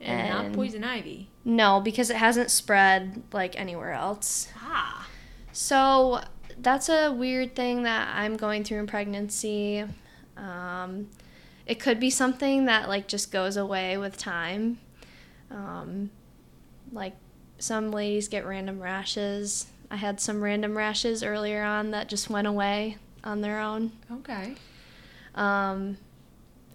And, 0.00 0.28
not 0.28 0.52
poison 0.52 0.84
ivy. 0.84 1.28
No, 1.44 1.80
because 1.80 2.08
it 2.08 2.16
hasn't 2.16 2.50
spread 2.50 3.22
like 3.32 3.58
anywhere 3.58 3.92
else. 3.92 4.48
Ah. 4.56 5.08
So 5.52 6.20
that's 6.56 6.88
a 6.88 7.10
weird 7.10 7.56
thing 7.56 7.82
that 7.82 8.08
I'm 8.14 8.36
going 8.36 8.62
through 8.62 8.78
in 8.78 8.86
pregnancy. 8.86 9.84
Um, 10.36 11.08
it 11.66 11.80
could 11.80 11.98
be 11.98 12.10
something 12.10 12.66
that 12.66 12.88
like 12.88 13.08
just 13.08 13.32
goes 13.32 13.56
away 13.56 13.98
with 13.98 14.16
time. 14.16 14.78
Um, 15.50 16.10
like 16.92 17.14
some 17.58 17.90
ladies 17.90 18.28
get 18.28 18.46
random 18.46 18.80
rashes. 18.80 19.66
I 19.90 19.96
had 19.96 20.20
some 20.20 20.42
random 20.44 20.76
rashes 20.76 21.24
earlier 21.24 21.64
on 21.64 21.90
that 21.90 22.08
just 22.08 22.30
went 22.30 22.46
away 22.46 22.98
on 23.24 23.40
their 23.40 23.60
own. 23.60 23.92
Okay. 24.10 24.54
Um, 25.34 25.98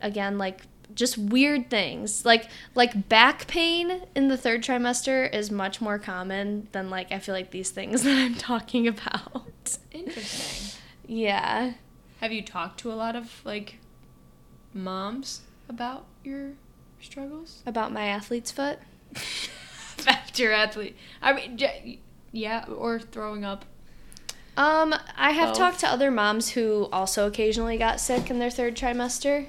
again, 0.01 0.37
like 0.37 0.61
just 0.93 1.17
weird 1.17 1.69
things 1.69 2.23
like 2.25 2.47
like 2.75 3.09
back 3.09 3.47
pain 3.47 4.03
in 4.15 4.27
the 4.27 4.37
third 4.37 4.61
trimester 4.61 5.31
is 5.33 5.49
much 5.49 5.81
more 5.81 5.97
common 5.97 6.67
than 6.71 6.89
like 6.89 7.11
I 7.11 7.19
feel 7.19 7.33
like 7.33 7.51
these 7.51 7.71
things 7.71 8.03
that 8.03 8.17
I'm 8.17 8.35
talking 8.35 8.87
about. 8.87 9.77
Interesting. 9.91 10.79
Yeah. 11.07 11.73
Have 12.19 12.31
you 12.31 12.41
talked 12.41 12.79
to 12.81 12.91
a 12.91 12.95
lot 12.95 13.15
of 13.15 13.41
like 13.43 13.79
moms 14.73 15.41
about 15.67 16.05
your 16.23 16.51
struggles? 17.01 17.63
About 17.65 17.91
my 17.91 18.05
athlete's 18.07 18.51
foot. 18.51 18.79
After 20.07 20.51
athlete, 20.51 20.97
I 21.21 21.33
mean, 21.33 21.59
yeah, 22.31 22.65
or 22.65 22.99
throwing 22.99 23.45
up. 23.45 23.65
Um, 24.55 24.93
I 25.17 25.31
have 25.31 25.49
Both. 25.49 25.57
talked 25.57 25.79
to 25.79 25.87
other 25.87 26.11
moms 26.11 26.49
who 26.49 26.87
also 26.91 27.27
occasionally 27.27 27.77
got 27.77 27.99
sick 27.99 28.29
in 28.29 28.39
their 28.39 28.51
third 28.51 28.75
trimester, 28.75 29.47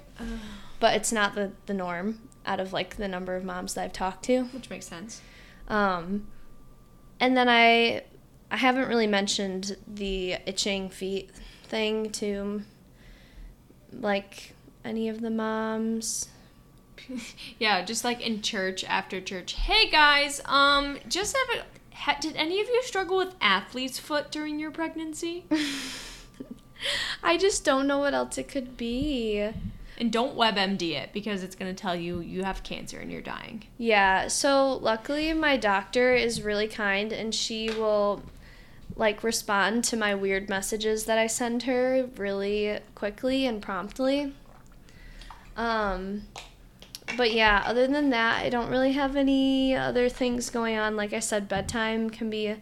but 0.80 0.94
it's 0.96 1.12
not 1.12 1.34
the, 1.34 1.52
the 1.66 1.74
norm 1.74 2.20
out 2.46 2.60
of 2.60 2.72
like 2.72 2.96
the 2.96 3.08
number 3.08 3.36
of 3.36 3.44
moms 3.44 3.74
that 3.74 3.84
I've 3.84 3.92
talked 3.92 4.24
to. 4.24 4.44
Which 4.44 4.70
makes 4.70 4.86
sense. 4.86 5.20
Um, 5.68 6.26
and 7.20 7.36
then 7.36 7.48
I 7.48 8.04
I 8.50 8.56
haven't 8.56 8.88
really 8.88 9.06
mentioned 9.06 9.76
the 9.86 10.34
itching 10.46 10.88
feet 10.88 11.30
thing 11.64 12.10
to 12.12 12.62
like 13.92 14.54
any 14.84 15.08
of 15.08 15.20
the 15.20 15.30
moms. 15.30 16.28
yeah, 17.58 17.82
just 17.82 18.04
like 18.04 18.20
in 18.20 18.42
church 18.42 18.84
after 18.84 19.20
church. 19.20 19.54
Hey 19.54 19.90
guys, 19.90 20.40
um, 20.46 20.98
just 21.08 21.36
have 21.36 21.58
a. 21.58 21.64
Ha, 21.94 22.16
did 22.20 22.36
any 22.36 22.60
of 22.60 22.68
you 22.68 22.82
struggle 22.82 23.16
with 23.16 23.34
athlete's 23.40 23.98
foot 23.98 24.30
during 24.30 24.58
your 24.58 24.70
pregnancy? 24.70 25.44
I 27.22 27.38
just 27.38 27.64
don't 27.64 27.86
know 27.86 27.98
what 27.98 28.14
else 28.14 28.36
it 28.36 28.48
could 28.48 28.76
be. 28.76 29.48
And 29.98 30.12
don't 30.12 30.36
WebMD 30.36 30.92
it 30.92 31.12
because 31.12 31.42
it's 31.42 31.54
gonna 31.54 31.74
tell 31.74 31.94
you 31.94 32.20
you 32.20 32.42
have 32.42 32.62
cancer 32.62 32.98
and 32.98 33.12
you're 33.12 33.22
dying. 33.22 33.64
Yeah, 33.78 34.28
so 34.28 34.74
luckily 34.74 35.32
my 35.34 35.56
doctor 35.56 36.14
is 36.14 36.42
really 36.42 36.66
kind 36.66 37.12
and 37.12 37.34
she 37.34 37.70
will 37.70 38.22
like 38.96 39.22
respond 39.22 39.84
to 39.84 39.96
my 39.96 40.14
weird 40.14 40.48
messages 40.48 41.04
that 41.04 41.18
I 41.18 41.26
send 41.26 41.64
her 41.64 42.08
really 42.16 42.78
quickly 42.94 43.46
and 43.46 43.62
promptly. 43.62 44.32
Um 45.56 46.22
but 47.16 47.32
yeah, 47.32 47.62
other 47.66 47.86
than 47.86 48.10
that, 48.10 48.42
I 48.42 48.48
don't 48.48 48.70
really 48.70 48.92
have 48.92 49.16
any 49.16 49.74
other 49.74 50.08
things 50.08 50.50
going 50.50 50.76
on. 50.76 50.96
Like 50.96 51.12
I 51.12 51.20
said, 51.20 51.48
bedtime 51.48 52.10
can 52.10 52.30
be 52.30 52.56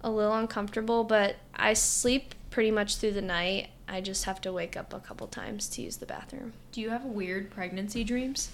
a 0.00 0.10
little 0.10 0.34
uncomfortable, 0.34 1.04
but 1.04 1.36
I 1.54 1.72
sleep 1.72 2.34
pretty 2.50 2.70
much 2.70 2.96
through 2.96 3.12
the 3.12 3.22
night. 3.22 3.68
I 3.88 4.00
just 4.00 4.24
have 4.24 4.40
to 4.42 4.52
wake 4.52 4.76
up 4.76 4.92
a 4.92 5.00
couple 5.00 5.26
times 5.26 5.68
to 5.70 5.82
use 5.82 5.96
the 5.96 6.06
bathroom. 6.06 6.52
Do 6.72 6.80
you 6.80 6.90
have 6.90 7.04
weird 7.04 7.50
pregnancy 7.50 8.04
dreams? 8.04 8.50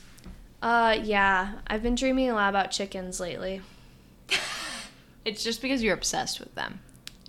Uh, 0.60 0.98
yeah. 1.02 1.54
I've 1.66 1.82
been 1.82 1.94
dreaming 1.94 2.30
a 2.30 2.34
lot 2.34 2.50
about 2.50 2.70
chickens 2.70 3.20
lately. 3.20 3.62
It's 5.24 5.44
just 5.44 5.62
because 5.62 5.82
you're 5.82 5.94
obsessed 5.94 6.40
with 6.40 6.54
them. 6.54 6.80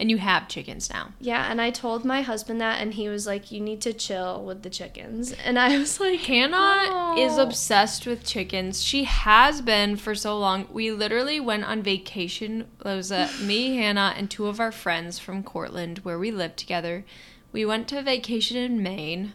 And 0.03 0.11
you 0.11 0.17
have 0.17 0.49
chickens 0.49 0.89
now. 0.89 1.13
Yeah, 1.21 1.49
and 1.49 1.61
I 1.61 1.69
told 1.69 2.03
my 2.03 2.23
husband 2.23 2.59
that, 2.59 2.81
and 2.81 2.93
he 2.93 3.07
was 3.07 3.25
like, 3.25 3.53
"You 3.53 3.61
need 3.61 3.79
to 3.83 3.93
chill 3.93 4.43
with 4.43 4.61
the 4.61 4.69
chickens." 4.69 5.31
And 5.31 5.57
I 5.57 5.77
was 5.77 5.97
like, 5.97 6.19
Hannah 6.19 7.15
is 7.17 7.37
"Oh." 7.37 7.43
obsessed 7.43 8.05
with 8.05 8.25
chickens. 8.25 8.83
She 8.83 9.05
has 9.05 9.61
been 9.61 9.95
for 9.95 10.13
so 10.13 10.37
long. 10.37 10.67
We 10.73 10.91
literally 10.91 11.39
went 11.39 11.63
on 11.63 11.81
vacation. 11.81 12.67
It 12.81 12.83
was 12.83 13.13
uh, 13.13 13.31
me, 13.41 13.77
Hannah, 13.77 14.13
and 14.17 14.29
two 14.29 14.47
of 14.47 14.59
our 14.59 14.73
friends 14.73 15.19
from 15.19 15.41
Cortland, 15.41 15.99
where 15.99 16.19
we 16.19 16.31
lived 16.31 16.57
together. 16.57 17.05
We 17.53 17.63
went 17.63 17.87
to 17.87 18.01
vacation 18.01 18.57
in 18.57 18.83
Maine. 18.83 19.31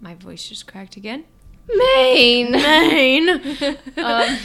My 0.00 0.16
voice 0.16 0.48
just 0.48 0.66
cracked 0.66 0.96
again. 0.96 1.24
Maine. 1.68 2.50
Maine. 2.50 3.30
um, 3.98 4.38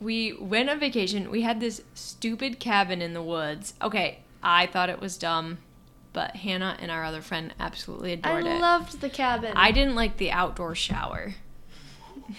we 0.00 0.32
went 0.34 0.68
on 0.68 0.78
vacation. 0.78 1.30
We 1.30 1.42
had 1.42 1.60
this 1.60 1.82
stupid 1.94 2.58
cabin 2.58 3.00
in 3.02 3.14
the 3.14 3.22
woods. 3.22 3.74
Okay, 3.80 4.20
I 4.42 4.66
thought 4.66 4.90
it 4.90 5.00
was 5.00 5.16
dumb, 5.16 5.58
but 6.12 6.36
Hannah 6.36 6.76
and 6.80 6.90
our 6.90 7.04
other 7.04 7.22
friend 7.22 7.54
absolutely 7.58 8.10
I 8.10 8.14
adored 8.14 8.46
it. 8.46 8.50
I 8.50 8.58
loved 8.58 9.00
the 9.00 9.08
cabin. 9.08 9.52
I 9.56 9.70
didn't 9.72 9.94
like 9.94 10.16
the 10.16 10.30
outdoor 10.30 10.74
shower. 10.74 11.34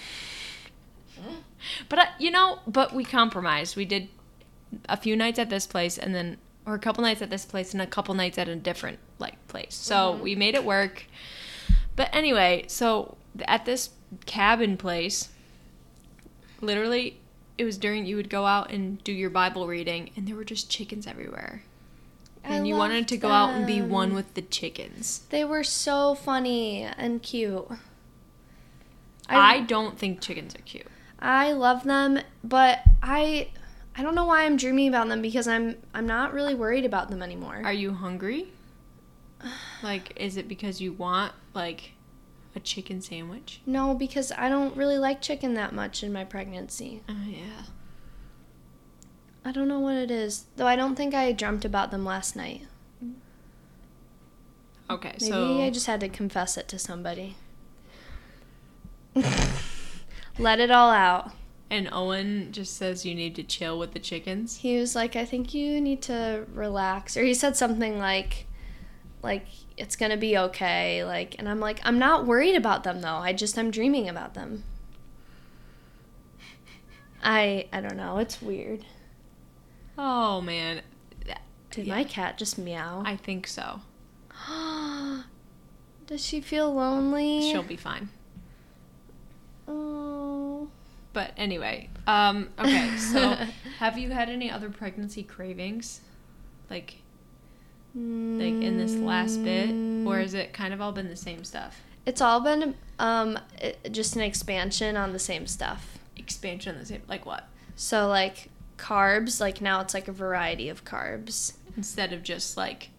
but 1.90 2.00
I, 2.00 2.08
you 2.20 2.32
know, 2.32 2.60
but 2.68 2.94
we 2.94 3.04
compromised. 3.04 3.76
We 3.76 3.86
did 3.86 4.10
a 4.90 4.98
few 4.98 5.16
nights 5.16 5.40
at 5.40 5.50
this 5.50 5.66
place 5.66 5.98
and 5.98 6.14
then 6.14 6.38
or 6.66 6.76
a 6.76 6.80
couple 6.80 7.02
nights 7.02 7.22
at 7.22 7.30
this 7.30 7.46
place 7.46 7.72
and 7.72 7.82
a 7.82 7.88
couple 7.88 8.14
nights 8.14 8.38
at 8.38 8.50
a 8.50 8.56
different 8.56 9.00
like 9.20 9.48
place. 9.48 9.74
So 9.74 9.96
mm-hmm. 9.96 10.24
we 10.24 10.36
made 10.36 10.54
it 10.54 10.66
work. 10.66 11.06
But 11.96 12.10
anyway, 12.14 12.66
so 12.68 13.18
at 13.48 13.66
this 13.66 13.92
cabin 14.26 14.78
place, 14.78 15.30
literally 16.62 17.20
it 17.58 17.64
was 17.64 17.78
during 17.78 18.06
you 18.06 18.16
would 18.16 18.30
go 18.30 18.46
out 18.46 18.72
and 18.72 19.04
do 19.04 19.12
your 19.12 19.30
Bible 19.30 19.68
reading 19.68 20.12
and 20.16 20.28
there 20.28 20.36
were 20.36 20.44
just 20.44 20.70
chickens 20.70 21.08
everywhere. 21.08 21.64
I 22.44 22.56
And 22.56 22.68
you 22.68 22.76
wanted 22.76 23.08
to 23.10 23.18
go 23.18 23.30
out 23.30 23.50
and 23.50 23.68
be 23.68 23.82
one 23.82 24.14
with 24.14 24.34
the 24.36 24.42
chickens. 24.42 25.22
They 25.30 25.44
were 25.44 25.64
so 25.64 26.16
funny 26.16 26.84
and 26.84 27.22
cute. 27.22 27.68
I 29.30 29.62
don't 29.62 29.98
think 29.98 30.22
chickens 30.22 30.56
are 30.56 30.62
cute. 30.62 30.88
I 31.20 31.52
love 31.52 31.84
them, 31.84 32.20
but 32.44 32.80
I 33.02 33.50
I 33.96 34.04
don't 34.04 34.16
know 34.16 34.26
why 34.26 34.46
I'm 34.46 34.58
dreaming 34.58 34.88
about 34.88 35.08
them 35.10 35.22
because 35.22 35.48
I'm 35.48 35.76
I'm 35.94 36.06
not 36.06 36.34
really 36.34 36.54
worried 36.54 36.86
about 36.86 37.10
them 37.10 37.22
anymore. 37.22 37.62
Are 37.64 37.74
you 37.74 37.94
hungry? 37.94 38.48
Like, 39.84 40.14
is 40.16 40.38
it 40.38 40.48
because 40.48 40.82
you 40.82 40.94
want 40.94 41.34
like 41.54 41.92
a 42.58 42.60
chicken 42.60 43.00
sandwich? 43.02 43.62
no, 43.66 43.94
because 43.94 44.32
I 44.38 44.50
don't 44.50 44.76
really 44.76 44.98
like 44.98 45.22
chicken 45.22 45.54
that 45.54 45.74
much 45.74 46.04
in 46.04 46.12
my 46.12 46.26
pregnancy. 46.26 47.02
Oh 47.08 47.24
yeah. 47.26 47.64
I 49.46 49.52
don't 49.54 49.70
know 49.70 49.80
what 49.80 49.96
it 49.96 50.12
is. 50.12 50.46
Though 50.58 50.68
I 50.68 50.76
don't 50.76 50.96
think 50.96 51.14
I 51.14 51.32
dreamt 51.32 51.64
about 51.64 51.92
them 51.92 52.04
last 52.04 52.36
night. 52.36 52.64
Okay, 54.90 55.14
Maybe 55.22 55.32
so 55.32 55.62
I 55.62 55.70
just 55.70 55.86
had 55.86 56.00
to 56.02 56.10
confess 56.10 56.58
it 56.58 56.68
to 56.70 56.80
somebody. 56.80 57.36
Let 60.40 60.60
it 60.60 60.72
all 60.72 60.92
out. 60.92 61.32
and 61.70 61.90
Owen 61.92 62.52
just 62.52 62.76
says 62.78 63.06
you 63.06 63.14
need 63.16 63.36
to 63.36 63.44
chill 63.44 63.78
with 63.80 63.92
the 63.94 64.00
chickens. 64.00 64.58
He 64.58 64.78
was 64.80 64.96
like, 64.96 65.16
I 65.16 65.26
think 65.26 65.54
you 65.54 65.80
need 65.82 66.02
to 66.04 66.46
relax. 66.54 67.16
Or 67.18 67.24
he 67.24 67.34
said 67.34 67.56
something 67.58 67.98
like, 68.00 68.47
like, 69.24 69.46
it's 69.78 69.96
gonna 69.96 70.18
be 70.18 70.38
okay. 70.38 71.04
Like, 71.04 71.36
and 71.40 71.48
I'm 71.50 71.60
like, 71.60 71.80
I'm 71.84 72.00
not 72.00 72.26
worried 72.26 72.56
about 72.56 72.84
them 72.84 73.02
though. 73.02 73.16
I 73.16 73.34
just, 73.34 73.58
I'm 73.58 73.72
dreaming 73.72 74.08
about 74.10 74.34
them. 74.34 74.64
I, 77.24 77.68
I 77.74 77.82
don't 77.82 77.98
know. 77.98 78.20
It's 78.20 78.42
weird. 78.42 78.86
Oh 79.98 80.42
man, 80.42 80.82
Did 81.72 81.88
Yeah. 81.88 81.96
my 81.96 82.04
cat 82.04 82.38
just 82.38 82.58
meow? 82.58 83.02
I 83.06 83.16
think 83.16 83.48
so. 83.48 83.82
Does 86.08 86.24
she 86.24 86.40
feel 86.40 86.74
lonely? 86.74 87.42
She'll 87.52 87.64
be 87.64 87.76
fine. 87.76 88.10
Oh. 89.68 90.70
But 91.14 91.32
anyway, 91.36 91.90
um, 92.06 92.50
okay. 92.60 92.96
So, 92.98 93.36
have 93.80 93.98
you 93.98 94.12
had 94.12 94.30
any 94.30 94.50
other 94.52 94.70
pregnancy 94.70 95.24
cravings, 95.24 96.02
like 96.70 97.02
like 98.40 98.64
in 98.64 98.78
this 98.78 98.96
last 98.96 99.44
bit, 99.44 99.70
or 100.08 100.20
has 100.20 100.34
it 100.34 100.54
kind 100.54 100.74
of 100.74 100.82
all 100.82 100.92
been 100.92 101.10
the 101.10 101.16
same 101.16 101.44
stuff? 101.44 101.82
It's 102.06 102.22
all 102.22 102.40
been 102.40 102.76
um 103.00 103.38
just 103.92 104.16
an 104.16 104.22
expansion 104.22 104.96
on 104.98 105.14
the 105.14 105.20
same 105.20 105.48
stuff. 105.48 105.98
Expansion 106.16 106.76
on 106.76 106.80
the 106.80 106.86
same, 106.86 107.02
like 107.08 107.26
what? 107.26 107.48
So 107.76 108.08
like 108.08 108.50
carbs, 108.78 109.42
like 109.42 109.62
now 109.62 109.82
it's 109.82 109.94
like 109.94 110.08
a 110.08 110.12
variety 110.12 110.70
of 110.70 110.86
carbs 110.86 111.54
Instead 111.76 112.14
of 112.14 112.24
just 112.24 112.56
like 112.58 112.90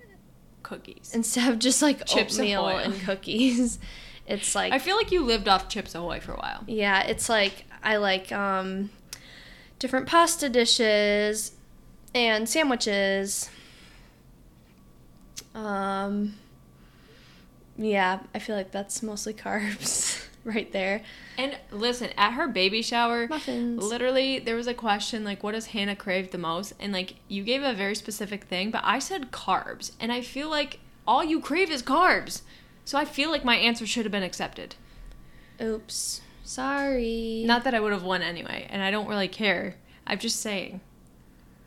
cookies. 0.62 1.12
instead 1.14 1.50
of 1.52 1.58
just 1.58 1.80
like 1.82 2.04
Chips 2.04 2.38
oatmeal 2.38 2.66
Ahoy. 2.68 2.78
and 2.82 3.00
cookies. 3.00 3.78
It's 4.26 4.54
like 4.54 4.72
I 4.72 4.78
feel 4.78 4.96
like 4.96 5.10
you 5.12 5.24
lived 5.24 5.48
off 5.48 5.68
Chips 5.68 5.94
Ahoy 5.94 6.20
for 6.20 6.32
a 6.32 6.36
while. 6.38 6.64
yeah, 6.66 7.02
it's 7.04 7.28
like 7.28 7.64
I 7.82 7.96
like 7.96 8.30
um 8.32 8.90
different 9.78 10.06
pasta 10.06 10.48
dishes 10.48 11.52
and 12.14 12.48
sandwiches. 12.48 13.48
Um 15.58 16.34
yeah, 17.76 18.20
I 18.34 18.38
feel 18.40 18.56
like 18.56 18.72
that's 18.72 19.02
mostly 19.02 19.32
carbs 19.34 20.24
right 20.44 20.70
there. 20.72 21.02
And 21.36 21.56
listen, 21.70 22.10
at 22.16 22.32
her 22.32 22.48
baby 22.48 22.82
shower, 22.82 23.28
Muffins. 23.28 23.82
literally 23.82 24.38
there 24.38 24.56
was 24.56 24.66
a 24.66 24.74
question 24.74 25.24
like 25.24 25.42
what 25.42 25.52
does 25.52 25.66
Hannah 25.66 25.96
crave 25.96 26.30
the 26.30 26.38
most? 26.38 26.74
And 26.80 26.92
like 26.92 27.16
you 27.28 27.42
gave 27.44 27.62
a 27.62 27.72
very 27.74 27.94
specific 27.94 28.44
thing, 28.44 28.70
but 28.70 28.82
I 28.84 28.98
said 28.98 29.30
carbs. 29.30 29.92
And 30.00 30.12
I 30.12 30.22
feel 30.22 30.50
like 30.50 30.80
all 31.06 31.24
you 31.24 31.40
crave 31.40 31.70
is 31.70 31.82
carbs. 31.82 32.42
So 32.84 32.98
I 32.98 33.04
feel 33.04 33.30
like 33.30 33.44
my 33.44 33.56
answer 33.56 33.86
should 33.86 34.04
have 34.04 34.12
been 34.12 34.22
accepted. 34.22 34.74
Oops. 35.60 36.20
Sorry. 36.42 37.42
Not 37.46 37.64
that 37.64 37.74
I 37.74 37.80
would 37.80 37.92
have 37.92 38.02
won 38.02 38.22
anyway, 38.22 38.66
and 38.70 38.82
I 38.82 38.90
don't 38.90 39.08
really 39.08 39.28
care. 39.28 39.74
I'm 40.06 40.18
just 40.18 40.40
saying. 40.40 40.80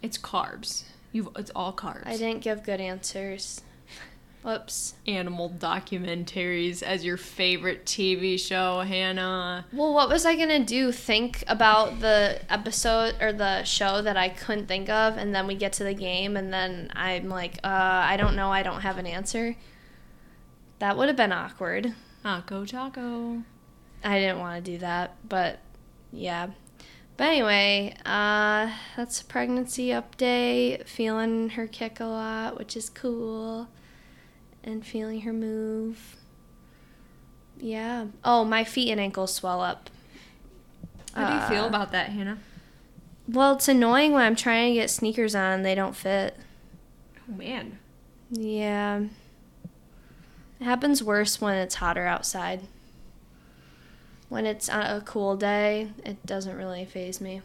It's 0.01 0.17
carbs. 0.17 0.83
You've 1.11 1.29
it's 1.35 1.51
all 1.55 1.73
carbs. 1.73 2.07
I 2.07 2.17
didn't 2.17 2.41
give 2.41 2.63
good 2.63 2.81
answers. 2.81 3.61
Whoops. 4.43 4.95
Animal 5.05 5.51
documentaries 5.51 6.81
as 6.81 7.05
your 7.05 7.17
favorite 7.17 7.85
TV 7.85 8.39
show, 8.39 8.79
Hannah. 8.81 9.65
Well, 9.71 9.93
what 9.93 10.09
was 10.09 10.25
I 10.25 10.35
gonna 10.35 10.65
do? 10.65 10.91
Think 10.91 11.43
about 11.47 11.99
the 11.99 12.41
episode 12.49 13.15
or 13.21 13.31
the 13.33 13.63
show 13.63 14.01
that 14.01 14.17
I 14.17 14.29
couldn't 14.29 14.67
think 14.67 14.89
of, 14.89 15.17
and 15.17 15.33
then 15.35 15.45
we 15.45 15.55
get 15.55 15.73
to 15.73 15.83
the 15.83 15.93
game, 15.93 16.37
and 16.37 16.51
then 16.51 16.89
I'm 16.95 17.29
like, 17.29 17.59
uh, 17.63 17.67
I 17.67 18.17
don't 18.17 18.35
know, 18.35 18.51
I 18.51 18.63
don't 18.63 18.81
have 18.81 18.97
an 18.97 19.05
answer. 19.05 19.55
That 20.79 20.97
would 20.97 21.07
have 21.07 21.17
been 21.17 21.31
awkward. 21.31 21.93
Taco 22.23 22.65
Taco. 22.65 23.43
I 24.03 24.19
didn't 24.19 24.39
want 24.39 24.65
to 24.65 24.71
do 24.71 24.77
that, 24.79 25.15
but 25.27 25.59
yeah. 26.11 26.47
But 27.17 27.27
anyway, 27.27 27.95
uh, 28.03 28.71
that's 28.97 29.21
a 29.21 29.25
pregnancy 29.25 29.89
update. 29.89 30.87
Feeling 30.87 31.49
her 31.49 31.67
kick 31.67 31.99
a 31.99 32.05
lot, 32.05 32.57
which 32.57 32.75
is 32.75 32.89
cool, 32.89 33.67
and 34.63 34.85
feeling 34.85 35.21
her 35.21 35.33
move. 35.33 36.15
Yeah. 37.59 38.07
Oh, 38.23 38.43
my 38.43 38.63
feet 38.63 38.91
and 38.91 38.99
ankles 38.99 39.33
swell 39.33 39.61
up. 39.61 39.89
How 41.13 41.27
do 41.27 41.33
you 41.35 41.49
feel 41.57 41.65
Uh, 41.65 41.69
about 41.69 41.91
that, 41.91 42.09
Hannah? 42.09 42.37
Well, 43.27 43.53
it's 43.55 43.67
annoying 43.67 44.13
when 44.13 44.23
I'm 44.23 44.35
trying 44.35 44.73
to 44.73 44.79
get 44.79 44.89
sneakers 44.89 45.35
on 45.35 45.51
and 45.53 45.65
they 45.65 45.75
don't 45.75 45.95
fit. 45.95 46.35
Oh 47.29 47.33
man. 47.33 47.77
Yeah. 48.29 49.01
It 50.59 50.63
happens 50.63 51.03
worse 51.03 51.39
when 51.41 51.55
it's 51.55 51.75
hotter 51.75 52.05
outside. 52.05 52.61
When 54.29 54.45
it's 54.45 54.69
on 54.69 54.81
a 54.85 55.01
cool 55.01 55.35
day, 55.35 55.89
it 56.05 56.25
doesn't 56.25 56.55
really 56.55 56.85
phase 56.85 57.19
me. 57.19 57.41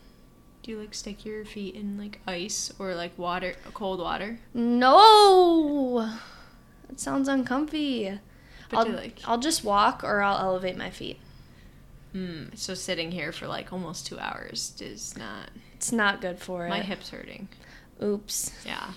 Do 0.63 0.71
you 0.73 0.79
like 0.79 0.95
stick 0.95 1.25
your 1.25 1.45
feet 1.45 1.75
in 1.75 1.99
like 1.99 2.21
ice 2.27 2.73
or 2.79 2.95
like 2.95 3.17
water, 3.19 3.55
cold 3.75 4.01
water? 4.01 4.39
No! 4.55 6.11
It 6.91 7.01
sounds 7.01 7.29
uncomfy. 7.29 8.19
But 8.71 8.77
I'll, 8.79 8.89
like, 8.93 9.21
I'll 9.27 9.39
just 9.39 9.65
walk 9.65 10.03
or 10.03 10.23
I'll 10.23 10.39
elevate 10.39 10.77
my 10.77 10.91
feet. 10.91 11.19
mm, 12.15 12.57
so 12.57 12.75
sitting 12.75 13.13
here 13.13 13.31
for 13.33 13.47
like 13.47 13.73
almost 13.73 14.07
two 14.07 14.19
hours 14.19 14.75
is 14.81 15.17
not. 15.17 15.51
It's 15.75 15.93
not 15.93 16.21
good 16.21 16.39
for 16.39 16.61
My 16.69 16.77
it. 16.77 16.79
My 16.81 16.85
hips 16.85 17.11
hurting. 17.11 17.49
Oops. 18.03 18.51
Yeah, 18.65 18.93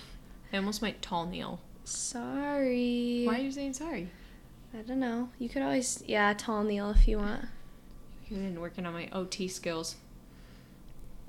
I 0.52 0.56
almost 0.56 0.82
might 0.82 1.00
tall 1.02 1.26
kneel. 1.26 1.60
Sorry. 1.84 3.24
Why 3.26 3.36
are 3.38 3.42
you 3.42 3.52
saying 3.52 3.74
sorry? 3.74 4.08
I 4.76 4.82
don't 4.82 5.00
know. 5.00 5.28
You 5.38 5.48
could 5.48 5.62
always, 5.62 6.02
yeah, 6.06 6.32
tall 6.36 6.62
kneel 6.62 6.90
if 6.90 7.06
you 7.08 7.18
want. 7.18 7.44
You've 8.28 8.40
been 8.40 8.60
working 8.60 8.86
on 8.86 8.92
my 8.92 9.08
OT 9.12 9.48
skills, 9.48 9.96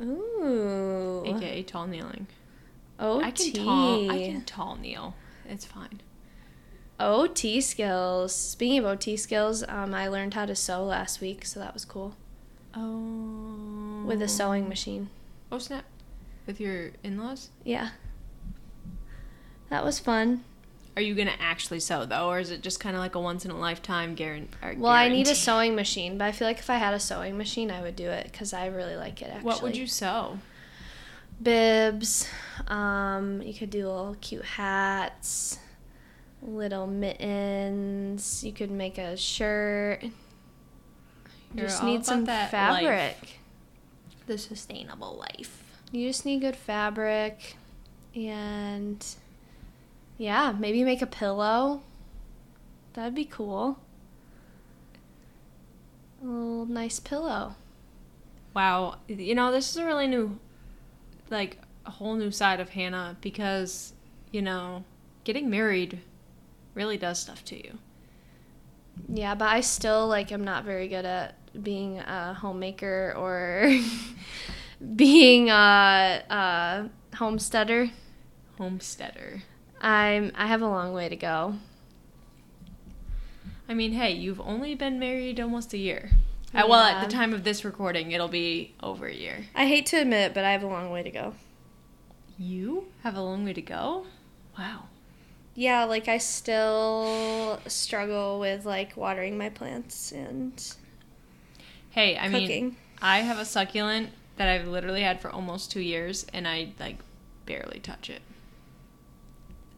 Ooh. 0.01 1.23
aka 1.25 1.63
tall 1.63 1.87
kneeling. 1.87 2.27
OT. 2.99 3.23
I 3.25 3.31
can 3.31 3.53
tall. 3.53 4.11
I 4.11 4.17
can 4.25 4.41
tall 4.43 4.75
kneel. 4.77 5.15
It's 5.47 5.65
fine. 5.65 6.01
OT 7.01 7.59
skills. 7.61 8.33
Speaking 8.35 8.79
of 8.79 8.85
OT 8.85 9.17
skills, 9.17 9.63
um, 9.67 9.93
I 9.93 10.07
learned 10.07 10.33
how 10.33 10.45
to 10.45 10.55
sew 10.55 10.83
last 10.85 11.19
week, 11.21 11.45
so 11.45 11.59
that 11.59 11.73
was 11.73 11.83
cool. 11.85 12.15
Oh. 12.75 14.03
With 14.05 14.21
a 14.21 14.27
sewing 14.27 14.69
machine. 14.69 15.09
Oh 15.51 15.57
snap! 15.59 15.85
With 16.45 16.59
your 16.59 16.91
in-laws? 17.03 17.49
Yeah. 17.63 17.89
That 19.69 19.83
was 19.83 19.99
fun. 19.99 20.43
Are 20.95 21.01
you 21.01 21.15
gonna 21.15 21.35
actually 21.39 21.79
sew 21.79 22.05
though, 22.05 22.29
or 22.29 22.39
is 22.39 22.51
it 22.51 22.61
just 22.61 22.79
kind 22.79 22.95
of 22.95 23.01
like 23.01 23.15
a 23.15 23.19
once 23.19 23.45
in 23.45 23.51
a 23.51 23.57
lifetime 23.57 24.13
guarantee? 24.15 24.57
Well, 24.77 24.91
I 24.91 25.07
need 25.07 25.27
a 25.27 25.35
sewing 25.35 25.75
machine, 25.75 26.17
but 26.17 26.25
I 26.25 26.31
feel 26.33 26.47
like 26.47 26.59
if 26.59 26.69
I 26.69 26.75
had 26.75 26.93
a 26.93 26.99
sewing 26.99 27.37
machine, 27.37 27.71
I 27.71 27.81
would 27.81 27.95
do 27.95 28.09
it 28.09 28.25
because 28.31 28.53
I 28.53 28.67
really 28.67 28.95
like 28.97 29.21
it. 29.21 29.29
Actually, 29.29 29.43
What 29.45 29.61
would 29.61 29.77
you 29.77 29.87
sew? 29.87 30.39
bibs? 31.41 32.27
Um, 32.67 33.41
you 33.41 33.53
could 33.53 33.69
do 33.69 33.87
little 33.87 34.15
cute 34.21 34.43
hats, 34.45 35.57
little 36.41 36.87
mittens. 36.87 38.43
You 38.43 38.51
could 38.51 38.71
make 38.71 38.97
a 38.97 39.15
shirt. 39.15 40.03
You 40.03 40.11
You're 41.55 41.67
just 41.67 41.83
need 41.83 42.05
some 42.05 42.25
fabric. 42.25 42.83
life. 42.83 43.37
The 44.27 44.37
sustainable 44.37 45.17
life. 45.17 45.63
You 45.91 46.07
just 46.07 46.25
need 46.25 46.39
good 46.39 46.55
fabric, 46.55 47.55
and 48.15 49.05
yeah, 50.17 50.53
maybe 50.57 50.83
make 50.83 51.01
a 51.01 51.07
pillow. 51.07 51.81
That'd 52.93 53.15
be 53.15 53.25
cool. 53.25 53.79
A 56.23 56.25
little 56.25 56.65
nice 56.65 56.99
pillow. 56.99 57.55
Wow, 58.53 58.99
you 59.07 59.35
know 59.35 59.51
this 59.51 59.69
is 59.69 59.77
a 59.77 59.85
really 59.85 60.07
new, 60.07 60.39
like 61.29 61.57
a 61.85 61.91
whole 61.91 62.15
new 62.15 62.31
side 62.31 62.59
of 62.59 62.69
Hannah 62.69 63.17
because, 63.21 63.93
you 64.31 64.41
know, 64.41 64.85
getting 65.23 65.49
married 65.49 65.99
really 66.73 66.97
does 66.97 67.19
stuff 67.19 67.43
to 67.45 67.55
you. 67.55 67.77
Yeah, 69.07 69.35
but 69.35 69.49
I 69.49 69.61
still 69.61 70.07
like 70.07 70.31
I'm 70.31 70.43
not 70.43 70.63
very 70.63 70.87
good 70.87 71.05
at 71.05 71.35
being 71.63 71.99
a 71.99 72.33
homemaker 72.33 73.13
or 73.17 73.73
being 74.95 75.49
a, 75.49 76.23
a 76.29 76.89
homesteader. 77.15 77.89
Homesteader. 78.57 79.43
I'm 79.79 80.31
I 80.35 80.47
have 80.47 80.61
a 80.61 80.67
long 80.67 80.93
way 80.93 81.09
to 81.09 81.15
go. 81.15 81.55
I 83.67 83.73
mean, 83.73 83.93
hey, 83.93 84.11
you've 84.11 84.41
only 84.41 84.75
been 84.75 84.99
married 84.99 85.39
almost 85.39 85.73
a 85.73 85.77
year. 85.77 86.11
Uh, 86.53 86.63
well, 86.67 86.83
at 86.83 87.01
the 87.01 87.09
time 87.09 87.33
of 87.33 87.45
this 87.45 87.63
recording, 87.63 88.11
it'll 88.11 88.27
be 88.27 88.75
over 88.83 89.07
a 89.07 89.13
year. 89.13 89.45
I 89.55 89.65
hate 89.65 89.85
to 89.87 89.97
admit 89.97 90.31
it, 90.31 90.33
but 90.33 90.43
I 90.43 90.51
have 90.51 90.63
a 90.63 90.67
long 90.67 90.91
way 90.91 91.01
to 91.01 91.09
go. 91.09 91.35
You 92.37 92.87
have 93.03 93.15
a 93.15 93.21
long 93.21 93.45
way 93.45 93.53
to 93.53 93.61
go. 93.61 94.07
Wow. 94.57 94.89
Yeah, 95.53 95.83
like 95.83 96.07
I 96.07 96.17
still 96.17 97.59
struggle 97.67 98.39
with 98.39 98.65
like 98.65 98.95
watering 98.95 99.37
my 99.37 99.49
plants 99.49 100.11
and 100.11 100.75
Hey, 101.91 102.17
I 102.17 102.29
mean. 102.29 102.77
I 103.01 103.19
have 103.19 103.37
a 103.37 103.45
succulent 103.45 104.09
that 104.37 104.47
I've 104.47 104.67
literally 104.67 105.01
had 105.01 105.19
for 105.21 105.29
almost 105.29 105.71
two 105.71 105.81
years, 105.81 106.25
and 106.33 106.47
I 106.47 106.69
like 106.79 106.97
barely 107.45 107.79
touch 107.79 108.09
it. 108.09 108.21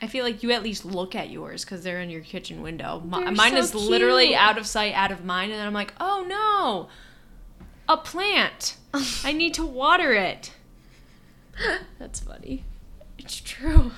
I 0.02 0.08
feel 0.08 0.24
like 0.24 0.44
you 0.44 0.52
at 0.52 0.64
least 0.64 0.86
look 0.86 1.16
at 1.16 1.30
yours 1.30 1.64
because 1.64 1.84
they're 1.84 2.02
in 2.02 2.10
your 2.10 2.22
kitchen 2.22 2.62
window. 2.62 3.02
They're 3.06 3.32
mine 3.32 3.54
so 3.54 3.58
is 3.58 3.74
literally 3.74 4.36
out 4.36 4.58
of 4.58 4.68
sight, 4.68 4.94
out 4.94 5.12
of 5.12 5.26
mind, 5.26 5.52
and 5.52 5.60
then 5.60 5.66
I'm 5.66 5.74
like, 5.74 5.94
oh 6.00 6.26
no, 6.28 6.90
a 7.88 7.98
plant. 7.98 8.76
I 9.24 9.32
need 9.32 9.54
to 9.56 9.66
water 9.66 10.14
it. 10.14 10.54
That's 12.00 12.20
funny. 12.20 12.64
It's 13.18 13.40
true. 13.40 13.92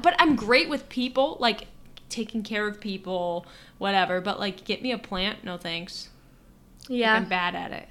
But 0.00 0.14
I'm 0.18 0.36
great 0.36 0.68
with 0.68 0.88
people, 0.88 1.36
like 1.40 1.66
taking 2.08 2.42
care 2.42 2.66
of 2.66 2.80
people, 2.80 3.44
whatever. 3.78 4.20
But 4.20 4.38
like, 4.38 4.64
get 4.64 4.82
me 4.82 4.92
a 4.92 4.98
plant, 4.98 5.44
no 5.44 5.56
thanks. 5.56 6.08
Like, 6.88 6.98
Yeah. 6.98 7.14
I'm 7.14 7.26
bad 7.28 7.54
at 7.54 7.72
it. 7.72 7.88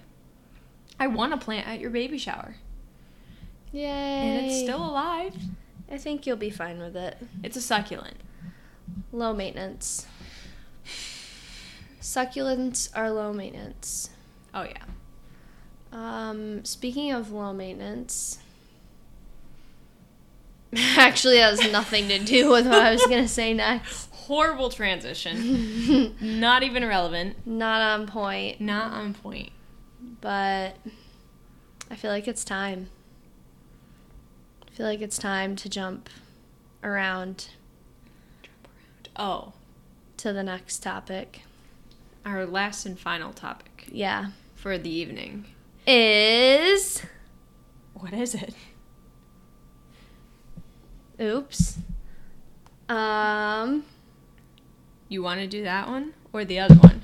I 0.99 1.07
want 1.07 1.33
a 1.33 1.37
plant 1.37 1.67
at 1.67 1.79
your 1.79 1.89
baby 1.89 2.17
shower, 2.19 2.55
Yay. 3.71 3.85
and 3.87 4.45
it's 4.45 4.59
still 4.59 4.83
alive. 4.85 5.35
I 5.89 5.97
think 5.97 6.25
you'll 6.27 6.37
be 6.37 6.49
fine 6.51 6.79
with 6.79 6.95
it. 6.95 7.17
It's 7.43 7.57
a 7.57 7.61
succulent. 7.61 8.17
Low 9.11 9.33
maintenance. 9.33 10.05
Succulents 11.99 12.89
are 12.95 13.11
low 13.11 13.33
maintenance. 13.33 14.09
Oh 14.53 14.63
yeah. 14.63 14.83
Um, 15.91 16.63
speaking 16.65 17.11
of 17.11 17.31
low 17.31 17.53
maintenance, 17.53 18.39
actually, 20.97 21.35
that 21.37 21.57
has 21.59 21.71
nothing 21.71 22.07
to 22.09 22.19
do 22.19 22.49
with 22.49 22.65
what 22.65 22.79
I 22.79 22.91
was 22.91 23.01
gonna 23.05 23.27
say 23.27 23.53
next. 23.53 24.09
Horrible 24.11 24.69
transition. 24.69 26.15
Not 26.21 26.63
even 26.63 26.85
relevant. 26.87 27.45
Not 27.45 27.81
on 27.81 28.07
point, 28.07 28.61
Not 28.61 28.91
on 28.93 29.13
point. 29.13 29.51
but 30.21 30.77
I 31.89 31.95
feel 31.95 32.11
like 32.11 32.27
it's 32.27 32.45
time. 32.45 32.89
I 34.67 34.71
feel 34.73 34.85
like 34.85 35.01
it's 35.01 35.17
time 35.17 35.55
to 35.57 35.67
jump 35.69 36.09
around 36.83 37.49
Jump 38.41 38.67
around. 38.67 39.09
Oh, 39.17 39.53
to 40.17 40.31
the 40.31 40.43
next 40.43 40.79
topic. 40.79 41.41
our 42.25 42.45
last 42.45 42.85
and 42.85 42.97
final 42.97 43.33
topic 43.33 43.87
Yeah, 43.91 44.27
for 44.55 44.77
the 44.77 44.89
evening. 44.89 45.45
is 45.85 47.01
What 47.93 48.13
is 48.13 48.33
it? 48.35 48.53
Oops. 51.21 51.77
Um, 52.89 53.85
You 55.09 55.21
want 55.23 55.39
to 55.41 55.47
do 55.47 55.63
that 55.63 55.87
one 55.87 56.13
or 56.33 56.43
the 56.45 56.59
other 56.59 56.75
one? 56.75 57.01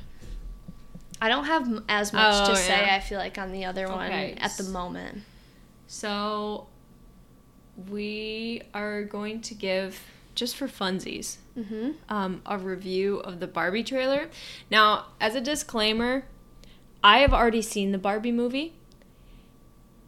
I 1.21 1.29
don't 1.29 1.45
have 1.45 1.83
as 1.89 2.13
much 2.13 2.47
Oh, 2.47 2.51
to 2.51 2.55
say. 2.55 2.89
I 2.93 2.99
feel 2.99 3.17
like 3.19 3.37
on 3.37 3.51
the 3.51 3.65
other 3.65 3.87
one 3.87 4.07
Okay. 4.07 4.35
at 4.39 4.51
the 4.57 4.63
moment. 4.65 5.23
So, 5.87 6.67
we 7.89 8.61
are 8.73 9.03
going 9.03 9.41
to 9.41 9.53
give, 9.53 9.99
just 10.35 10.55
for 10.55 10.67
funsies, 10.67 11.37
Mm-hmm. 11.57 11.91
um, 12.09 12.41
a 12.45 12.57
review 12.57 13.17
of 13.17 13.39
the 13.39 13.47
Barbie 13.47 13.83
trailer. 13.83 14.29
Now, 14.69 15.07
as 15.19 15.33
a 15.33 15.41
disclaimer, 15.41 16.25
I 17.03 17.19
have 17.19 17.33
already 17.33 17.61
seen 17.63 17.91
the 17.91 17.97
Barbie 17.97 18.31
movie. 18.31 18.73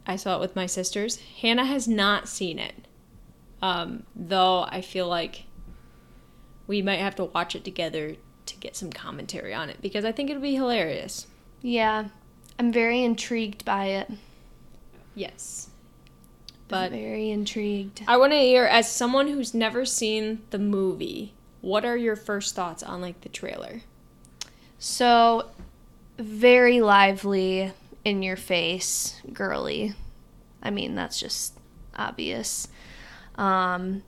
I 0.06 0.14
saw 0.16 0.36
it 0.36 0.40
with 0.40 0.54
my 0.54 0.66
sisters. 0.66 1.18
Hannah 1.40 1.64
has 1.64 1.88
not 1.88 2.28
seen 2.28 2.58
it. 2.60 2.74
Um, 3.62 4.04
though 4.16 4.62
I 4.62 4.80
feel 4.80 5.06
like 5.08 5.44
we 6.66 6.82
might 6.82 6.98
have 6.98 7.16
to 7.16 7.24
watch 7.24 7.54
it 7.54 7.64
together 7.64 8.16
to 8.46 8.56
get 8.56 8.76
some 8.76 8.90
commentary 8.90 9.52
on 9.52 9.68
it 9.68 9.82
because 9.82 10.04
I 10.04 10.12
think 10.12 10.30
it'll 10.30 10.42
be 10.42 10.54
hilarious. 10.54 11.26
Yeah, 11.62 12.08
I'm 12.58 12.72
very 12.72 13.02
intrigued 13.02 13.64
by 13.64 13.86
it. 13.86 14.10
Yes. 15.14 15.68
But 16.68 16.90
But 16.90 16.92
very 16.92 17.30
intrigued. 17.30 18.02
I 18.06 18.16
want 18.16 18.32
to 18.32 18.38
hear, 18.38 18.64
as 18.64 18.90
someone 18.90 19.28
who's 19.28 19.52
never 19.52 19.84
seen 19.84 20.42
the 20.50 20.58
movie, 20.58 21.34
what 21.60 21.84
are 21.84 21.96
your 21.96 22.16
first 22.16 22.54
thoughts 22.54 22.82
on 22.82 23.00
like 23.00 23.20
the 23.22 23.28
trailer? 23.28 23.82
So, 24.78 25.50
very 26.16 26.80
lively, 26.80 27.72
in 28.04 28.22
your 28.22 28.36
face, 28.36 29.20
girly. 29.32 29.94
I 30.62 30.70
mean, 30.70 30.94
that's 30.94 31.18
just 31.18 31.58
obvious. 31.94 32.68
Um, 33.40 34.02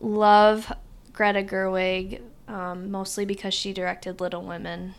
love 0.00 0.72
Greta 1.12 1.42
Gerwig, 1.42 2.20
um, 2.46 2.90
mostly 2.90 3.24
because 3.24 3.52
she 3.52 3.72
directed 3.72 4.20
Little 4.20 4.42
Women. 4.42 4.94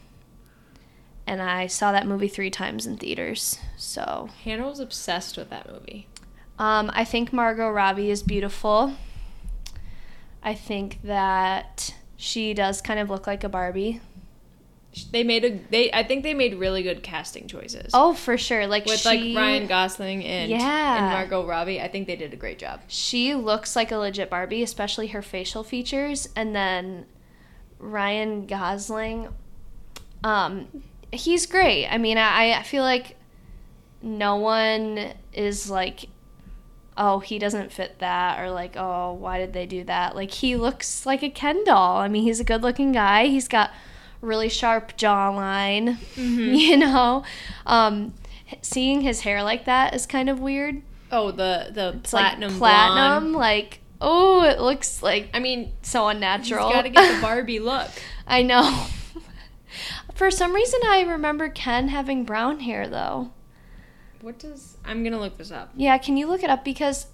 And 1.25 1.41
I 1.41 1.67
saw 1.67 1.91
that 1.91 2.05
movie 2.05 2.27
three 2.27 2.49
times 2.49 2.85
in 2.85 2.97
theaters. 2.97 3.57
So, 3.77 4.29
Hannah 4.43 4.67
was 4.67 4.79
obsessed 4.79 5.37
with 5.37 5.49
that 5.49 5.71
movie. 5.71 6.07
Um, 6.57 6.91
I 6.93 7.05
think 7.05 7.31
Margot 7.31 7.69
Robbie 7.69 8.11
is 8.11 8.21
beautiful. 8.21 8.95
I 10.43 10.53
think 10.53 11.01
that 11.03 11.93
she 12.17 12.53
does 12.53 12.81
kind 12.81 12.99
of 12.99 13.09
look 13.09 13.27
like 13.27 13.45
a 13.45 13.49
Barbie. 13.49 14.01
They 15.11 15.23
made 15.23 15.45
a 15.45 15.59
they 15.69 15.91
I 15.91 16.03
think 16.03 16.23
they 16.23 16.33
made 16.33 16.55
really 16.55 16.81
good 16.81 17.03
casting 17.03 17.47
choices. 17.47 17.91
Oh, 17.93 18.13
for 18.13 18.37
sure. 18.37 18.65
Like 18.67 18.85
with 18.85 18.99
she, 19.01 19.07
like 19.33 19.37
Ryan 19.37 19.67
Gosling 19.67 20.25
and 20.25 20.49
Yeah. 20.49 20.97
and 20.97 21.05
Margot 21.13 21.45
Robbie, 21.45 21.79
I 21.79 21.87
think 21.87 22.07
they 22.07 22.15
did 22.15 22.33
a 22.33 22.37
great 22.37 22.57
job. 22.59 22.81
she 22.87 23.35
looks 23.35 23.75
like 23.75 23.91
a 23.91 23.97
legit 23.97 24.29
Barbie, 24.29 24.63
especially 24.63 25.07
her 25.07 25.21
facial 25.21 25.63
features. 25.63 26.29
And 26.35 26.55
then 26.55 27.05
Ryan 27.77 28.47
Gosling, 28.47 29.29
um, 30.23 30.67
he's 31.11 31.45
great. 31.45 31.87
I 31.87 31.97
mean, 31.97 32.17
I, 32.17 32.53
I 32.53 32.63
feel 32.63 32.83
like 32.83 33.15
no 34.01 34.37
one 34.37 35.13
is 35.33 35.69
like, 35.69 36.05
oh, 36.97 37.19
he 37.19 37.39
doesn't 37.39 37.71
fit 37.71 37.99
that, 37.99 38.39
or 38.39 38.49
like, 38.51 38.75
oh, 38.75 39.13
why 39.13 39.37
did 39.37 39.53
they 39.53 39.65
do 39.65 39.83
that? 39.85 40.15
Like, 40.15 40.31
he 40.31 40.55
looks 40.55 41.05
like 41.05 41.23
a 41.23 41.29
Ken 41.29 41.63
doll. 41.63 41.97
I 41.97 42.07
mean, 42.09 42.23
he's 42.23 42.39
a 42.39 42.43
good 42.43 42.61
looking 42.63 42.91
guy. 42.91 43.27
He's 43.27 43.47
got 43.47 43.71
really 44.21 44.49
sharp 44.49 44.97
jawline, 44.97 45.97
you 46.15 46.77
know? 46.77 47.23
Um, 47.65 48.13
seeing 48.61 49.01
his 49.01 49.21
hair 49.21 49.43
like 49.43 49.65
that 49.65 49.93
is 49.95 50.05
kind 50.05 50.29
of 50.29 50.39
weird. 50.39 50.81
Oh, 51.11 51.31
the 51.31 51.69
the 51.71 51.95
It's 51.99 52.11
platinum 52.11 52.51
like 52.51 52.59
blonde. 52.59 52.93
platinum, 52.93 53.33
like 53.33 53.79
Oh, 54.01 54.43
it 54.43 54.59
looks 54.61 55.01
like 55.03 55.29
I 55.33 55.39
mean, 55.39 55.73
so 55.81 56.07
unnatural. 56.07 56.69
got 56.71 56.83
to 56.83 56.89
get 56.89 57.15
the 57.15 57.21
Barbie 57.21 57.59
look. 57.59 57.89
I 58.27 58.43
know. 58.43 58.85
For 60.13 60.29
some 60.31 60.53
reason, 60.53 60.79
I 60.85 61.01
remember 61.01 61.47
Ken 61.49 61.87
having 61.89 62.25
brown 62.25 62.59
hair, 62.61 62.87
though. 62.87 63.31
What 64.21 64.37
does? 64.39 64.75
I'm 64.83 65.03
gonna 65.03 65.19
look 65.19 65.37
this 65.37 65.51
up. 65.51 65.71
Yeah, 65.75 65.97
can 65.97 66.17
you 66.17 66.27
look 66.27 66.43
it 66.43 66.49
up? 66.49 66.65
Because, 66.65 67.07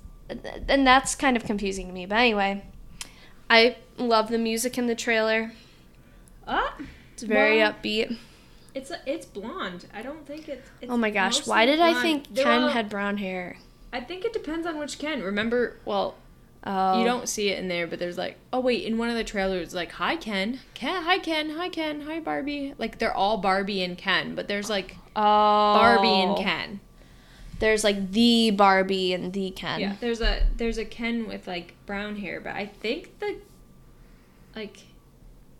and 0.68 0.88
that's 0.88 1.14
kind 1.16 1.38
of 1.38 1.43
confusing 1.43 1.88
to 1.88 1.93
me. 1.93 2.06
But 2.08 2.16
anyway, 2.18 2.64
I 3.49 3.78
love 3.97 4.30
the 4.30 4.39
music 4.39 4.78
in 4.78 4.88
the 4.88 4.95
trailer. 4.95 5.51
Ah, 6.47 6.76
It's 7.16 7.24
very 7.24 7.59
Well, 7.59 7.72
upbeat. 7.74 8.18
it's 8.74 8.91
it's 9.05 9.26
blonde. 9.26 9.86
I 9.93 10.01
don't 10.01 10.28
think 10.28 10.49
it's. 10.49 10.70
it's 10.82 10.91
Oh 10.91 10.97
my 10.97 11.09
gosh, 11.11 11.47
why 11.47 11.66
did 11.66 11.80
I 11.80 12.01
think 12.01 12.34
They're 12.34 12.43
Ken 12.43 12.63
all- 12.63 12.70
had 12.70 12.89
brown 12.89 13.18
hair? 13.18 13.55
I 13.93 14.01
think 14.01 14.26
it 14.26 14.34
depends 14.34 14.68
on 14.68 14.78
which 14.78 14.99
Ken. 14.99 15.24
Remember, 15.24 15.78
well, 15.86 16.16
Oh, 16.68 16.99
you 16.99 17.05
don't 17.05 17.30
see 17.30 17.49
it 17.49 17.59
in 17.59 17.68
there, 17.70 17.86
but 17.88 17.99
there's 17.99 18.18
like, 18.18 18.38
oh 18.51 18.59
wait, 18.59 18.84
in 18.84 18.97
one 18.97 19.09
of 19.09 19.16
the 19.16 19.24
trailers, 19.24 19.74
like, 19.74 19.91
hi 19.93 20.18
Ken, 20.18 20.59
Ken, 20.74 21.03
hi 21.03 21.20
Ken, 21.20 21.51
hi 21.51 21.70
Ken, 21.70 22.01
hi 22.01 22.20
Barbie. 22.20 22.74
Like 22.78 22.97
they're 22.99 23.13
all 23.13 23.38
Barbie 23.38 23.82
and 23.84 23.97
Ken, 23.97 24.36
but 24.36 24.47
there's 24.49 24.70
like 24.70 24.97
Oh, 25.16 25.22
Barbie 25.22 26.07
and 26.09 26.32
oh. 26.32 26.41
Ken. 26.41 26.80
There's 27.59 27.86
like 27.86 28.11
the 28.11 28.51
Barbie 28.51 29.13
and 29.13 29.32
the 29.32 29.51
Ken. 29.51 29.80
Yeah, 29.80 29.95
there's 30.01 30.20
a 30.20 30.43
there's 30.57 30.78
a 30.78 30.84
Ken 30.84 31.28
with 31.30 31.47
like 31.47 31.76
brown 31.86 32.18
hair, 32.18 32.41
but 32.41 32.53
I 32.55 32.66
think 32.66 33.18
the 33.20 33.38
like 34.55 34.80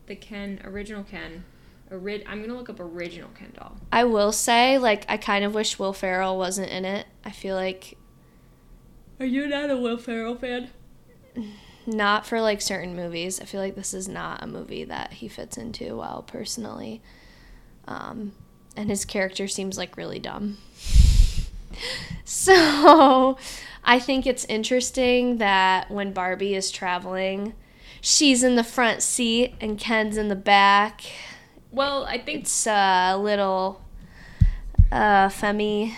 the 0.08 0.16
Ken 0.16 0.60
original 0.64 1.04
Ken, 1.04 1.44
orid- 1.92 2.24
I'm 2.28 2.42
gonna 2.42 2.56
look 2.56 2.70
up 2.70 2.80
original 2.80 3.30
Ken 3.38 3.52
doll. 3.58 3.78
I 3.92 4.04
will 4.04 4.32
say, 4.32 4.78
like, 4.78 5.06
I 5.10 5.18
kind 5.18 5.44
of 5.46 5.54
wish 5.54 5.78
Will 5.80 5.94
Ferrell 5.94 6.38
wasn't 6.38 6.70
in 6.70 6.86
it. 6.86 7.08
I 7.24 7.32
feel 7.32 7.56
like 7.56 7.98
Are 9.20 9.26
you 9.26 9.48
not 9.48 9.70
a 9.70 9.78
Will 9.78 9.98
Ferrell 9.98 10.36
fan? 10.36 10.70
not 11.88 12.26
for 12.26 12.42
like 12.42 12.62
certain 12.62 12.96
movies. 12.96 13.40
I 13.40 13.46
feel 13.46 13.62
like 13.62 13.76
this 13.76 13.94
is 13.94 14.08
not 14.08 14.42
a 14.42 14.48
movie 14.48 14.84
that 14.86 15.14
he 15.14 15.28
fits 15.28 15.58
into 15.58 15.96
well, 15.98 16.24
personally. 16.26 17.02
Um, 17.88 18.32
and 18.76 18.90
his 18.90 19.06
character 19.06 19.48
seems 19.48 19.78
like 19.78 19.96
really 19.98 20.18
dumb. 20.20 20.58
so 22.26 23.38
I 23.84 24.00
think 24.00 24.26
it's 24.26 24.46
interesting 24.46 25.38
that 25.38 25.92
when 25.92 26.12
Barbie 26.14 26.56
is 26.56 26.72
traveling, 26.72 27.54
she's 28.06 28.44
in 28.44 28.56
the 28.56 28.64
front 28.64 29.02
seat 29.02 29.56
and 29.60 29.80
Ken's 29.80 30.16
in 30.16 30.28
the 30.28 30.36
back. 30.36 31.02
Well, 31.72 32.06
I 32.06 32.20
think 32.20 32.42
It's 32.42 32.68
a 32.68 33.18
little 33.18 33.82
uh, 34.92 35.28
femi 35.30 35.92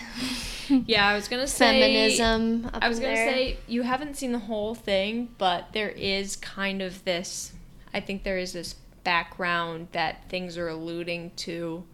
yeah. 0.86 1.06
I 1.06 1.14
was 1.14 1.28
gonna 1.28 1.46
say 1.46 1.80
feminism. 1.80 2.70
I 2.72 2.88
was 2.88 2.98
gonna 2.98 3.14
there. 3.14 3.30
say 3.30 3.58
you 3.66 3.82
haven't 3.82 4.16
seen 4.16 4.32
the 4.32 4.38
whole 4.38 4.74
thing, 4.74 5.28
but 5.36 5.72
there 5.72 5.90
is 5.90 6.34
kind 6.36 6.80
of 6.80 7.04
this. 7.04 7.52
I 7.92 8.00
think 8.00 8.24
there 8.24 8.38
is 8.38 8.54
this 8.54 8.74
background 9.04 9.88
that 9.92 10.28
things 10.28 10.56
are 10.56 10.68
alluding 10.68 11.32
to, 11.36 11.84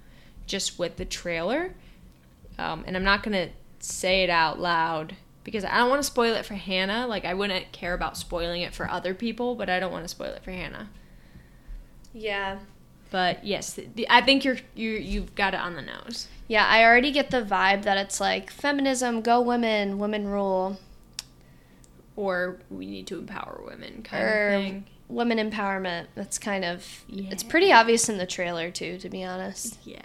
just 0.47 0.79
with 0.79 0.97
the 0.97 1.05
trailer, 1.05 1.75
um, 2.57 2.85
and 2.87 2.97
I'm 2.97 3.05
not 3.05 3.23
gonna 3.25 3.49
say 3.81 4.23
it 4.23 4.31
out 4.31 4.61
loud 4.61 5.17
because 5.45 5.65
I 5.65 5.77
don't 5.77 5.89
want 5.91 6.01
to 6.01 6.07
spoil 6.07 6.35
it 6.35 6.45
for 6.47 6.55
Hannah. 6.55 7.07
Like 7.07 7.25
I 7.25 7.35
wouldn't 7.35 7.71
care 7.73 7.95
about 7.95 8.17
spoiling 8.17 8.63
it 8.63 8.75
for 8.75 8.91
other 8.91 9.15
people, 9.15 9.55
but 9.55 9.69
I 9.71 9.79
don't 9.81 9.93
want 9.93 10.05
to 10.05 10.09
spoil 10.09 10.31
it 10.33 10.43
for 10.45 10.51
Hannah. 10.53 10.91
yeah. 12.13 12.59
But 13.11 13.45
yes, 13.45 13.75
the, 13.75 14.07
I 14.11 14.23
think 14.23 14.45
you're 14.45 14.59
you 14.75 14.91
you've 14.91 15.35
got 15.37 15.55
it 15.55 15.61
on 15.61 15.77
the 15.77 15.83
nose. 15.83 16.27
Yeah, 16.49 16.67
I 16.67 16.83
already 16.85 17.13
get 17.13 17.31
the 17.31 17.43
vibe 17.43 17.83
that 17.85 17.97
it's 17.97 18.21
like 18.21 18.51
feminism, 18.51 19.21
go 19.23 19.41
women, 19.41 19.99
women 19.99 20.27
rule, 20.27 20.79
Or 22.17 22.59
we 22.71 22.87
need 22.87 23.07
to 23.09 23.19
empower 23.19 23.63
women 23.65 24.03
kind 24.03 24.23
or 24.23 24.49
of 24.49 24.63
thing. 24.63 24.87
women 25.09 25.39
empowerment. 25.39 26.07
That's 26.17 26.39
kind 26.39 26.65
of 26.65 27.05
it's 27.09 27.43
pretty 27.45 27.73
obvious 27.73 28.09
in 28.09 28.19
the 28.19 28.27
trailer 28.27 28.71
too, 28.71 28.99
to 28.99 29.09
be 29.09 29.23
honest. 29.25 29.79
Yeah. 29.85 30.01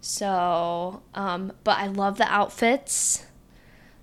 So, 0.00 1.02
um, 1.14 1.52
but 1.64 1.78
I 1.78 1.86
love 1.86 2.18
the 2.18 2.26
outfits, 2.32 3.24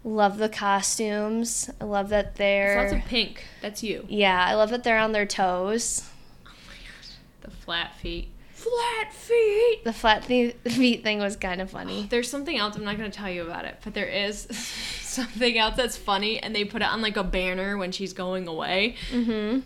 love 0.03 0.37
the 0.37 0.49
costumes. 0.49 1.69
I 1.79 1.83
love 1.85 2.09
that 2.09 2.25
It's 2.29 2.37
they're 2.37 2.81
lots 2.81 2.93
of 2.93 3.09
pink. 3.09 3.43
That's 3.61 3.83
you. 3.83 4.05
yeah, 4.09 4.43
I 4.45 4.55
love 4.55 4.69
that 4.71 4.83
they're 4.83 4.97
on 4.99 5.11
their 5.11 5.25
toes. 5.25 6.09
Oh 6.45 6.51
my 6.67 6.73
gosh. 6.73 7.11
The 7.41 7.51
flat 7.51 7.95
feet. 7.97 8.29
Flat 8.53 9.13
feet. 9.13 9.81
The 9.85 9.93
flat 9.93 10.23
th- 10.23 10.55
feet 10.67 11.01
thing 11.03 11.19
was 11.19 11.35
kind 11.37 11.61
of 11.61 11.69
funny. 11.71 12.07
There's 12.09 12.29
something 12.29 12.57
else. 12.57 12.75
I'm 12.75 12.83
not 12.83 12.97
going 12.97 13.09
to 13.09 13.17
tell 13.17 13.29
you 13.29 13.43
about 13.43 13.63
it, 13.65 13.77
but 13.83 13.93
there 13.93 14.07
is 14.07 14.41
something 15.01 15.57
else 15.57 15.75
that's 15.77 15.95
funny, 15.97 16.39
and 16.39 16.53
they 16.55 16.65
put 16.65 16.81
it 16.81 16.87
on 16.89 17.01
like 17.01 17.15
a 17.17 17.23
banner 17.23 17.77
when 17.77 17.91
she's 17.91 18.11
going 18.13 18.47
away. 18.47 18.95
Mhm. 19.11 19.63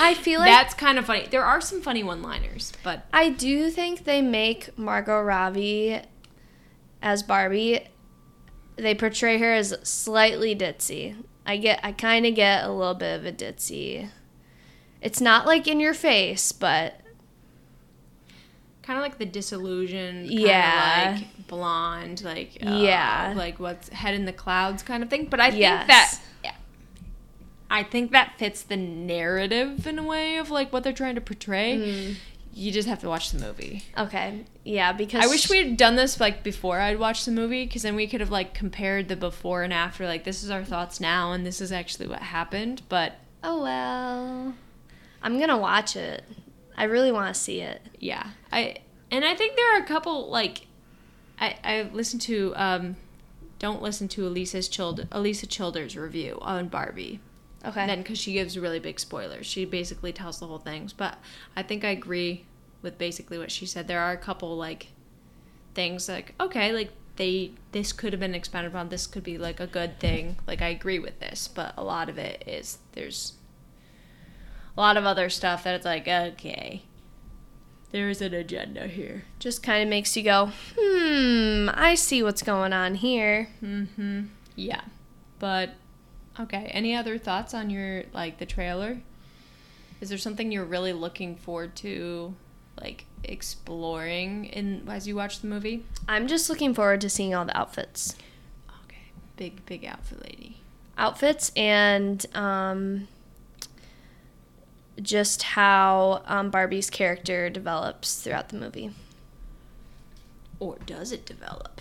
I 0.00 0.14
feel 0.14 0.40
like 0.40 0.48
that's 0.48 0.74
kind 0.74 0.98
of 0.98 1.04
funny. 1.04 1.26
There 1.30 1.44
are 1.44 1.60
some 1.60 1.80
funny 1.82 2.02
one-liners, 2.02 2.72
but 2.82 3.06
I 3.12 3.28
do 3.28 3.70
think 3.70 4.04
they 4.04 4.22
make 4.22 4.76
Margot 4.78 5.20
Robbie 5.22 6.00
as 7.02 7.22
Barbie. 7.22 7.86
They 8.76 8.94
portray 8.94 9.38
her 9.38 9.52
as 9.52 9.76
slightly 9.82 10.54
ditzy. 10.56 11.16
I 11.46 11.56
get, 11.58 11.80
I 11.82 11.92
kind 11.92 12.26
of 12.26 12.34
get 12.34 12.64
a 12.64 12.72
little 12.72 12.94
bit 12.94 13.18
of 13.20 13.26
a 13.26 13.32
ditzy. 13.32 14.08
It's 15.00 15.20
not 15.20 15.46
like 15.46 15.68
in 15.68 15.78
your 15.80 15.94
face, 15.94 16.50
but 16.52 17.00
kind 18.82 18.98
of 18.98 19.02
like 19.02 19.18
the 19.18 19.26
disillusioned, 19.26 20.26
Yeah. 20.26 21.16
like 21.20 21.46
blonde, 21.46 22.22
like 22.24 22.58
uh, 22.66 22.70
Yeah. 22.76 23.34
like 23.36 23.58
what's 23.60 23.88
head 23.90 24.14
in 24.14 24.24
the 24.24 24.32
clouds 24.32 24.82
kind 24.82 25.02
of 25.02 25.10
thing. 25.10 25.26
But 25.26 25.40
I 25.40 25.50
think 25.50 25.60
that 25.62 26.18
yeah, 26.42 26.54
I 27.70 27.82
think 27.82 28.12
that 28.12 28.34
fits 28.38 28.62
the 28.62 28.76
narrative 28.76 29.86
in 29.86 29.98
a 29.98 30.02
way 30.02 30.36
of 30.36 30.50
like 30.50 30.72
what 30.72 30.82
they're 30.84 30.92
trying 30.92 31.14
to 31.14 31.20
portray. 31.20 31.76
Mm. 31.76 32.16
You 32.54 32.70
just 32.70 32.88
have 32.88 33.00
to 33.00 33.08
watch 33.08 33.30
the 33.30 33.44
movie. 33.44 33.82
okay, 33.98 34.44
yeah. 34.64 34.92
Because 34.92 35.24
I 35.24 35.26
wish 35.26 35.50
we 35.50 35.58
had 35.58 35.76
done 35.76 35.96
this 35.96 36.20
like 36.20 36.42
before 36.44 36.78
I'd 36.80 36.98
watched 36.98 37.24
the 37.26 37.32
movie 37.32 37.64
because 37.66 37.82
then 37.82 37.96
we 37.96 38.06
could 38.06 38.20
have 38.20 38.30
like 38.30 38.54
compared 38.54 39.08
the 39.08 39.16
before 39.16 39.62
and 39.64 39.72
after. 39.72 40.06
Like 40.06 40.24
this 40.24 40.42
is 40.44 40.50
our 40.50 40.64
thoughts 40.64 41.00
now, 41.00 41.32
and 41.32 41.44
this 41.44 41.60
is 41.60 41.72
actually 41.72 42.06
what 42.06 42.20
happened. 42.22 42.82
But 42.88 43.14
Oh 43.42 43.62
well, 43.62 44.54
I'm 45.22 45.38
gonna 45.40 45.58
watch 45.58 45.96
it. 45.96 46.24
I 46.76 46.84
really 46.84 47.12
want 47.12 47.34
to 47.34 47.40
see 47.40 47.60
it. 47.60 47.82
yeah, 47.98 48.28
I 48.52 48.76
and 49.10 49.24
I 49.24 49.34
think 49.34 49.56
there 49.56 49.76
are 49.76 49.82
a 49.82 49.86
couple 49.86 50.30
like 50.30 50.66
I 51.40 51.56
I 51.64 51.90
listened 51.92 52.22
to 52.22 52.52
um 52.56 52.96
don't 53.58 53.82
listen 53.82 54.08
to 54.08 54.22
Alisa's 54.22 54.68
Child 54.68 55.08
Alisa 55.10 55.48
Childers 55.48 55.96
review 55.96 56.38
on 56.40 56.68
Barbie. 56.68 57.20
Okay. 57.66 57.86
Then 57.86 57.98
because 57.98 58.18
she 58.18 58.32
gives 58.32 58.58
really 58.58 58.78
big 58.78 59.00
spoilers, 59.00 59.46
she 59.46 59.64
basically 59.64 60.12
tells 60.12 60.38
the 60.38 60.46
whole 60.46 60.58
things. 60.58 60.92
But 60.92 61.18
I 61.56 61.62
think 61.62 61.84
I 61.84 61.90
agree 61.90 62.44
with 62.82 62.98
basically 62.98 63.38
what 63.38 63.50
she 63.50 63.66
said. 63.66 63.88
There 63.88 64.00
are 64.00 64.12
a 64.12 64.16
couple 64.16 64.56
like 64.56 64.88
things 65.74 66.08
like 66.08 66.34
okay, 66.40 66.72
like 66.72 66.90
they 67.16 67.52
this 67.72 67.92
could 67.92 68.12
have 68.12 68.20
been 68.20 68.34
expanded 68.34 68.72
upon. 68.72 68.88
This 68.88 69.06
could 69.06 69.24
be 69.24 69.38
like 69.38 69.60
a 69.60 69.66
good 69.66 69.98
thing. 69.98 70.36
Like 70.46 70.62
I 70.62 70.68
agree 70.68 70.98
with 70.98 71.18
this, 71.20 71.48
but 71.48 71.74
a 71.76 71.82
lot 71.82 72.08
of 72.08 72.18
it 72.18 72.44
is 72.46 72.78
there's 72.92 73.34
a 74.76 74.80
lot 74.80 74.96
of 74.96 75.04
other 75.04 75.30
stuff 75.30 75.64
that 75.64 75.74
it's 75.74 75.84
like 75.84 76.06
okay, 76.06 76.82
there's 77.90 78.20
an 78.20 78.34
agenda 78.34 78.86
here. 78.86 79.24
Just 79.38 79.62
kind 79.62 79.82
of 79.82 79.88
makes 79.88 80.16
you 80.16 80.24
go, 80.24 80.50
hmm. 80.76 81.68
I 81.72 81.94
see 81.94 82.22
what's 82.22 82.42
going 82.42 82.72
on 82.72 82.96
here. 82.96 83.48
Mm-hmm. 83.62 84.22
Yeah, 84.56 84.82
but 85.38 85.70
okay. 86.40 86.70
Any 86.72 86.94
other 86.94 87.18
thoughts 87.18 87.54
on 87.54 87.70
your 87.70 88.04
like 88.12 88.38
the 88.38 88.46
trailer? 88.46 89.00
Is 90.00 90.08
there 90.08 90.18
something 90.18 90.52
you're 90.52 90.64
really 90.64 90.92
looking 90.92 91.36
forward 91.36 91.76
to, 91.76 92.34
like 92.80 93.04
exploring 93.22 94.46
in 94.46 94.86
as 94.88 95.06
you 95.08 95.16
watch 95.16 95.40
the 95.40 95.46
movie? 95.46 95.84
I'm 96.08 96.26
just 96.26 96.50
looking 96.50 96.74
forward 96.74 97.00
to 97.02 97.08
seeing 97.08 97.34
all 97.34 97.44
the 97.44 97.56
outfits. 97.56 98.16
Okay, 98.84 98.98
big 99.36 99.64
big 99.64 99.84
outfit 99.84 100.22
lady. 100.22 100.56
outfits 100.98 101.50
and 101.56 102.24
um, 102.34 103.08
just 105.00 105.42
how 105.42 106.22
um, 106.26 106.50
Barbie's 106.50 106.90
character 106.90 107.48
develops 107.50 108.22
throughout 108.22 108.50
the 108.50 108.56
movie. 108.56 108.90
Or 110.60 110.76
does 110.86 111.12
it 111.12 111.26
develop? 111.26 111.80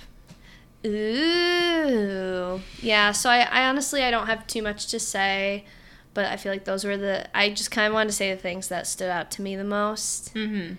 Ooh, 0.86 2.62
yeah. 2.82 3.12
So 3.12 3.30
I, 3.30 3.42
I 3.42 3.66
honestly 3.70 4.04
I 4.04 4.12
don't 4.12 4.28
have 4.28 4.46
too 4.48 4.62
much 4.62 4.88
to 4.88 5.00
say, 5.00 5.66
but 6.14 6.26
I 6.26 6.36
feel 6.38 6.52
like 6.52 6.66
those 6.66 6.84
were 6.84 6.98
the 6.98 7.26
I 7.36 7.50
just 7.50 7.72
kind 7.72 7.88
of 7.88 7.94
wanted 7.94 8.10
to 8.10 8.16
say 8.16 8.34
the 8.34 8.42
things 8.42 8.68
that 8.68 8.86
stood 8.88 9.10
out 9.10 9.32
to 9.32 9.42
me 9.42 9.56
the 9.56 9.64
most. 9.64 10.34
Mm-hmm. 10.34 10.76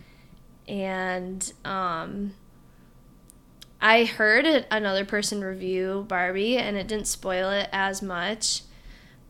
and 0.73 1.53
um, 1.65 2.35
I 3.81 4.05
heard 4.05 4.47
it, 4.47 4.67
another 4.71 5.05
person 5.05 5.43
review 5.45 6.07
Barbie, 6.09 6.57
and 6.57 6.77
it 6.77 6.89
didn't 6.89 7.07
spoil 7.07 7.51
it 7.51 7.69
as 7.71 8.01
much. 8.01 8.63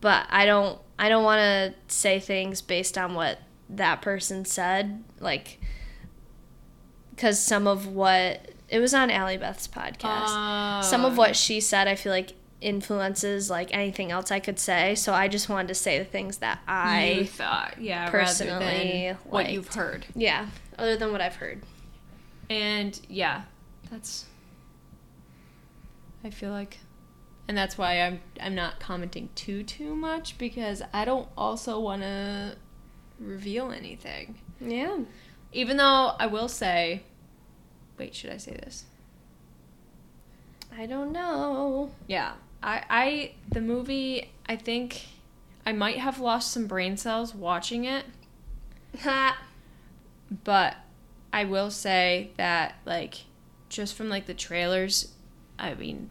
But 0.00 0.26
I 0.30 0.46
don't, 0.46 0.78
I 0.98 1.08
don't 1.08 1.24
want 1.24 1.40
to 1.40 1.74
say 1.92 2.20
things 2.20 2.62
based 2.62 2.96
on 2.96 3.14
what 3.14 3.38
that 3.68 4.00
person 4.00 4.44
said, 4.44 5.02
like, 5.18 5.60
because 7.10 7.40
some 7.40 7.66
of 7.66 7.86
what 7.88 8.50
it 8.74 8.80
was 8.80 8.92
on 8.92 9.08
Allie 9.08 9.36
Beth's 9.36 9.68
podcast. 9.68 10.82
Some 10.82 11.04
of 11.04 11.16
what 11.16 11.30
oh. 11.30 11.32
she 11.34 11.60
said, 11.60 11.86
I 11.86 11.94
feel 11.94 12.10
like 12.10 12.32
influences 12.60 13.48
like 13.48 13.72
anything 13.72 14.10
else 14.10 14.32
I 14.32 14.40
could 14.40 14.58
say. 14.58 14.96
So 14.96 15.14
I 15.14 15.28
just 15.28 15.48
wanted 15.48 15.68
to 15.68 15.76
say 15.76 16.00
the 16.00 16.04
things 16.04 16.38
that 16.38 16.58
you 16.58 16.62
I 16.66 17.28
thought, 17.30 17.80
yeah, 17.80 18.10
personally 18.10 18.52
rather 18.52 19.18
than 19.22 19.30
what 19.30 19.52
you've 19.52 19.68
heard. 19.68 20.06
yeah, 20.16 20.48
other 20.76 20.96
than 20.96 21.12
what 21.12 21.20
I've 21.20 21.36
heard. 21.36 21.62
And 22.50 23.00
yeah, 23.08 23.42
that's. 23.92 24.26
I 26.24 26.30
feel 26.30 26.50
like, 26.50 26.78
and 27.46 27.56
that's 27.56 27.78
why 27.78 28.00
I'm 28.00 28.22
I'm 28.40 28.56
not 28.56 28.80
commenting 28.80 29.28
too 29.36 29.62
too 29.62 29.94
much 29.94 30.36
because 30.36 30.82
I 30.92 31.04
don't 31.04 31.28
also 31.38 31.78
want 31.78 32.02
to 32.02 32.56
reveal 33.20 33.70
anything. 33.70 34.40
Yeah. 34.60 34.98
Even 35.52 35.76
though 35.76 36.16
I 36.18 36.26
will 36.26 36.48
say, 36.48 37.04
wait, 37.98 38.14
should 38.14 38.30
I 38.30 38.36
say 38.36 38.52
this? 38.52 38.84
I 40.76 40.86
don't 40.86 41.12
know. 41.12 41.90
Yeah, 42.06 42.32
I 42.62 42.82
I 42.90 43.32
the 43.52 43.60
movie 43.60 44.30
I 44.46 44.56
think 44.56 45.06
I 45.64 45.72
might 45.72 45.98
have 45.98 46.18
lost 46.18 46.52
some 46.52 46.66
brain 46.66 46.96
cells 46.96 47.34
watching 47.34 47.84
it, 47.84 48.04
but 50.44 50.76
I 51.32 51.44
will 51.44 51.70
say 51.70 52.30
that 52.36 52.76
like 52.84 53.24
just 53.68 53.94
from 53.94 54.08
like 54.08 54.26
the 54.26 54.34
trailers, 54.34 55.12
I 55.58 55.74
mean 55.74 56.10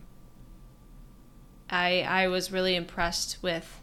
I 1.70 2.02
I 2.02 2.28
was 2.28 2.52
really 2.52 2.76
impressed 2.76 3.40
with 3.42 3.82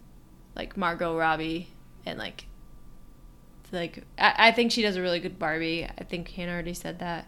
like 0.55 0.77
Margot 0.77 1.17
Robbie 1.17 1.69
and 2.07 2.19
like 2.19 2.47
like 3.73 4.05
I, 4.19 4.35
I 4.49 4.53
think 4.53 4.73
she 4.73 4.83
does 4.83 4.97
a 4.97 5.03
really 5.03 5.21
good 5.21 5.39
Barbie. 5.39 5.85
I 5.87 6.05
think 6.05 6.29
Hannah 6.31 6.53
already 6.53 6.75
said 6.75 6.99
that. 7.01 7.27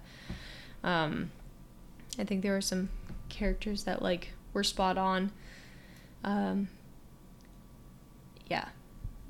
Um 0.83 1.31
I 2.19 2.25
think 2.25 2.43
there 2.43 2.53
were 2.53 2.61
some 2.61 2.91
characters 3.29 3.85
that 3.85 4.03
like 4.03 4.33
were 4.53 4.65
spot 4.65 4.99
on. 4.99 5.33
Um 6.25 6.69
yeah. 8.47 8.69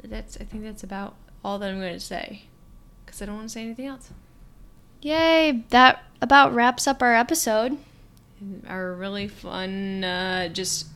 That's 0.03 0.36
I 0.36 0.44
think 0.44 0.64
that's 0.64 0.82
about 0.82 1.14
all 1.44 1.59
that 1.59 1.70
I'm 1.70 1.80
going 1.80 1.92
to 1.92 2.00
say 2.00 2.44
cuz 3.07 3.22
I 3.22 3.26
don't 3.26 3.36
want 3.36 3.48
to 3.48 3.53
say 3.53 3.62
anything 3.62 3.86
else. 3.86 4.11
Yay! 5.00 5.64
That 5.70 6.05
about 6.20 6.55
wraps 6.55 6.86
up 6.86 7.03
our 7.03 7.14
episode. 7.14 7.78
Our 8.66 8.94
really 8.94 9.28
fun 9.28 10.05
uh 10.05 10.48
just 10.48 10.86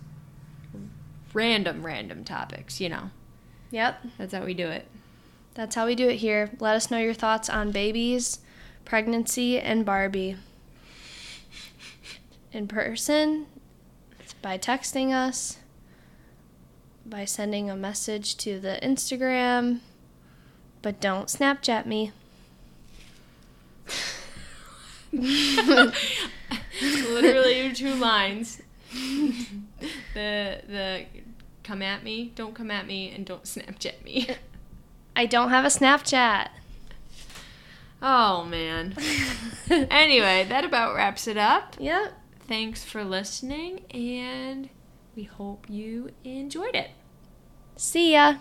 random 1.32 1.84
random 1.84 2.24
topics, 2.24 2.80
you 2.80 2.88
know. 2.88 3.10
Yep. 3.70 4.06
That's 4.18 4.32
how 4.32 4.44
we 4.44 4.54
do 4.54 4.68
it. 4.68 4.86
That's 5.54 5.74
how 5.74 5.86
we 5.86 5.94
do 5.94 6.08
it 6.08 6.16
here. 6.16 6.50
Let 6.60 6.76
us 6.76 6.90
know 6.90 6.98
your 6.98 7.14
thoughts 7.14 7.48
on 7.48 7.70
babies, 7.70 8.40
pregnancy, 8.86 9.60
and 9.60 9.84
Barbie. 9.84 10.36
In 12.52 12.66
person, 12.66 13.44
by 14.40 14.56
texting 14.56 15.12
us, 15.12 15.58
by 17.04 17.26
sending 17.26 17.68
a 17.68 17.76
message 17.76 18.36
to 18.38 18.58
the 18.58 18.78
Instagram, 18.82 19.80
but 20.80 21.00
don't 21.00 21.26
Snapchat 21.26 21.84
me. 21.84 22.12
Literally 27.10 27.72
two 27.72 27.94
lines. 27.94 28.62
the 30.14 30.62
the 30.66 31.04
come 31.62 31.82
at 31.82 32.02
me, 32.02 32.32
don't 32.34 32.54
come 32.54 32.70
at 32.70 32.86
me, 32.86 33.10
and 33.10 33.26
don't 33.26 33.44
Snapchat 33.44 34.02
me. 34.04 34.28
I 35.16 35.26
don't 35.26 35.50
have 35.50 35.64
a 35.64 35.68
Snapchat. 35.68 36.48
Oh 38.02 38.44
man. 38.44 38.94
anyway, 39.70 40.46
that 40.48 40.64
about 40.64 40.94
wraps 40.94 41.26
it 41.26 41.36
up. 41.36 41.76
Yep. 41.78 42.12
Thanks 42.46 42.84
for 42.84 43.04
listening, 43.04 43.80
and 43.90 44.68
we 45.16 45.24
hope 45.24 45.66
you 45.68 46.10
enjoyed 46.24 46.74
it. 46.74 46.90
See 47.76 48.12
ya. 48.12 48.36